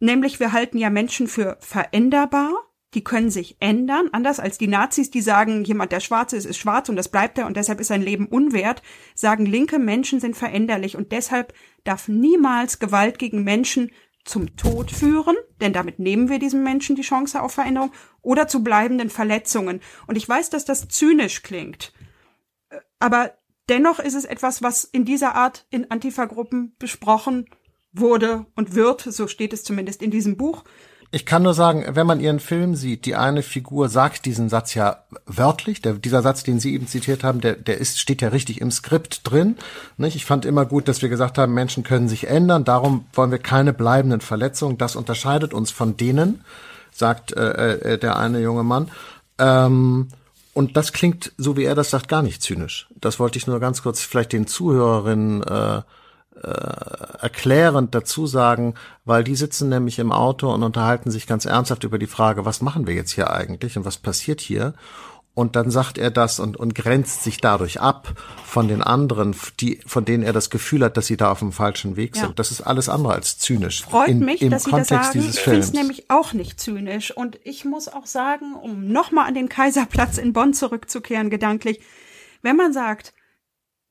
Nämlich 0.00 0.40
wir 0.40 0.50
halten 0.50 0.78
ja 0.78 0.90
Menschen 0.90 1.28
für 1.28 1.56
veränderbar 1.60 2.50
die 2.94 3.04
können 3.04 3.30
sich 3.30 3.56
ändern, 3.60 4.08
anders 4.12 4.40
als 4.40 4.56
die 4.56 4.68
Nazis, 4.68 5.10
die 5.10 5.20
sagen, 5.20 5.64
jemand, 5.64 5.92
der 5.92 6.00
schwarz 6.00 6.32
ist, 6.32 6.44
ist 6.44 6.58
schwarz 6.58 6.88
und 6.88 6.96
das 6.96 7.08
bleibt 7.08 7.38
er 7.38 7.46
und 7.46 7.56
deshalb 7.56 7.80
ist 7.80 7.88
sein 7.88 8.02
Leben 8.02 8.26
unwert, 8.26 8.82
sagen, 9.14 9.46
linke 9.46 9.78
Menschen 9.78 10.20
sind 10.20 10.36
veränderlich 10.36 10.96
und 10.96 11.12
deshalb 11.12 11.52
darf 11.82 12.08
niemals 12.08 12.78
Gewalt 12.78 13.18
gegen 13.18 13.42
Menschen 13.44 13.90
zum 14.24 14.56
Tod 14.56 14.90
führen, 14.90 15.36
denn 15.60 15.72
damit 15.72 15.98
nehmen 15.98 16.30
wir 16.30 16.38
diesem 16.38 16.62
Menschen 16.62 16.96
die 16.96 17.02
Chance 17.02 17.42
auf 17.42 17.52
Veränderung, 17.52 17.92
oder 18.22 18.48
zu 18.48 18.64
bleibenden 18.64 19.10
Verletzungen. 19.10 19.80
Und 20.06 20.16
ich 20.16 20.26
weiß, 20.26 20.48
dass 20.48 20.64
das 20.64 20.88
zynisch 20.88 21.42
klingt, 21.42 21.92
aber 22.98 23.34
dennoch 23.68 23.98
ist 23.98 24.14
es 24.14 24.24
etwas, 24.24 24.62
was 24.62 24.84
in 24.84 25.04
dieser 25.04 25.34
Art 25.34 25.66
in 25.70 25.90
Antifa-Gruppen 25.90 26.74
besprochen 26.78 27.46
wurde 27.92 28.46
und 28.54 28.74
wird, 28.74 29.02
so 29.02 29.26
steht 29.28 29.52
es 29.52 29.62
zumindest 29.62 30.02
in 30.02 30.10
diesem 30.10 30.36
Buch. 30.36 30.64
Ich 31.14 31.26
kann 31.26 31.44
nur 31.44 31.54
sagen, 31.54 31.84
wenn 31.90 32.08
man 32.08 32.18
ihren 32.18 32.40
Film 32.40 32.74
sieht, 32.74 33.06
die 33.06 33.14
eine 33.14 33.44
Figur 33.44 33.88
sagt 33.88 34.24
diesen 34.24 34.48
Satz 34.48 34.74
ja 34.74 35.04
wörtlich. 35.26 35.80
Der, 35.80 35.92
dieser 35.92 36.22
Satz, 36.22 36.42
den 36.42 36.58
Sie 36.58 36.74
eben 36.74 36.88
zitiert 36.88 37.22
haben, 37.22 37.40
der, 37.40 37.54
der 37.54 37.78
ist, 37.78 38.00
steht 38.00 38.20
ja 38.20 38.30
richtig 38.30 38.60
im 38.60 38.72
Skript 38.72 39.20
drin. 39.22 39.54
Nicht? 39.96 40.16
Ich 40.16 40.24
fand 40.24 40.44
immer 40.44 40.66
gut, 40.66 40.88
dass 40.88 41.02
wir 41.02 41.08
gesagt 41.08 41.38
haben, 41.38 41.54
Menschen 41.54 41.84
können 41.84 42.08
sich 42.08 42.26
ändern. 42.26 42.64
Darum 42.64 43.04
wollen 43.12 43.30
wir 43.30 43.38
keine 43.38 43.72
bleibenden 43.72 44.22
Verletzungen. 44.22 44.76
Das 44.76 44.96
unterscheidet 44.96 45.54
uns 45.54 45.70
von 45.70 45.96
denen, 45.96 46.42
sagt 46.90 47.32
äh, 47.36 47.74
äh, 47.74 47.98
der 47.98 48.16
eine 48.16 48.40
junge 48.40 48.64
Mann. 48.64 48.90
Ähm, 49.38 50.08
und 50.52 50.76
das 50.76 50.92
klingt, 50.92 51.30
so 51.38 51.56
wie 51.56 51.62
er 51.62 51.76
das 51.76 51.90
sagt, 51.90 52.08
gar 52.08 52.22
nicht 52.22 52.42
zynisch. 52.42 52.88
Das 53.00 53.20
wollte 53.20 53.38
ich 53.38 53.46
nur 53.46 53.60
ganz 53.60 53.84
kurz 53.84 54.00
vielleicht 54.00 54.32
den 54.32 54.48
Zuhörerinnen 54.48 55.44
äh, 55.44 55.82
äh, 56.42 57.18
erklärend 57.20 57.94
dazu 57.94 58.26
sagen, 58.26 58.74
weil 59.04 59.24
die 59.24 59.36
sitzen 59.36 59.68
nämlich 59.68 59.98
im 59.98 60.12
Auto 60.12 60.52
und 60.52 60.62
unterhalten 60.62 61.10
sich 61.10 61.26
ganz 61.26 61.44
ernsthaft 61.44 61.84
über 61.84 61.98
die 61.98 62.06
Frage, 62.06 62.44
was 62.44 62.60
machen 62.60 62.86
wir 62.86 62.94
jetzt 62.94 63.12
hier 63.12 63.30
eigentlich 63.30 63.76
und 63.76 63.84
was 63.84 63.96
passiert 63.96 64.40
hier? 64.40 64.74
Und 65.34 65.56
dann 65.56 65.70
sagt 65.72 65.98
er 65.98 66.12
das 66.12 66.38
und, 66.38 66.56
und 66.56 66.76
grenzt 66.76 67.24
sich 67.24 67.40
dadurch 67.40 67.80
ab 67.80 68.14
von 68.44 68.68
den 68.68 68.82
anderen, 68.82 69.34
die, 69.58 69.80
von 69.84 70.04
denen 70.04 70.22
er 70.22 70.32
das 70.32 70.48
Gefühl 70.48 70.84
hat, 70.84 70.96
dass 70.96 71.08
sie 71.08 71.16
da 71.16 71.32
auf 71.32 71.40
dem 71.40 71.50
falschen 71.50 71.96
Weg 71.96 72.14
sind. 72.14 72.28
Ja. 72.28 72.32
Das 72.36 72.52
ist 72.52 72.60
alles 72.60 72.88
andere 72.88 73.14
als 73.14 73.38
zynisch. 73.38 73.82
Freut 73.82 74.08
in, 74.08 74.20
mich, 74.20 74.48
dass 74.48 74.64
Kontext 74.64 75.12
Sie 75.12 75.18
das 75.18 75.26
sagen. 75.26 75.30
ich 75.30 75.40
finde 75.40 75.58
es 75.58 75.72
nämlich 75.72 76.08
auch 76.08 76.34
nicht 76.34 76.60
zynisch. 76.60 77.10
Und 77.10 77.40
ich 77.42 77.64
muss 77.64 77.88
auch 77.88 78.06
sagen, 78.06 78.54
um 78.54 78.86
nochmal 78.86 79.26
an 79.26 79.34
den 79.34 79.48
Kaiserplatz 79.48 80.18
in 80.18 80.32
Bonn 80.32 80.54
zurückzukehren, 80.54 81.30
gedanklich, 81.30 81.80
wenn 82.42 82.54
man 82.54 82.72
sagt, 82.72 83.12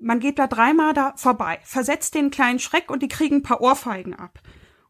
man 0.03 0.19
geht 0.19 0.37
da 0.37 0.47
dreimal 0.47 0.93
da 0.93 1.13
vorbei, 1.15 1.59
versetzt 1.63 2.13
den 2.13 2.29
kleinen 2.29 2.59
Schreck 2.59 2.91
und 2.91 3.01
die 3.01 3.07
kriegen 3.07 3.37
ein 3.37 3.43
paar 3.43 3.61
Ohrfeigen 3.61 4.13
ab. 4.13 4.39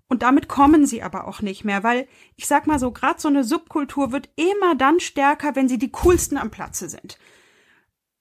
Und 0.08 0.22
damit 0.22 0.48
kommen 0.48 0.86
sie 0.86 1.02
aber 1.02 1.28
auch 1.28 1.42
nicht 1.42 1.64
mehr, 1.64 1.84
weil 1.84 2.08
ich 2.36 2.48
sag 2.48 2.68
mal 2.68 2.80
so, 2.80 2.92
gerade 2.92 3.22
so 3.22 3.28
eine 3.28 3.44
Subkultur 3.44 4.12
wird 4.12 4.30
immer 4.36 4.76
dann 4.76 5.00
stärker, 5.00 5.56
wenn 5.56 5.70
sie 5.70 5.78
die 5.78 5.92
coolsten 5.92 6.38
am 6.38 6.52
Platze 6.52 6.90
sind. 6.90 7.18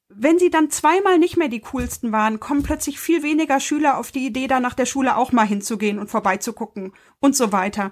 Wenn 0.08 0.38
sie 0.38 0.50
dann 0.50 0.70
zweimal 0.70 1.18
nicht 1.18 1.36
mehr 1.36 1.48
die 1.48 1.60
coolsten 1.60 2.12
waren, 2.12 2.38
kommen 2.38 2.62
plötzlich 2.62 3.00
viel 3.00 3.22
weniger 3.22 3.60
Schüler 3.60 3.98
auf 3.98 4.12
die 4.12 4.26
Idee, 4.26 4.46
da 4.46 4.60
nach 4.60 4.74
der 4.74 4.86
Schule 4.86 5.16
auch 5.16 5.32
mal 5.32 5.46
hinzugehen 5.46 5.98
und 5.98 6.10
vorbeizugucken 6.10 6.92
und 7.20 7.34
so 7.34 7.52
weiter. 7.52 7.90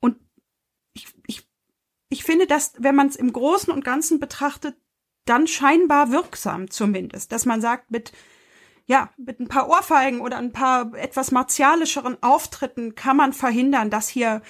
Und 0.00 0.16
ich, 0.94 1.06
ich, 1.26 1.48
ich 2.08 2.24
finde, 2.24 2.46
dass, 2.46 2.74
wenn 2.78 2.96
man 2.96 3.06
es 3.06 3.16
im 3.16 3.32
Großen 3.32 3.72
und 3.72 3.84
Ganzen 3.84 4.18
betrachtet, 4.18 4.76
dann 5.28 5.46
scheinbar 5.46 6.10
wirksam 6.10 6.70
zumindest, 6.70 7.32
dass 7.32 7.46
man 7.46 7.60
sagt, 7.60 7.90
mit 7.90 8.12
ja, 8.86 9.10
mit 9.18 9.38
ein 9.38 9.48
paar 9.48 9.68
Ohrfeigen 9.68 10.20
oder 10.20 10.38
ein 10.38 10.52
paar 10.52 10.94
etwas 10.94 11.30
martialischeren 11.30 12.16
Auftritten 12.22 12.94
kann 12.94 13.18
man 13.18 13.34
verhindern, 13.34 13.90
dass 13.90 14.08
hier 14.08 14.40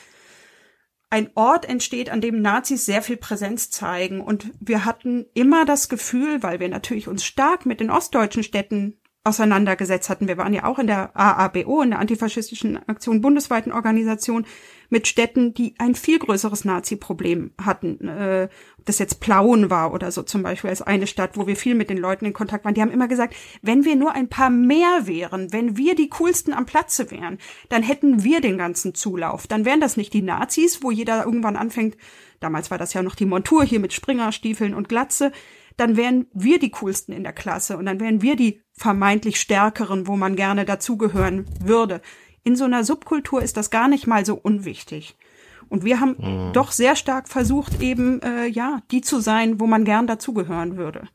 ein 1.10 1.30
Ort 1.34 1.68
entsteht, 1.68 2.10
an 2.10 2.20
dem 2.20 2.40
Nazis 2.40 2.86
sehr 2.86 3.02
viel 3.02 3.16
Präsenz 3.16 3.70
zeigen. 3.70 4.20
Und 4.20 4.52
wir 4.60 4.84
hatten 4.84 5.26
immer 5.34 5.64
das 5.64 5.88
Gefühl, 5.88 6.42
weil 6.42 6.60
wir 6.60 6.68
natürlich 6.68 7.08
uns 7.08 7.24
stark 7.24 7.66
mit 7.66 7.80
den 7.80 7.90
ostdeutschen 7.90 8.44
Städten 8.44 8.97
auseinandergesetzt 9.24 10.08
hatten. 10.08 10.28
Wir 10.28 10.38
waren 10.38 10.54
ja 10.54 10.64
auch 10.64 10.78
in 10.78 10.86
der 10.86 11.16
AABO, 11.16 11.82
in 11.82 11.90
der 11.90 11.98
antifaschistischen 11.98 12.76
Aktion 12.88 13.20
bundesweiten 13.20 13.72
Organisation, 13.72 14.46
mit 14.90 15.06
Städten, 15.06 15.52
die 15.52 15.74
ein 15.78 15.94
viel 15.94 16.18
größeres 16.18 16.64
Nazi-Problem 16.64 17.50
hatten. 17.62 18.08
Äh, 18.08 18.48
das 18.84 18.98
jetzt 18.98 19.20
Plauen 19.20 19.68
war 19.68 19.92
oder 19.92 20.10
so 20.10 20.22
zum 20.22 20.42
Beispiel 20.42 20.70
als 20.70 20.80
eine 20.80 21.06
Stadt, 21.06 21.36
wo 21.36 21.46
wir 21.46 21.56
viel 21.56 21.74
mit 21.74 21.90
den 21.90 21.98
Leuten 21.98 22.24
in 22.24 22.32
Kontakt 22.32 22.64
waren. 22.64 22.72
Die 22.72 22.80
haben 22.80 22.90
immer 22.90 23.08
gesagt, 23.08 23.34
wenn 23.60 23.84
wir 23.84 23.96
nur 23.96 24.12
ein 24.12 24.28
paar 24.28 24.48
mehr 24.48 25.06
wären, 25.06 25.52
wenn 25.52 25.76
wir 25.76 25.94
die 25.94 26.08
coolsten 26.08 26.54
am 26.54 26.64
Platze 26.64 27.10
wären, 27.10 27.38
dann 27.68 27.82
hätten 27.82 28.24
wir 28.24 28.40
den 28.40 28.56
ganzen 28.56 28.94
Zulauf. 28.94 29.46
Dann 29.46 29.66
wären 29.66 29.80
das 29.80 29.98
nicht 29.98 30.14
die 30.14 30.22
Nazis, 30.22 30.82
wo 30.82 30.90
jeder 30.90 31.24
irgendwann 31.24 31.56
anfängt, 31.56 31.96
damals 32.40 32.70
war 32.70 32.78
das 32.78 32.94
ja 32.94 33.02
noch 33.02 33.14
die 33.14 33.26
Montur 33.26 33.64
hier 33.64 33.80
mit 33.80 33.92
Springerstiefeln 33.92 34.72
und 34.72 34.88
Glatze, 34.88 35.32
dann 35.78 35.96
wären 35.96 36.26
wir 36.34 36.58
die 36.58 36.70
coolsten 36.70 37.12
in 37.12 37.22
der 37.22 37.32
Klasse 37.32 37.78
und 37.78 37.86
dann 37.86 38.00
wären 38.00 38.20
wir 38.20 38.36
die 38.36 38.62
vermeintlich 38.72 39.40
stärkeren, 39.40 40.06
wo 40.06 40.16
man 40.16 40.36
gerne 40.36 40.64
dazugehören 40.64 41.46
würde. 41.64 42.02
In 42.44 42.56
so 42.56 42.64
einer 42.64 42.84
Subkultur 42.84 43.40
ist 43.42 43.56
das 43.56 43.70
gar 43.70 43.88
nicht 43.88 44.06
mal 44.06 44.26
so 44.26 44.34
unwichtig. 44.34 45.16
Und 45.68 45.84
wir 45.84 46.00
haben 46.00 46.16
mhm. 46.18 46.52
doch 46.52 46.72
sehr 46.72 46.96
stark 46.96 47.28
versucht, 47.28 47.80
eben 47.80 48.20
äh, 48.22 48.46
ja 48.46 48.80
die 48.90 49.02
zu 49.02 49.20
sein, 49.20 49.60
wo 49.60 49.66
man 49.66 49.84
gern 49.84 50.06
dazugehören 50.06 50.76
würde. 50.76 51.08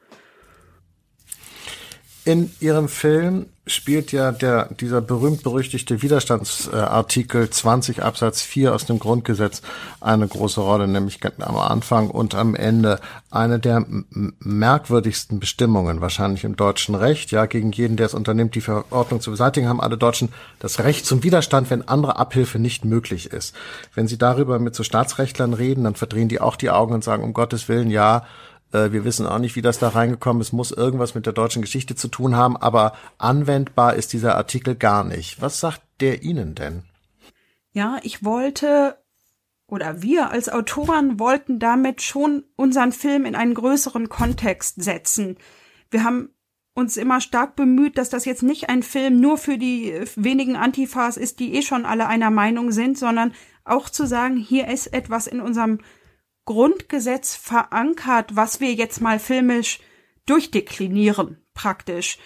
In 2.25 2.51
Ihrem 2.61 2.87
Film 2.87 3.47
spielt 3.67 4.13
ja 4.13 4.31
der, 4.31 4.69
dieser 4.79 5.01
berühmt-berüchtigte 5.01 6.01
Widerstandsartikel 6.01 7.49
20 7.49 8.01
Absatz 8.01 8.41
4 8.41 8.73
aus 8.73 8.85
dem 8.85 8.97
Grundgesetz 8.97 9.61
eine 9.99 10.27
große 10.27 10.61
Rolle, 10.61 10.87
nämlich 10.87 11.19
am 11.39 11.57
Anfang 11.57 12.09
und 12.09 12.33
am 12.33 12.55
Ende. 12.55 12.99
Eine 13.29 13.59
der 13.59 13.85
merkwürdigsten 14.39 15.41
Bestimmungen 15.41 15.99
wahrscheinlich 15.99 16.45
im 16.45 16.55
deutschen 16.55 16.95
Recht. 16.95 17.31
Ja, 17.31 17.45
gegen 17.45 17.73
jeden, 17.73 17.97
der 17.97 18.05
es 18.05 18.13
unternimmt, 18.13 18.55
die 18.55 18.61
Verordnung 18.61 19.19
zu 19.19 19.31
beseitigen, 19.31 19.67
haben 19.67 19.81
alle 19.81 19.97
Deutschen 19.97 20.29
das 20.59 20.79
Recht 20.79 21.05
zum 21.05 21.23
Widerstand, 21.23 21.69
wenn 21.69 21.87
andere 21.87 22.17
Abhilfe 22.17 22.57
nicht 22.57 22.85
möglich 22.85 23.31
ist. 23.31 23.53
Wenn 23.95 24.07
Sie 24.07 24.17
darüber 24.17 24.59
mit 24.59 24.75
so 24.75 24.83
Staatsrechtlern 24.83 25.53
reden, 25.53 25.83
dann 25.83 25.95
verdrehen 25.95 26.29
die 26.29 26.39
auch 26.39 26.55
die 26.55 26.69
Augen 26.69 26.93
und 26.93 27.03
sagen, 27.03 27.23
um 27.23 27.33
Gottes 27.33 27.67
Willen, 27.67 27.91
ja, 27.91 28.23
wir 28.73 29.05
wissen 29.05 29.27
auch 29.27 29.39
nicht, 29.39 29.55
wie 29.55 29.61
das 29.61 29.79
da 29.79 29.89
reingekommen 29.89 30.41
ist. 30.41 30.51
Muss 30.51 30.71
irgendwas 30.71 31.15
mit 31.15 31.25
der 31.25 31.33
deutschen 31.33 31.61
Geschichte 31.61 31.95
zu 31.95 32.07
tun 32.07 32.35
haben, 32.35 32.57
aber 32.57 32.93
anwendbar 33.17 33.95
ist 33.95 34.13
dieser 34.13 34.35
Artikel 34.35 34.75
gar 34.75 35.03
nicht. 35.03 35.41
Was 35.41 35.59
sagt 35.59 35.81
der 35.99 36.23
Ihnen 36.23 36.55
denn? 36.55 36.83
Ja, 37.71 37.99
ich 38.03 38.23
wollte 38.25 38.97
oder 39.67 40.01
wir 40.01 40.29
als 40.29 40.49
Autoren 40.49 41.19
wollten 41.19 41.57
damit 41.57 42.01
schon 42.01 42.43
unseren 42.55 42.91
Film 42.91 43.25
in 43.25 43.35
einen 43.35 43.53
größeren 43.53 44.09
Kontext 44.09 44.83
setzen. 44.83 45.37
Wir 45.89 46.03
haben 46.03 46.29
uns 46.75 46.97
immer 46.97 47.21
stark 47.21 47.55
bemüht, 47.55 47.97
dass 47.97 48.09
das 48.09 48.25
jetzt 48.25 48.43
nicht 48.43 48.69
ein 48.69 48.83
Film 48.83 49.19
nur 49.19 49.37
für 49.37 49.57
die 49.57 49.93
wenigen 50.15 50.55
Antifas 50.55 51.17
ist, 51.17 51.39
die 51.39 51.55
eh 51.55 51.61
schon 51.61 51.85
alle 51.85 52.07
einer 52.07 52.29
Meinung 52.29 52.71
sind, 52.71 52.97
sondern 52.97 53.33
auch 53.63 53.89
zu 53.89 54.05
sagen, 54.05 54.37
hier 54.37 54.67
ist 54.67 54.87
etwas 54.87 55.27
in 55.27 55.39
unserem 55.39 55.79
Grundgesetz 56.45 57.35
verankert, 57.35 58.35
was 58.35 58.59
wir 58.59 58.73
jetzt 58.73 59.01
mal 59.01 59.19
filmisch 59.19 59.79
durchdeklinieren, 60.25 61.37
praktisch. 61.53 62.17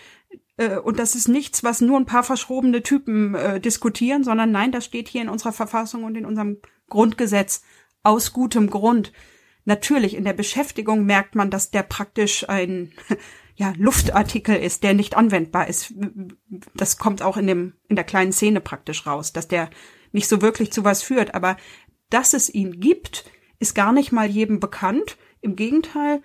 Äh, 0.57 0.77
und 0.77 0.99
das 0.99 1.15
ist 1.15 1.27
nichts, 1.27 1.63
was 1.63 1.81
nur 1.81 1.99
ein 1.99 2.05
paar 2.05 2.23
verschrobene 2.23 2.83
Typen 2.83 3.35
äh, 3.35 3.59
diskutieren, 3.59 4.23
sondern 4.23 4.51
nein, 4.51 4.71
das 4.71 4.85
steht 4.85 5.07
hier 5.07 5.21
in 5.21 5.29
unserer 5.29 5.53
Verfassung 5.53 6.03
und 6.03 6.15
in 6.15 6.25
unserem 6.25 6.57
Grundgesetz 6.89 7.63
aus 8.03 8.33
gutem 8.33 8.69
Grund. 8.69 9.11
Natürlich, 9.65 10.15
in 10.15 10.23
der 10.23 10.33
Beschäftigung 10.33 11.05
merkt 11.05 11.35
man, 11.35 11.49
dass 11.49 11.71
der 11.71 11.83
praktisch 11.83 12.47
ein 12.47 12.93
ja, 13.55 13.73
Luftartikel 13.77 14.55
ist, 14.55 14.83
der 14.83 14.93
nicht 14.93 15.17
anwendbar 15.17 15.67
ist. 15.67 15.93
Das 16.73 16.97
kommt 16.97 17.21
auch 17.21 17.37
in 17.37 17.47
dem, 17.47 17.73
in 17.87 17.95
der 17.95 18.05
kleinen 18.05 18.31
Szene 18.31 18.61
praktisch 18.61 19.05
raus, 19.05 19.33
dass 19.33 19.47
der 19.47 19.69
nicht 20.11 20.27
so 20.27 20.41
wirklich 20.41 20.71
zu 20.71 20.83
was 20.83 21.03
führt. 21.03 21.35
Aber 21.35 21.57
dass 22.09 22.33
es 22.33 22.53
ihn 22.53 22.79
gibt, 22.79 23.25
ist 23.59 23.75
gar 23.75 23.91
nicht 23.91 24.11
mal 24.11 24.27
jedem 24.27 24.59
bekannt. 24.59 25.17
Im 25.41 25.55
Gegenteil, 25.55 26.21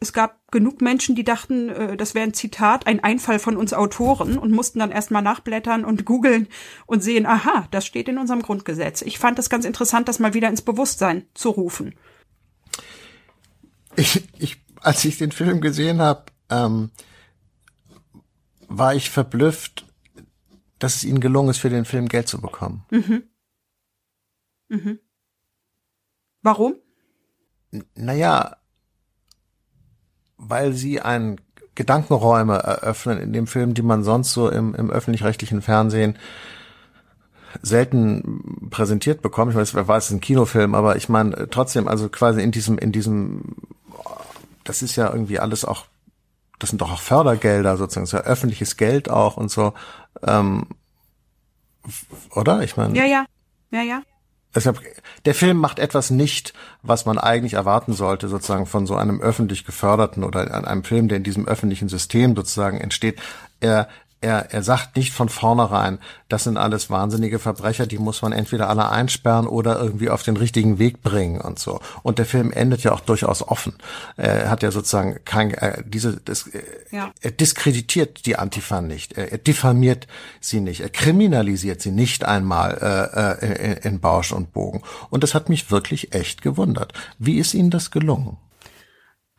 es 0.00 0.12
gab 0.12 0.50
genug 0.50 0.80
Menschen, 0.80 1.14
die 1.14 1.24
dachten, 1.24 1.68
äh, 1.68 1.96
das 1.96 2.14
wäre 2.14 2.26
ein 2.26 2.34
Zitat, 2.34 2.86
ein 2.86 3.02
Einfall 3.02 3.38
von 3.38 3.56
uns 3.56 3.72
Autoren 3.72 4.38
und 4.38 4.52
mussten 4.52 4.78
dann 4.78 4.90
erstmal 4.90 5.22
nachblättern 5.22 5.84
und 5.84 6.04
googeln 6.04 6.48
und 6.86 7.02
sehen, 7.02 7.26
aha, 7.26 7.68
das 7.70 7.86
steht 7.86 8.08
in 8.08 8.18
unserem 8.18 8.42
Grundgesetz. 8.42 9.02
Ich 9.02 9.18
fand 9.18 9.38
das 9.38 9.50
ganz 9.50 9.64
interessant, 9.64 10.08
das 10.08 10.18
mal 10.18 10.34
wieder 10.34 10.48
ins 10.48 10.62
Bewusstsein 10.62 11.26
zu 11.34 11.50
rufen. 11.50 11.94
Ich, 13.96 14.28
ich 14.38 14.58
als 14.80 15.04
ich 15.04 15.18
den 15.18 15.32
Film 15.32 15.60
gesehen 15.60 16.00
habe, 16.00 16.26
ähm, 16.50 16.90
war 18.68 18.94
ich 18.94 19.10
verblüfft, 19.10 19.84
dass 20.78 20.96
es 20.96 21.04
ihnen 21.04 21.20
gelungen 21.20 21.50
ist, 21.50 21.58
für 21.58 21.70
den 21.70 21.84
Film 21.84 22.08
Geld 22.08 22.28
zu 22.28 22.40
bekommen. 22.40 22.84
Mhm. 22.90 23.22
Mhm. 24.68 24.98
Warum? 26.46 26.76
Naja, 27.96 28.58
weil 30.36 30.74
sie 30.74 31.00
ein 31.00 31.40
Gedankenräume 31.74 32.54
eröffnen 32.54 33.18
in 33.18 33.32
dem 33.32 33.48
Film, 33.48 33.74
die 33.74 33.82
man 33.82 34.04
sonst 34.04 34.32
so 34.32 34.48
im, 34.48 34.72
im 34.76 34.88
öffentlich-rechtlichen 34.88 35.60
Fernsehen 35.60 36.16
selten 37.62 38.68
präsentiert 38.70 39.22
bekommt. 39.22 39.50
Ich 39.50 39.58
weiß, 39.58 39.74
wer 39.74 39.88
weiß, 39.88 40.04
es 40.04 40.10
ist 40.10 40.16
ein 40.18 40.20
Kinofilm, 40.20 40.76
aber 40.76 40.94
ich 40.94 41.08
meine 41.08 41.50
trotzdem, 41.50 41.88
also 41.88 42.08
quasi 42.08 42.42
in 42.42 42.52
diesem, 42.52 42.78
in 42.78 42.92
diesem, 42.92 43.56
das 44.62 44.82
ist 44.82 44.94
ja 44.94 45.10
irgendwie 45.10 45.40
alles 45.40 45.64
auch, 45.64 45.86
das 46.60 46.70
sind 46.70 46.80
doch 46.80 46.92
auch 46.92 47.00
Fördergelder 47.00 47.76
sozusagen, 47.76 48.04
ist 48.04 48.12
ja 48.12 48.20
öffentliches 48.20 48.76
Geld 48.76 49.10
auch 49.10 49.36
und 49.36 49.50
so, 49.50 49.74
ähm, 50.22 50.68
oder? 52.36 52.62
Ich 52.62 52.76
meine. 52.76 52.96
Ja, 52.96 53.04
ja, 53.04 53.26
ja, 53.72 53.82
ja. 53.82 54.02
Deshalb, 54.56 54.80
der 55.26 55.34
Film 55.34 55.58
macht 55.58 55.78
etwas 55.78 56.08
nicht, 56.10 56.54
was 56.82 57.04
man 57.04 57.18
eigentlich 57.18 57.52
erwarten 57.54 57.92
sollte, 57.92 58.26
sozusagen 58.28 58.64
von 58.64 58.86
so 58.86 58.96
einem 58.96 59.20
öffentlich 59.20 59.66
geförderten 59.66 60.24
oder 60.24 60.66
einem 60.66 60.82
Film, 60.82 61.08
der 61.08 61.18
in 61.18 61.24
diesem 61.24 61.46
öffentlichen 61.46 61.90
System 61.90 62.34
sozusagen 62.34 62.80
entsteht. 62.80 63.20
Er, 63.60 63.86
er, 64.26 64.52
er 64.52 64.62
sagt 64.64 64.96
nicht 64.96 65.12
von 65.12 65.28
vornherein, 65.28 65.98
das 66.28 66.44
sind 66.44 66.56
alles 66.56 66.90
wahnsinnige 66.90 67.38
Verbrecher, 67.38 67.86
die 67.86 67.98
muss 67.98 68.22
man 68.22 68.32
entweder 68.32 68.68
alle 68.68 68.88
einsperren 68.90 69.46
oder 69.46 69.78
irgendwie 69.78 70.10
auf 70.10 70.24
den 70.24 70.36
richtigen 70.36 70.80
Weg 70.80 71.00
bringen 71.00 71.40
und 71.40 71.60
so. 71.60 71.80
Und 72.02 72.18
der 72.18 72.26
Film 72.26 72.50
endet 72.50 72.82
ja 72.82 72.90
auch 72.92 73.00
durchaus 73.00 73.46
offen. 73.46 73.74
Er 74.16 74.50
hat 74.50 74.64
ja 74.64 74.72
sozusagen 74.72 75.20
kein, 75.24 75.54
äh, 75.54 75.84
diese, 75.86 76.20
das, 76.20 76.48
äh, 76.48 76.62
ja. 76.90 77.12
er 77.20 77.30
diskreditiert 77.30 78.26
die 78.26 78.36
Antifa 78.36 78.80
nicht, 78.80 79.12
er, 79.12 79.30
er, 79.30 79.38
diffamiert 79.38 80.08
sie 80.40 80.60
nicht, 80.60 80.80
er 80.80 80.90
kriminalisiert 80.90 81.80
sie 81.80 81.92
nicht 81.92 82.24
einmal 82.24 82.78
äh, 82.82 83.46
äh, 83.46 83.82
in, 83.82 83.92
in 83.92 84.00
Bausch 84.00 84.32
und 84.32 84.52
Bogen. 84.52 84.82
Und 85.08 85.22
das 85.22 85.34
hat 85.34 85.48
mich 85.48 85.70
wirklich 85.70 86.12
echt 86.14 86.42
gewundert. 86.42 86.92
Wie 87.20 87.38
ist 87.38 87.54
Ihnen 87.54 87.70
das 87.70 87.92
gelungen? 87.92 88.38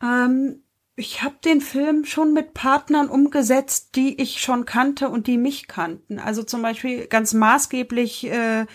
Ähm 0.02 0.62
ich 0.98 1.22
habe 1.22 1.36
den 1.44 1.60
Film 1.60 2.04
schon 2.04 2.32
mit 2.32 2.54
Partnern 2.54 3.08
umgesetzt, 3.08 3.90
die 3.94 4.20
ich 4.20 4.40
schon 4.40 4.64
kannte 4.64 5.08
und 5.08 5.28
die 5.28 5.38
mich 5.38 5.68
kannten. 5.68 6.18
Also 6.18 6.42
zum 6.42 6.60
Beispiel 6.60 7.06
ganz 7.06 7.34
maßgeblich 7.34 8.26
äh, 8.26 8.66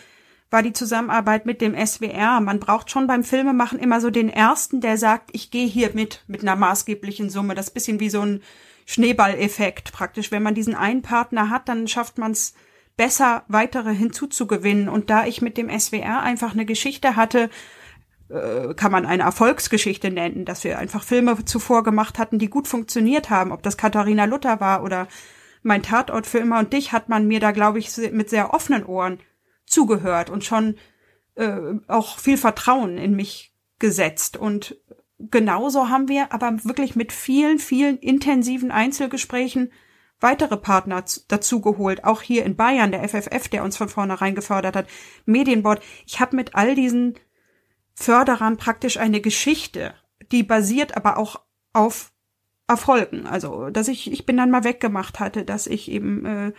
war 0.49 0.63
die 0.63 0.71
Zusammenarbeit 0.71 1.45
mit 1.45 1.59
dem 1.59 1.76
SWR. 1.76 2.39
Man 2.39 2.61
braucht 2.61 2.89
schon 2.89 3.07
beim 3.07 3.26
Filmemachen 3.26 3.78
immer 3.78 3.99
so 3.99 4.09
den 4.09 4.30
ersten, 4.30 4.80
der 4.80 4.97
sagt, 4.97 5.32
ich 5.34 5.51
gehe 5.51 5.67
hier 5.67 5.91
mit 5.93 6.24
mit 6.28 6.43
einer 6.43 6.55
maßgeblichen 6.55 7.30
Summe. 7.30 7.55
Das 7.55 7.67
ist 7.67 7.74
bisschen 7.74 7.99
wie 7.99 8.09
so 8.09 8.21
ein 8.21 8.41
Schneeballeffekt 8.86 9.91
praktisch. 9.91 10.32
Wenn 10.32 10.43
man 10.43 10.55
diesen 10.55 10.76
einen 10.76 11.01
Partner 11.01 11.49
hat, 11.49 11.67
dann 11.67 11.89
schafft 11.89 12.17
man 12.17 12.32
es 12.32 12.53
besser, 12.95 13.43
weitere 13.49 13.93
hinzuzugewinnen. 13.93 14.88
Und 14.88 15.09
da 15.09 15.26
ich 15.26 15.41
mit 15.41 15.57
dem 15.57 15.69
SWR 15.78 16.21
einfach 16.21 16.53
eine 16.53 16.65
Geschichte 16.65 17.17
hatte, 17.17 17.49
äh, 18.34 18.73
kann 18.73 18.91
man 18.91 19.05
eine 19.05 19.23
Erfolgsgeschichte 19.23 20.09
nennen, 20.09 20.45
dass 20.45 20.63
wir 20.63 20.79
einfach 20.79 21.03
Filme 21.03 21.45
zuvor 21.45 21.84
gemacht 21.84 22.17
hatten, 22.17 22.39
die 22.39 22.49
gut 22.49 22.67
funktioniert 22.67 23.29
haben. 23.29 23.51
Ob 23.51 23.63
das 23.63 23.77
Katharina 23.77 24.25
Luther 24.25 24.59
war 24.59 24.84
oder 24.84 25.07
mein 25.61 25.84
Tatort 25.84 26.27
für 26.27 26.39
immer 26.39 26.59
und 26.59 26.73
dich, 26.73 26.91
hat 26.91 27.09
man 27.09 27.27
mir 27.27 27.39
da, 27.39 27.51
glaube 27.51 27.79
ich, 27.79 27.95
mit 28.11 28.29
sehr 28.29 28.53
offenen 28.53 28.86
Ohren 28.86 29.19
zugehört 29.65 30.29
und 30.29 30.43
schon 30.43 30.77
äh, 31.36 31.57
auch 31.88 32.17
viel 32.17 32.38
Vertrauen 32.38 32.97
in 32.97 33.15
mich 33.15 33.53
gesetzt. 33.79 34.36
Und 34.36 34.77
genauso 35.19 35.89
haben 35.89 36.07
wir 36.07 36.34
aber 36.34 36.57
wirklich 36.63 36.95
mit 36.95 37.13
vielen, 37.13 37.59
vielen 37.59 37.97
intensiven 37.97 38.71
Einzelgesprächen 38.71 39.71
weitere 40.19 40.57
Partner 40.57 41.03
dazugeholt, 41.27 42.03
auch 42.05 42.21
hier 42.21 42.45
in 42.45 42.55
Bayern, 42.55 42.91
der 42.91 43.07
FFF, 43.07 43.49
der 43.49 43.63
uns 43.63 43.77
von 43.77 43.89
vornherein 43.89 44.36
gefördert 44.36 44.75
hat, 44.75 44.88
Medienboard. 45.25 45.84
Ich 46.07 46.19
habe 46.19 46.36
mit 46.36 46.55
all 46.55 46.75
diesen 46.75 47.15
Förderern 47.95 48.57
praktisch 48.57 48.97
eine 48.97 49.21
Geschichte, 49.21 49.93
die 50.31 50.43
basiert 50.43 50.97
aber 50.97 51.17
auch 51.17 51.41
auf 51.73 52.11
Erfolgen. 52.67 53.27
Also, 53.27 53.69
dass 53.69 53.87
ich, 53.87 54.11
ich 54.11 54.25
bin 54.25 54.37
dann 54.37 54.51
mal 54.51 54.63
weggemacht 54.63 55.19
hatte, 55.19 55.43
dass 55.43 55.67
ich 55.67 55.91
eben 55.91 56.25
äh, 56.25 56.53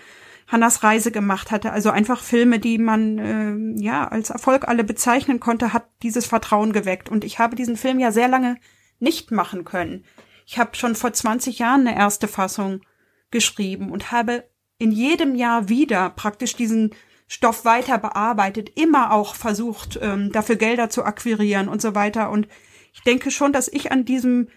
Hannas 0.46 0.82
Reise 0.82 1.10
gemacht 1.10 1.50
hatte. 1.50 1.72
Also 1.72 1.90
einfach 1.90 2.22
Filme, 2.22 2.58
die 2.58 2.78
man 2.78 3.18
äh, 3.18 3.82
ja 3.82 4.06
als 4.06 4.30
Erfolg 4.30 4.68
alle 4.68 4.84
bezeichnen 4.84 5.40
konnte, 5.40 5.72
hat 5.72 5.88
dieses 6.02 6.26
Vertrauen 6.26 6.72
geweckt. 6.72 7.08
Und 7.08 7.24
ich 7.24 7.38
habe 7.38 7.56
diesen 7.56 7.76
Film 7.76 7.98
ja 7.98 8.12
sehr 8.12 8.28
lange 8.28 8.56
nicht 8.98 9.30
machen 9.30 9.64
können. 9.64 10.04
Ich 10.46 10.58
habe 10.58 10.76
schon 10.76 10.94
vor 10.94 11.12
20 11.12 11.58
Jahren 11.58 11.86
eine 11.86 11.96
erste 11.96 12.28
Fassung 12.28 12.82
geschrieben 13.30 13.90
und 13.90 14.12
habe 14.12 14.44
in 14.78 14.92
jedem 14.92 15.34
Jahr 15.34 15.68
wieder 15.68 16.10
praktisch 16.10 16.54
diesen 16.54 16.94
Stoff 17.26 17.64
weiter 17.64 17.98
bearbeitet, 17.98 18.70
immer 18.78 19.12
auch 19.12 19.34
versucht, 19.34 19.98
ähm, 20.02 20.30
dafür 20.32 20.56
Gelder 20.56 20.90
zu 20.90 21.04
akquirieren 21.04 21.68
und 21.68 21.80
so 21.80 21.94
weiter. 21.94 22.30
Und 22.30 22.48
ich 22.92 23.02
denke 23.02 23.30
schon, 23.30 23.52
dass 23.52 23.68
ich 23.68 23.90
an 23.90 24.04
diesem, 24.04 24.48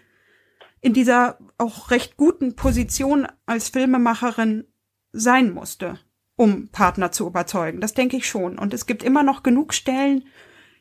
in 0.80 0.92
dieser 0.92 1.38
auch 1.56 1.90
recht 1.90 2.16
guten 2.16 2.56
Position 2.56 3.26
als 3.46 3.70
Filmemacherin 3.70 4.64
sein 5.12 5.52
musste, 5.52 5.98
um 6.36 6.68
Partner 6.68 7.10
zu 7.10 7.26
überzeugen. 7.26 7.80
Das 7.80 7.94
denke 7.94 8.16
ich 8.16 8.28
schon. 8.28 8.58
Und 8.58 8.74
es 8.74 8.86
gibt 8.86 9.02
immer 9.02 9.22
noch 9.22 9.42
genug 9.42 9.74
Stellen, 9.74 10.24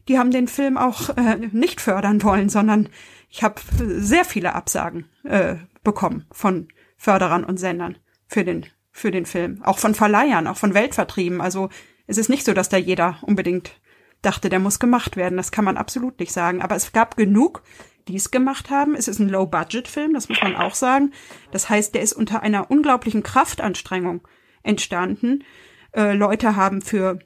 die 0.08 0.20
haben 0.20 0.32
den 0.32 0.48
Film 0.48 0.78
auch 0.78 1.10
äh, 1.18 1.38
nicht 1.52 1.82
fördern 1.82 2.24
wollen, 2.24 2.50
sondern 2.50 2.90
ich 3.30 3.44
habe 3.44 3.62
sehr 3.78 4.26
viele 4.26 4.54
Absagen 4.54 5.06
äh, 5.24 5.56
bekommen 5.84 6.26
von 6.32 6.70
Förderern 6.96 7.44
und 7.44 7.58
Sendern 7.58 7.98
für 8.28 8.44
den 8.44 8.66
für 8.98 9.12
den 9.12 9.28
Film, 9.28 9.62
auch 9.64 9.78
von 9.78 9.94
Verleihern, 9.94 10.48
auch 10.48 10.58
von 10.58 10.74
Weltvertrieben. 10.74 11.40
Also 11.40 11.70
es 12.08 12.18
ist 12.18 12.30
nicht 12.30 12.44
so, 12.44 12.54
dass 12.54 12.68
da 12.68 12.78
jeder 12.78 13.20
unbedingt 13.22 13.80
dachte, 14.24 14.50
der 14.50 14.58
muss 14.58 14.80
gemacht 14.80 15.16
werden. 15.18 15.38
Das 15.38 15.52
kann 15.52 15.66
man 15.66 15.78
absolut 15.78 16.20
nicht 16.20 16.32
sagen. 16.32 16.64
Aber 16.64 16.76
es 16.76 16.92
gab 16.94 17.16
genug, 17.16 17.62
die 18.08 18.16
es 18.16 18.32
gemacht 18.32 18.72
haben. 18.72 18.96
Es 18.96 19.08
ist 19.08 19.20
ein 19.20 19.30
Low-Budget-Film, 19.30 20.16
das 20.16 20.30
muss 20.30 20.42
man 20.42 20.56
auch 20.56 20.74
sagen. 20.74 21.12
Das 21.52 21.70
heißt, 21.70 21.94
der 21.94 22.02
ist 22.02 22.14
unter 22.14 22.42
einer 22.42 22.72
unglaublichen 22.72 23.22
Kraftanstrengung 23.22 24.28
entstanden. 24.64 25.44
Äh, 25.92 26.14
Leute 26.14 26.56
haben 26.56 26.82
für 26.82 27.20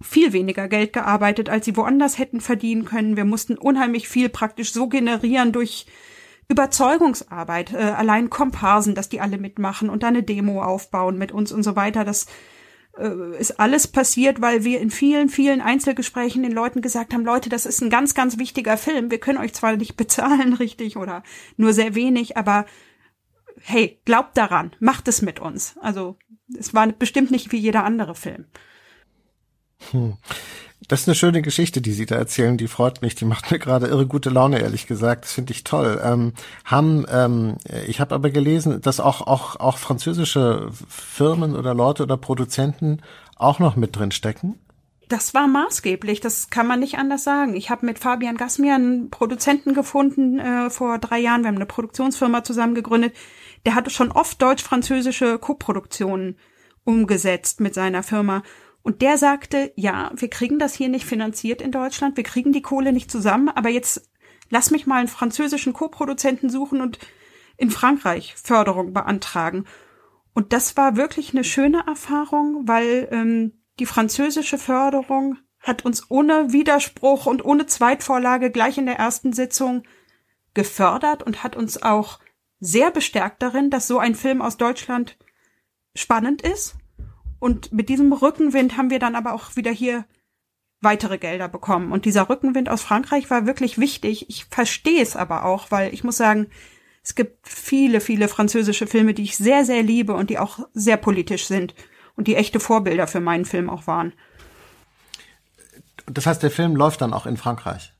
viel 0.00 0.32
weniger 0.32 0.68
Geld 0.68 0.94
gearbeitet, 0.94 1.50
als 1.50 1.66
sie 1.66 1.76
woanders 1.76 2.18
hätten 2.18 2.40
verdienen 2.40 2.86
können. 2.86 3.18
Wir 3.18 3.26
mussten 3.26 3.58
unheimlich 3.58 4.08
viel 4.08 4.30
praktisch 4.30 4.72
so 4.72 4.88
generieren 4.88 5.52
durch 5.52 5.86
Überzeugungsarbeit, 6.48 7.72
äh, 7.72 7.78
allein 7.78 8.30
Komparsen, 8.30 8.94
dass 8.94 9.08
die 9.08 9.20
alle 9.20 9.38
mitmachen 9.38 9.88
und 9.88 10.02
da 10.02 10.08
eine 10.08 10.22
Demo 10.22 10.62
aufbauen 10.62 11.18
mit 11.18 11.32
uns 11.32 11.52
und 11.52 11.62
so 11.62 11.76
weiter. 11.76 12.04
Das 12.04 12.26
äh, 12.98 13.38
ist 13.38 13.58
alles 13.58 13.88
passiert, 13.88 14.40
weil 14.40 14.64
wir 14.64 14.80
in 14.80 14.90
vielen, 14.90 15.28
vielen 15.28 15.60
Einzelgesprächen 15.60 16.42
den 16.42 16.52
Leuten 16.52 16.82
gesagt 16.82 17.14
haben, 17.14 17.24
Leute, 17.24 17.48
das 17.48 17.66
ist 17.66 17.82
ein 17.82 17.90
ganz, 17.90 18.14
ganz 18.14 18.38
wichtiger 18.38 18.76
Film. 18.76 19.10
Wir 19.10 19.18
können 19.18 19.38
euch 19.38 19.54
zwar 19.54 19.76
nicht 19.76 19.96
bezahlen, 19.96 20.54
richtig, 20.54 20.96
oder 20.96 21.22
nur 21.56 21.72
sehr 21.72 21.94
wenig, 21.94 22.36
aber 22.36 22.66
hey, 23.60 24.00
glaubt 24.04 24.36
daran, 24.36 24.72
macht 24.80 25.08
es 25.08 25.22
mit 25.22 25.40
uns. 25.40 25.76
Also 25.80 26.18
es 26.58 26.74
war 26.74 26.86
bestimmt 26.88 27.30
nicht 27.30 27.52
wie 27.52 27.58
jeder 27.58 27.84
andere 27.84 28.14
Film. 28.14 28.46
Hm. 29.90 30.16
Das 30.88 31.02
ist 31.02 31.08
eine 31.08 31.14
schöne 31.14 31.40
Geschichte, 31.40 31.80
die 31.80 31.92
Sie 31.92 32.06
da 32.06 32.16
erzählen. 32.16 32.56
Die 32.56 32.68
freut 32.68 33.00
mich. 33.00 33.14
Die 33.14 33.24
macht 33.24 33.50
mir 33.50 33.58
gerade 33.58 33.86
irre 33.86 34.06
gute 34.06 34.30
Laune, 34.30 34.60
ehrlich 34.60 34.86
gesagt. 34.86 35.24
Das 35.24 35.32
finde 35.32 35.52
ich 35.52 35.64
toll. 35.64 36.00
Ähm, 36.04 36.32
haben, 36.64 37.06
ähm, 37.10 37.56
ich 37.86 38.00
habe 38.00 38.14
aber 38.14 38.30
gelesen, 38.30 38.80
dass 38.82 39.00
auch, 39.00 39.22
auch, 39.22 39.56
auch 39.56 39.78
französische 39.78 40.68
Firmen 40.88 41.56
oder 41.56 41.74
Leute 41.74 42.02
oder 42.02 42.16
Produzenten 42.16 43.00
auch 43.36 43.58
noch 43.58 43.76
mit 43.76 43.96
drin 43.96 44.10
stecken. 44.10 44.58
Das 45.08 45.34
war 45.34 45.46
maßgeblich, 45.46 46.20
das 46.20 46.48
kann 46.48 46.66
man 46.66 46.80
nicht 46.80 46.96
anders 46.96 47.24
sagen. 47.24 47.54
Ich 47.54 47.68
habe 47.68 47.84
mit 47.84 47.98
Fabian 47.98 48.36
Gasmier 48.36 48.74
einen 48.74 49.10
Produzenten 49.10 49.74
gefunden 49.74 50.38
äh, 50.38 50.70
vor 50.70 50.98
drei 50.98 51.18
Jahren. 51.18 51.42
Wir 51.42 51.48
haben 51.48 51.56
eine 51.56 51.66
Produktionsfirma 51.66 52.42
zusammen 52.42 52.74
gegründet. 52.74 53.14
Der 53.66 53.74
hatte 53.74 53.90
schon 53.90 54.10
oft 54.10 54.40
deutsch-französische 54.40 55.38
Koproduktionen 55.38 56.36
umgesetzt 56.84 57.60
mit 57.60 57.74
seiner 57.74 58.02
Firma. 58.02 58.42
Und 58.84 59.00
der 59.00 59.16
sagte, 59.16 59.72
ja, 59.76 60.12
wir 60.14 60.28
kriegen 60.28 60.58
das 60.58 60.74
hier 60.74 60.90
nicht 60.90 61.06
finanziert 61.06 61.62
in 61.62 61.72
Deutschland, 61.72 62.18
wir 62.18 62.22
kriegen 62.22 62.52
die 62.52 62.60
Kohle 62.60 62.92
nicht 62.92 63.10
zusammen, 63.10 63.48
aber 63.48 63.70
jetzt 63.70 64.12
lass 64.50 64.70
mich 64.70 64.86
mal 64.86 64.98
einen 64.98 65.08
französischen 65.08 65.72
Co-Produzenten 65.72 66.50
suchen 66.50 66.82
und 66.82 66.98
in 67.56 67.70
Frankreich 67.70 68.34
Förderung 68.36 68.92
beantragen. 68.92 69.64
Und 70.34 70.52
das 70.52 70.76
war 70.76 70.96
wirklich 70.96 71.32
eine 71.32 71.44
schöne 71.44 71.86
Erfahrung, 71.86 72.68
weil 72.68 73.08
ähm, 73.10 73.64
die 73.78 73.86
französische 73.86 74.58
Förderung 74.58 75.38
hat 75.60 75.86
uns 75.86 76.10
ohne 76.10 76.52
Widerspruch 76.52 77.24
und 77.24 77.42
ohne 77.42 77.64
Zweitvorlage 77.64 78.50
gleich 78.50 78.76
in 78.76 78.84
der 78.84 78.98
ersten 78.98 79.32
Sitzung 79.32 79.84
gefördert 80.52 81.22
und 81.22 81.42
hat 81.42 81.56
uns 81.56 81.82
auch 81.82 82.18
sehr 82.60 82.90
bestärkt 82.90 83.42
darin, 83.42 83.70
dass 83.70 83.86
so 83.86 83.98
ein 83.98 84.14
Film 84.14 84.42
aus 84.42 84.58
Deutschland 84.58 85.16
spannend 85.94 86.42
ist 86.42 86.76
und 87.44 87.74
mit 87.74 87.90
diesem 87.90 88.10
Rückenwind 88.10 88.78
haben 88.78 88.88
wir 88.88 88.98
dann 88.98 89.14
aber 89.14 89.34
auch 89.34 89.54
wieder 89.54 89.70
hier 89.70 90.06
weitere 90.80 91.18
Gelder 91.18 91.46
bekommen. 91.46 91.92
Und 91.92 92.06
dieser 92.06 92.30
Rückenwind 92.30 92.70
aus 92.70 92.80
Frankreich 92.80 93.28
war 93.28 93.44
wirklich 93.44 93.76
wichtig. 93.76 94.30
Ich 94.30 94.46
verstehe 94.46 95.02
es 95.02 95.14
aber 95.14 95.44
auch, 95.44 95.70
weil 95.70 95.92
ich 95.92 96.04
muss 96.04 96.16
sagen, 96.16 96.46
es 97.02 97.14
gibt 97.14 97.46
viele, 97.46 98.00
viele 98.00 98.28
französische 98.28 98.86
Filme, 98.86 99.12
die 99.12 99.24
ich 99.24 99.36
sehr, 99.36 99.66
sehr 99.66 99.82
liebe 99.82 100.14
und 100.14 100.30
die 100.30 100.38
auch 100.38 100.60
sehr 100.72 100.96
politisch 100.96 101.44
sind 101.44 101.74
und 102.16 102.28
die 102.28 102.36
echte 102.36 102.60
Vorbilder 102.60 103.06
für 103.06 103.20
meinen 103.20 103.44
Film 103.44 103.68
auch 103.68 103.86
waren. 103.86 104.14
Das 106.06 106.24
heißt, 106.24 106.42
der 106.42 106.50
Film 106.50 106.76
läuft 106.76 107.02
dann 107.02 107.12
auch 107.12 107.26
in 107.26 107.36
Frankreich? 107.36 107.92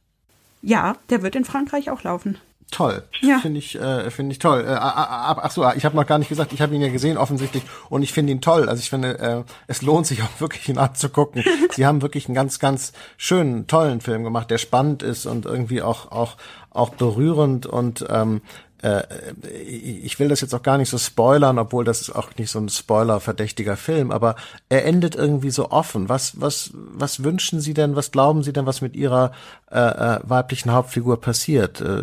Ja, 0.63 0.97
der 1.11 1.21
wird 1.21 1.37
in 1.37 1.45
Frankreich 1.45 1.91
auch 1.91 2.03
laufen 2.03 2.39
toll. 2.71 3.05
Ja. 3.21 3.39
Finde 3.39 3.59
ich, 3.59 3.75
äh, 3.77 4.11
finde 4.11 4.33
ich 4.33 4.39
toll. 4.39 4.65
Äh, 4.67 4.77
ach 4.77 5.51
so, 5.51 5.69
ich 5.77 5.85
habe 5.85 5.97
noch 5.97 6.07
gar 6.07 6.19
nicht 6.19 6.29
gesagt, 6.29 6.53
ich 6.53 6.61
habe 6.61 6.75
ihn 6.75 6.83
ja 6.83 6.89
gesehen 6.89 7.17
offensichtlich 7.17 7.63
und 7.89 8.03
ich 8.03 8.13
finde 8.13 8.33
ihn 8.33 8.41
toll. 8.41 8.69
Also 8.69 8.81
ich 8.81 8.91
finde, 8.91 9.19
äh, 9.19 9.45
es 9.67 9.83
lohnt 9.83 10.07
sich 10.07 10.23
auch 10.25 10.41
wirklich 10.41 10.69
ihn 10.69 10.79
anzugucken. 10.79 11.45
Sie 11.73 11.87
haben 11.87 12.03
wirklich 12.03 12.27
einen 12.27 12.35
ganz, 12.35 12.59
ganz 12.59 12.93
schönen, 13.17 13.67
tollen 13.67 14.01
Film 14.01 14.25
gemacht, 14.25 14.51
der 14.51 14.59
spannend 14.59 15.03
ist 15.03 15.27
und 15.27 15.47
irgendwie 15.47 15.83
auch 15.83 16.11
auch 16.11 16.37
auch 16.71 16.91
berührend 16.91 17.67
und 17.67 18.05
ähm, 18.09 18.43
äh, 18.74 18.74
ich 18.85 20.19
will 20.19 20.29
das 20.29 20.43
jetzt 20.43 20.55
auch 20.55 20.63
gar 20.63 20.77
nicht 20.77 20.91
so 20.91 20.99
spoilern, 20.99 21.59
obwohl 21.59 21.85
das 21.85 22.03
ist 22.03 22.11
auch 22.11 22.37
nicht 22.37 22.51
so 22.51 22.59
ein 22.59 22.69
Spoiler-verdächtiger 22.69 23.79
Film, 23.79 24.11
aber 24.11 24.37
er 24.69 24.85
endet 24.85 25.15
irgendwie 25.15 25.51
so 25.51 25.71
offen. 25.71 26.11
Was, 26.11 26.39
was, 26.39 26.71
was 26.75 27.25
wünschen 27.25 27.61
Sie 27.61 27.73
denn, 27.73 27.97
was 27.97 28.11
glauben 28.11 28.43
Sie 28.43 28.53
denn, 28.53 28.67
was 28.67 28.83
mit 28.83 28.95
Ihrer 28.95 29.33
äh, 29.71 29.79
äh, 29.79 30.21
weiblichen 30.25 30.73
Hauptfigur 30.73 31.19
passiert? 31.19 31.81
Äh, 31.81 32.03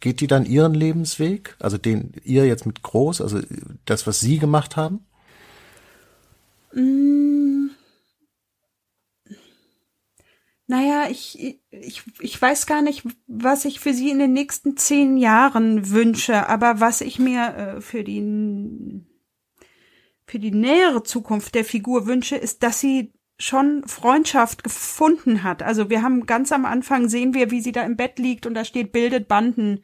geht 0.00 0.20
die 0.20 0.26
dann 0.26 0.46
ihren 0.46 0.72
Lebensweg? 0.72 1.54
Also 1.58 1.76
den 1.76 2.14
ihr 2.24 2.46
jetzt 2.46 2.64
mit 2.64 2.82
groß, 2.82 3.20
also 3.20 3.40
das, 3.84 4.06
was 4.06 4.20
Sie 4.20 4.38
gemacht 4.38 4.76
haben? 4.76 5.00
Mm. 6.72 7.70
Naja, 10.70 11.08
ich, 11.10 11.58
ich, 11.72 12.02
ich 12.20 12.40
weiß 12.40 12.66
gar 12.66 12.80
nicht, 12.80 13.02
was 13.26 13.64
ich 13.64 13.80
für 13.80 13.92
sie 13.92 14.08
in 14.08 14.20
den 14.20 14.32
nächsten 14.32 14.76
zehn 14.76 15.16
Jahren 15.16 15.90
wünsche, 15.90 16.48
aber 16.48 16.78
was 16.78 17.00
ich 17.00 17.18
mir 17.18 17.56
äh, 17.56 17.80
für 17.80 18.04
die, 18.04 19.02
für 20.26 20.38
die 20.38 20.52
nähere 20.52 21.02
Zukunft 21.02 21.56
der 21.56 21.64
Figur 21.64 22.06
wünsche, 22.06 22.36
ist, 22.36 22.62
dass 22.62 22.78
sie 22.78 23.12
schon 23.36 23.82
Freundschaft 23.88 24.62
gefunden 24.62 25.42
hat. 25.42 25.64
Also 25.64 25.90
wir 25.90 26.02
haben 26.02 26.24
ganz 26.24 26.52
am 26.52 26.64
Anfang 26.64 27.08
sehen 27.08 27.34
wir, 27.34 27.50
wie 27.50 27.62
sie 27.62 27.72
da 27.72 27.82
im 27.82 27.96
Bett 27.96 28.20
liegt 28.20 28.46
und 28.46 28.54
da 28.54 28.64
steht 28.64 28.92
bildet 28.92 29.26
Banden 29.26 29.82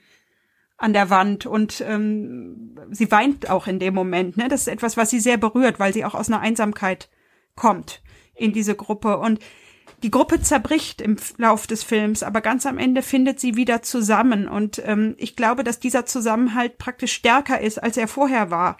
an 0.77 0.93
der 0.93 1.11
Wand 1.11 1.47
und 1.47 1.81
ähm, 1.81 2.79
sie 2.93 3.11
weint 3.11 3.51
auch 3.51 3.67
in 3.67 3.81
dem 3.81 3.95
Moment. 3.95 4.37
Ne? 4.37 4.47
Das 4.47 4.61
ist 4.61 4.69
etwas, 4.69 4.97
was 4.97 5.11
sie 5.11 5.19
sehr 5.19 5.37
berührt, 5.37 5.81
weil 5.81 5.93
sie 5.93 6.05
auch 6.05 6.15
aus 6.15 6.29
einer 6.29 6.39
Einsamkeit 6.39 7.11
kommt 7.57 8.03
in 8.37 8.53
diese 8.53 8.77
Gruppe 8.77 9.19
und 9.19 9.41
die 10.07 10.13
Gruppe 10.13 10.41
zerbricht 10.41 11.01
im 11.01 11.17
Lauf 11.37 11.67
des 11.67 11.83
Films, 11.83 12.23
aber 12.23 12.41
ganz 12.41 12.65
am 12.65 12.79
Ende 12.79 13.03
findet 13.03 13.41
sie 13.41 13.57
wieder 13.57 13.83
zusammen. 13.83 14.47
Und 14.47 14.81
ähm, 14.85 15.17
ich 15.19 15.35
glaube, 15.35 15.65
dass 15.65 15.81
dieser 15.81 16.07
Zusammenhalt 16.07 16.79
praktisch 16.79 17.13
stärker 17.13 17.61
ist, 17.61 17.83
als 17.83 17.97
er 17.97 18.07
vorher 18.07 18.53
war. 18.53 18.77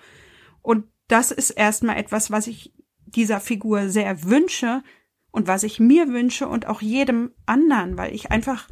Und 0.63 0.85
das 1.09 1.33
ist 1.33 1.51
erstmal 1.51 1.97
etwas, 1.97 2.31
was 2.31 2.47
ich 2.47 2.73
dieser 3.07 3.41
Figur 3.41 3.89
sehr 3.89 4.23
wünsche 4.23 4.85
und 5.33 5.49
was 5.49 5.65
ich 5.65 5.81
mir 5.81 6.07
wünsche 6.11 6.47
und 6.47 6.69
auch 6.69 6.81
jedem 6.81 7.33
anderen, 7.45 7.99
weil 7.99 8.15
ich 8.15 8.31
einfach, 8.31 8.69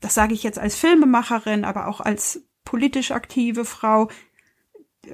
das 0.00 0.12
sage 0.12 0.34
ich 0.34 0.42
jetzt 0.42 0.58
als 0.58 0.76
Filmemacherin, 0.76 1.64
aber 1.64 1.88
auch 1.88 2.02
als 2.02 2.46
politisch 2.66 3.12
aktive 3.12 3.64
Frau, 3.64 4.10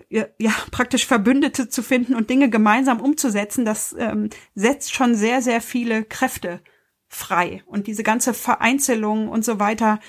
ja, 0.09 0.53
praktisch 0.71 1.07
Verbündete 1.07 1.69
zu 1.69 1.83
finden 1.83 2.15
und 2.15 2.31
Dinge 2.31 2.51
gemeinsam 2.51 3.01
umzusetzen, 3.01 3.65
das 3.65 3.95
ähm, 3.99 4.31
setzt 4.55 4.95
schon 4.95 5.15
sehr, 5.15 5.43
sehr 5.43 5.61
viele 5.61 6.05
Kräfte 6.05 6.61
frei. 7.09 7.63
Und 7.67 7.87
diese 7.87 8.03
ganze 8.03 8.35
Vereinzelung 8.35 9.29
und 9.29 9.45
so 9.45 9.59
weiter, 9.61 10.01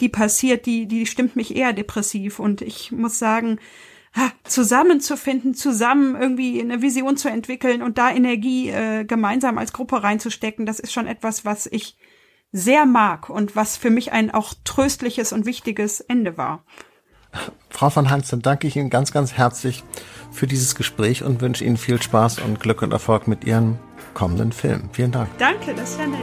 die 0.00 0.08
passiert, 0.08 0.66
die, 0.66 0.86
die 0.86 1.06
stimmt 1.06 1.36
mich 1.36 1.56
eher 1.56 1.72
depressiv. 1.72 2.38
Und 2.38 2.62
ich 2.62 2.92
muss 2.92 3.18
sagen, 3.18 3.58
zusammenzufinden, 4.44 5.54
zusammen 5.54 6.16
irgendwie 6.20 6.60
eine 6.60 6.82
Vision 6.82 7.16
zu 7.16 7.28
entwickeln 7.28 7.82
und 7.82 7.98
da 7.98 8.10
Energie 8.10 8.70
äh, 8.70 9.04
gemeinsam 9.04 9.58
als 9.58 9.72
Gruppe 9.72 10.02
reinzustecken, 10.02 10.66
das 10.66 10.80
ist 10.80 10.92
schon 10.92 11.06
etwas, 11.06 11.44
was 11.44 11.66
ich 11.66 11.96
sehr 12.50 12.86
mag 12.86 13.28
und 13.28 13.54
was 13.56 13.76
für 13.76 13.90
mich 13.90 14.12
ein 14.12 14.30
auch 14.30 14.54
tröstliches 14.64 15.32
und 15.32 15.46
wichtiges 15.46 16.00
Ende 16.00 16.38
war. 16.38 16.64
Frau 17.70 17.90
von 17.90 18.10
Hans, 18.10 18.28
dann 18.28 18.42
danke 18.42 18.66
ich 18.66 18.76
Ihnen 18.76 18.90
ganz, 18.90 19.12
ganz 19.12 19.34
herzlich 19.34 19.84
für 20.32 20.46
dieses 20.46 20.74
Gespräch 20.74 21.22
und 21.22 21.40
wünsche 21.40 21.64
Ihnen 21.64 21.76
viel 21.76 22.00
Spaß 22.00 22.40
und 22.40 22.60
Glück 22.60 22.82
und 22.82 22.92
Erfolg 22.92 23.28
mit 23.28 23.44
Ihrem 23.44 23.78
kommenden 24.14 24.52
Film. 24.52 24.88
Vielen 24.92 25.12
Dank. 25.12 25.28
Danke, 25.38 25.74
das 25.74 25.96
ja 25.98 26.06
nett. 26.06 26.20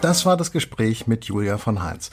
Das 0.00 0.24
war 0.24 0.36
das 0.36 0.50
Gespräch 0.50 1.06
mit 1.06 1.26
Julia 1.26 1.58
von 1.58 1.82
Heinz. 1.82 2.10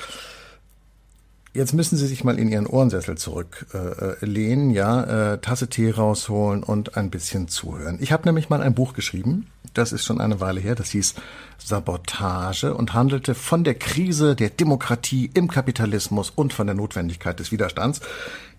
Jetzt 1.57 1.73
müssen 1.73 1.97
Sie 1.97 2.05
sich 2.05 2.23
mal 2.23 2.37
in 2.37 2.49
Ihren 2.49 2.67
Ohrensessel 2.67 3.17
zurücklehnen, 3.17 4.69
äh, 4.69 4.73
ja, 4.75 5.33
äh, 5.33 5.37
Tasse 5.39 5.67
Tee 5.67 5.89
rausholen 5.89 6.61
und 6.61 6.97
ein 6.97 7.09
bisschen 7.09 7.47
zuhören. 7.47 7.97
Ich 7.99 8.11
habe 8.11 8.25
nämlich 8.25 8.49
mal 8.49 8.61
ein 8.61 8.75
Buch 8.75 8.93
geschrieben, 8.93 9.47
das 9.73 9.91
ist 9.91 10.05
schon 10.05 10.21
eine 10.21 10.39
Weile 10.39 10.59
her, 10.59 10.75
das 10.75 10.91
hieß 10.91 11.15
Sabotage 11.57 12.75
und 12.75 12.93
handelte 12.93 13.33
von 13.33 13.63
der 13.63 13.73
Krise 13.73 14.35
der 14.35 14.51
Demokratie 14.51 15.31
im 15.33 15.47
Kapitalismus 15.47 16.29
und 16.29 16.53
von 16.53 16.67
der 16.67 16.75
Notwendigkeit 16.75 17.39
des 17.39 17.51
Widerstands. 17.51 18.01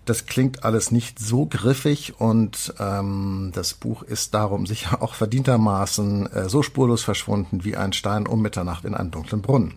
Das 0.03 0.25
klingt 0.25 0.65
alles 0.65 0.91
nicht 0.91 1.19
so 1.19 1.45
griffig 1.45 2.19
und 2.19 2.73
ähm, 2.79 3.51
das 3.55 3.75
Buch 3.75 4.03
ist 4.03 4.33
darum 4.33 4.65
sicher 4.65 5.01
auch 5.01 5.13
verdientermaßen 5.13 6.33
äh, 6.33 6.49
so 6.49 6.63
spurlos 6.63 7.03
verschwunden 7.03 7.63
wie 7.63 7.77
ein 7.77 7.93
Stein 7.93 8.27
um 8.27 8.41
Mitternacht 8.41 8.83
in 8.83 8.93
einen 8.93 9.11
dunklen 9.11 9.41
Brunnen. 9.41 9.75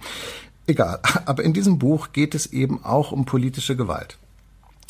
Egal, 0.66 1.00
aber 1.26 1.42
in 1.42 1.52
diesem 1.52 1.78
Buch 1.78 2.12
geht 2.12 2.34
es 2.34 2.46
eben 2.46 2.84
auch 2.84 3.12
um 3.12 3.24
politische 3.24 3.76
Gewalt. 3.76 4.18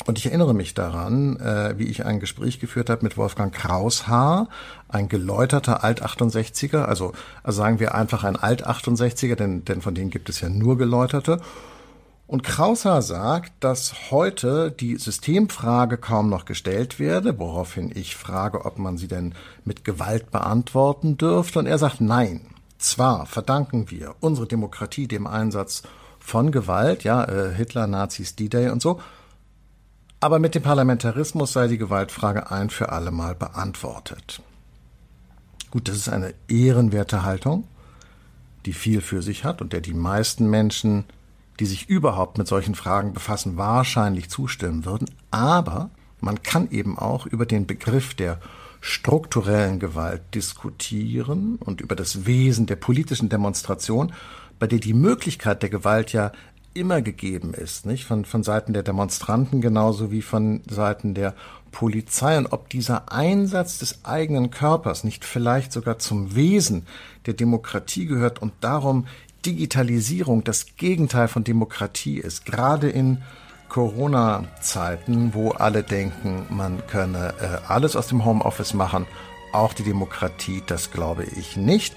Und 0.05 0.17
ich 0.17 0.25
erinnere 0.25 0.53
mich 0.53 0.73
daran, 0.73 1.37
äh, 1.39 1.75
wie 1.77 1.85
ich 1.85 2.05
ein 2.05 2.19
Gespräch 2.19 2.59
geführt 2.59 2.89
habe 2.89 3.03
mit 3.03 3.15
Wolfgang 3.15 3.53
Kraushaar, 3.53 4.49
ein 4.89 5.07
geläuterter 5.07 5.83
Alt-68er, 5.83 6.83
also, 6.83 7.13
also 7.41 7.57
sagen 7.57 7.79
wir 7.79 7.95
einfach 7.95 8.25
ein 8.25 8.35
Alt-68er, 8.35 9.35
denn, 9.35 9.63
denn 9.63 9.81
von 9.81 9.95
denen 9.95 10.09
gibt 10.09 10.27
es 10.27 10.41
ja 10.41 10.49
nur 10.49 10.77
Geläuterte. 10.77 11.39
Und 12.27 12.43
Kraushaar 12.43 13.01
sagt, 13.01 13.51
dass 13.61 14.11
heute 14.11 14.71
die 14.71 14.97
Systemfrage 14.97 15.97
kaum 15.97 16.29
noch 16.29 16.45
gestellt 16.45 16.99
werde, 16.99 17.37
woraufhin 17.37 17.91
ich 17.93 18.15
frage, 18.15 18.65
ob 18.65 18.79
man 18.79 18.97
sie 18.97 19.07
denn 19.07 19.35
mit 19.63 19.85
Gewalt 19.85 20.31
beantworten 20.31 21.17
dürfte. 21.17 21.59
Und 21.59 21.65
er 21.65 21.77
sagt, 21.77 22.01
nein. 22.01 22.41
Zwar 22.83 23.25
verdanken 23.25 23.89
wir 23.91 24.15
unsere 24.19 24.45
Demokratie 24.45 25.07
dem 25.07 25.25
Einsatz 25.25 25.83
von 26.19 26.51
Gewalt, 26.51 27.03
ja, 27.03 27.23
äh, 27.23 27.53
Hitler, 27.53 27.87
Nazis, 27.87 28.35
D-Day 28.35 28.69
und 28.69 28.81
so, 28.81 28.99
aber 30.19 30.37
mit 30.37 30.53
dem 30.53 30.63
Parlamentarismus 30.63 31.53
sei 31.53 31.67
die 31.67 31.77
Gewaltfrage 31.77 32.51
ein 32.51 32.69
für 32.69 32.89
alle 32.89 33.11
Mal 33.11 33.35
beantwortet. 33.35 34.41
Gut, 35.71 35.87
das 35.87 35.95
ist 35.95 36.09
eine 36.09 36.33
ehrenwerte 36.49 37.23
Haltung, 37.23 37.67
die 38.65 38.73
viel 38.73 38.99
für 38.99 39.21
sich 39.21 39.45
hat 39.45 39.61
und 39.61 39.71
der 39.71 39.81
die 39.81 39.93
meisten 39.93 40.49
Menschen 40.49 41.05
die 41.59 41.65
sich 41.65 41.87
überhaupt 41.87 42.37
mit 42.37 42.47
solchen 42.47 42.75
Fragen 42.75 43.13
befassen, 43.13 43.57
wahrscheinlich 43.57 44.29
zustimmen 44.29 44.85
würden. 44.85 45.09
Aber 45.31 45.89
man 46.19 46.41
kann 46.41 46.69
eben 46.71 46.97
auch 46.97 47.25
über 47.25 47.45
den 47.45 47.67
Begriff 47.67 48.15
der 48.15 48.39
strukturellen 48.85 49.79
Gewalt 49.79 50.21
diskutieren 50.35 51.55
und 51.55 51.79
über 51.79 51.95
das 51.95 52.25
Wesen 52.25 52.65
der 52.65 52.75
politischen 52.75 53.29
Demonstration, 53.29 54.11
bei 54.59 54.67
der 54.67 54.79
die 54.79 54.93
Möglichkeit 54.93 55.61
der 55.61 55.69
Gewalt 55.69 56.11
ja 56.11 56.33
immer 56.73 57.01
gegeben 57.01 57.53
ist, 57.53 57.85
nicht? 57.85 58.03
Von, 58.03 58.25
von 58.25 58.43
Seiten 58.43 58.73
der 58.73 58.83
Demonstranten 58.83 59.61
genauso 59.61 60.11
wie 60.11 60.21
von 60.21 60.61
Seiten 60.69 61.13
der 61.13 61.33
Polizei 61.71 62.37
und 62.37 62.51
ob 62.51 62.69
dieser 62.69 63.09
Einsatz 63.09 63.77
des 63.77 64.03
eigenen 64.03 64.51
Körpers 64.51 65.05
nicht 65.05 65.23
vielleicht 65.23 65.71
sogar 65.71 65.97
zum 65.97 66.35
Wesen 66.35 66.85
der 67.25 67.35
Demokratie 67.35 68.05
gehört 68.05 68.41
und 68.41 68.51
darum 68.59 69.07
Digitalisierung 69.45 70.43
das 70.43 70.75
Gegenteil 70.75 71.29
von 71.29 71.45
Demokratie 71.45 72.17
ist, 72.17 72.45
gerade 72.45 72.89
in 72.89 73.21
Corona-Zeiten, 73.73 75.33
wo 75.33 75.49
alle 75.49 75.81
denken, 75.81 76.45
man 76.49 76.85
könne 76.85 77.33
äh, 77.41 77.67
alles 77.67 77.95
aus 77.95 78.05
dem 78.07 78.23
Homeoffice 78.23 78.75
machen, 78.75 79.07
auch 79.51 79.73
die 79.73 79.83
Demokratie, 79.83 80.61
das 80.67 80.91
glaube 80.91 81.23
ich 81.23 81.57
nicht. 81.57 81.95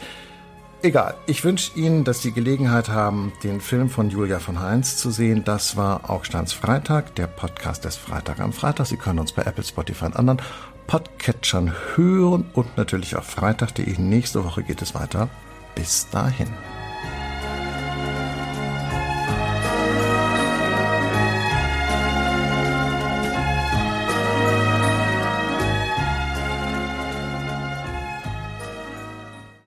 Egal, 0.81 1.15
ich 1.27 1.45
wünsche 1.45 1.79
Ihnen, 1.79 2.05
dass 2.05 2.23
Sie 2.23 2.33
Gelegenheit 2.33 2.89
haben, 2.89 3.33
den 3.45 3.61
Film 3.61 3.91
von 3.91 4.09
Julia 4.09 4.39
von 4.39 4.61
Heinz 4.61 4.97
zu 4.97 5.11
sehen. 5.11 5.45
Das 5.45 5.77
war 5.77 6.09
Augsteins 6.09 6.55
Freitag, 6.55 7.15
der 7.17 7.27
Podcast 7.27 7.85
des 7.85 7.97
Freitag 7.97 8.41
am 8.41 8.55
Freitag. 8.55 8.87
Sie 8.87 8.97
können 8.97 9.19
uns 9.19 9.33
bei 9.33 9.43
Apple, 9.43 9.65
Spotify 9.65 10.07
und 10.07 10.17
anderen 10.17 10.41
Podcatchern 10.87 11.75
hören 11.95 12.47
und 12.55 12.77
natürlich 12.79 13.17
auf 13.17 13.25
freitag.de. 13.25 13.99
Nächste 13.99 14.45
Woche 14.45 14.63
geht 14.63 14.81
es 14.81 14.95
weiter. 14.95 15.29
Bis 15.75 16.09
dahin. 16.09 16.49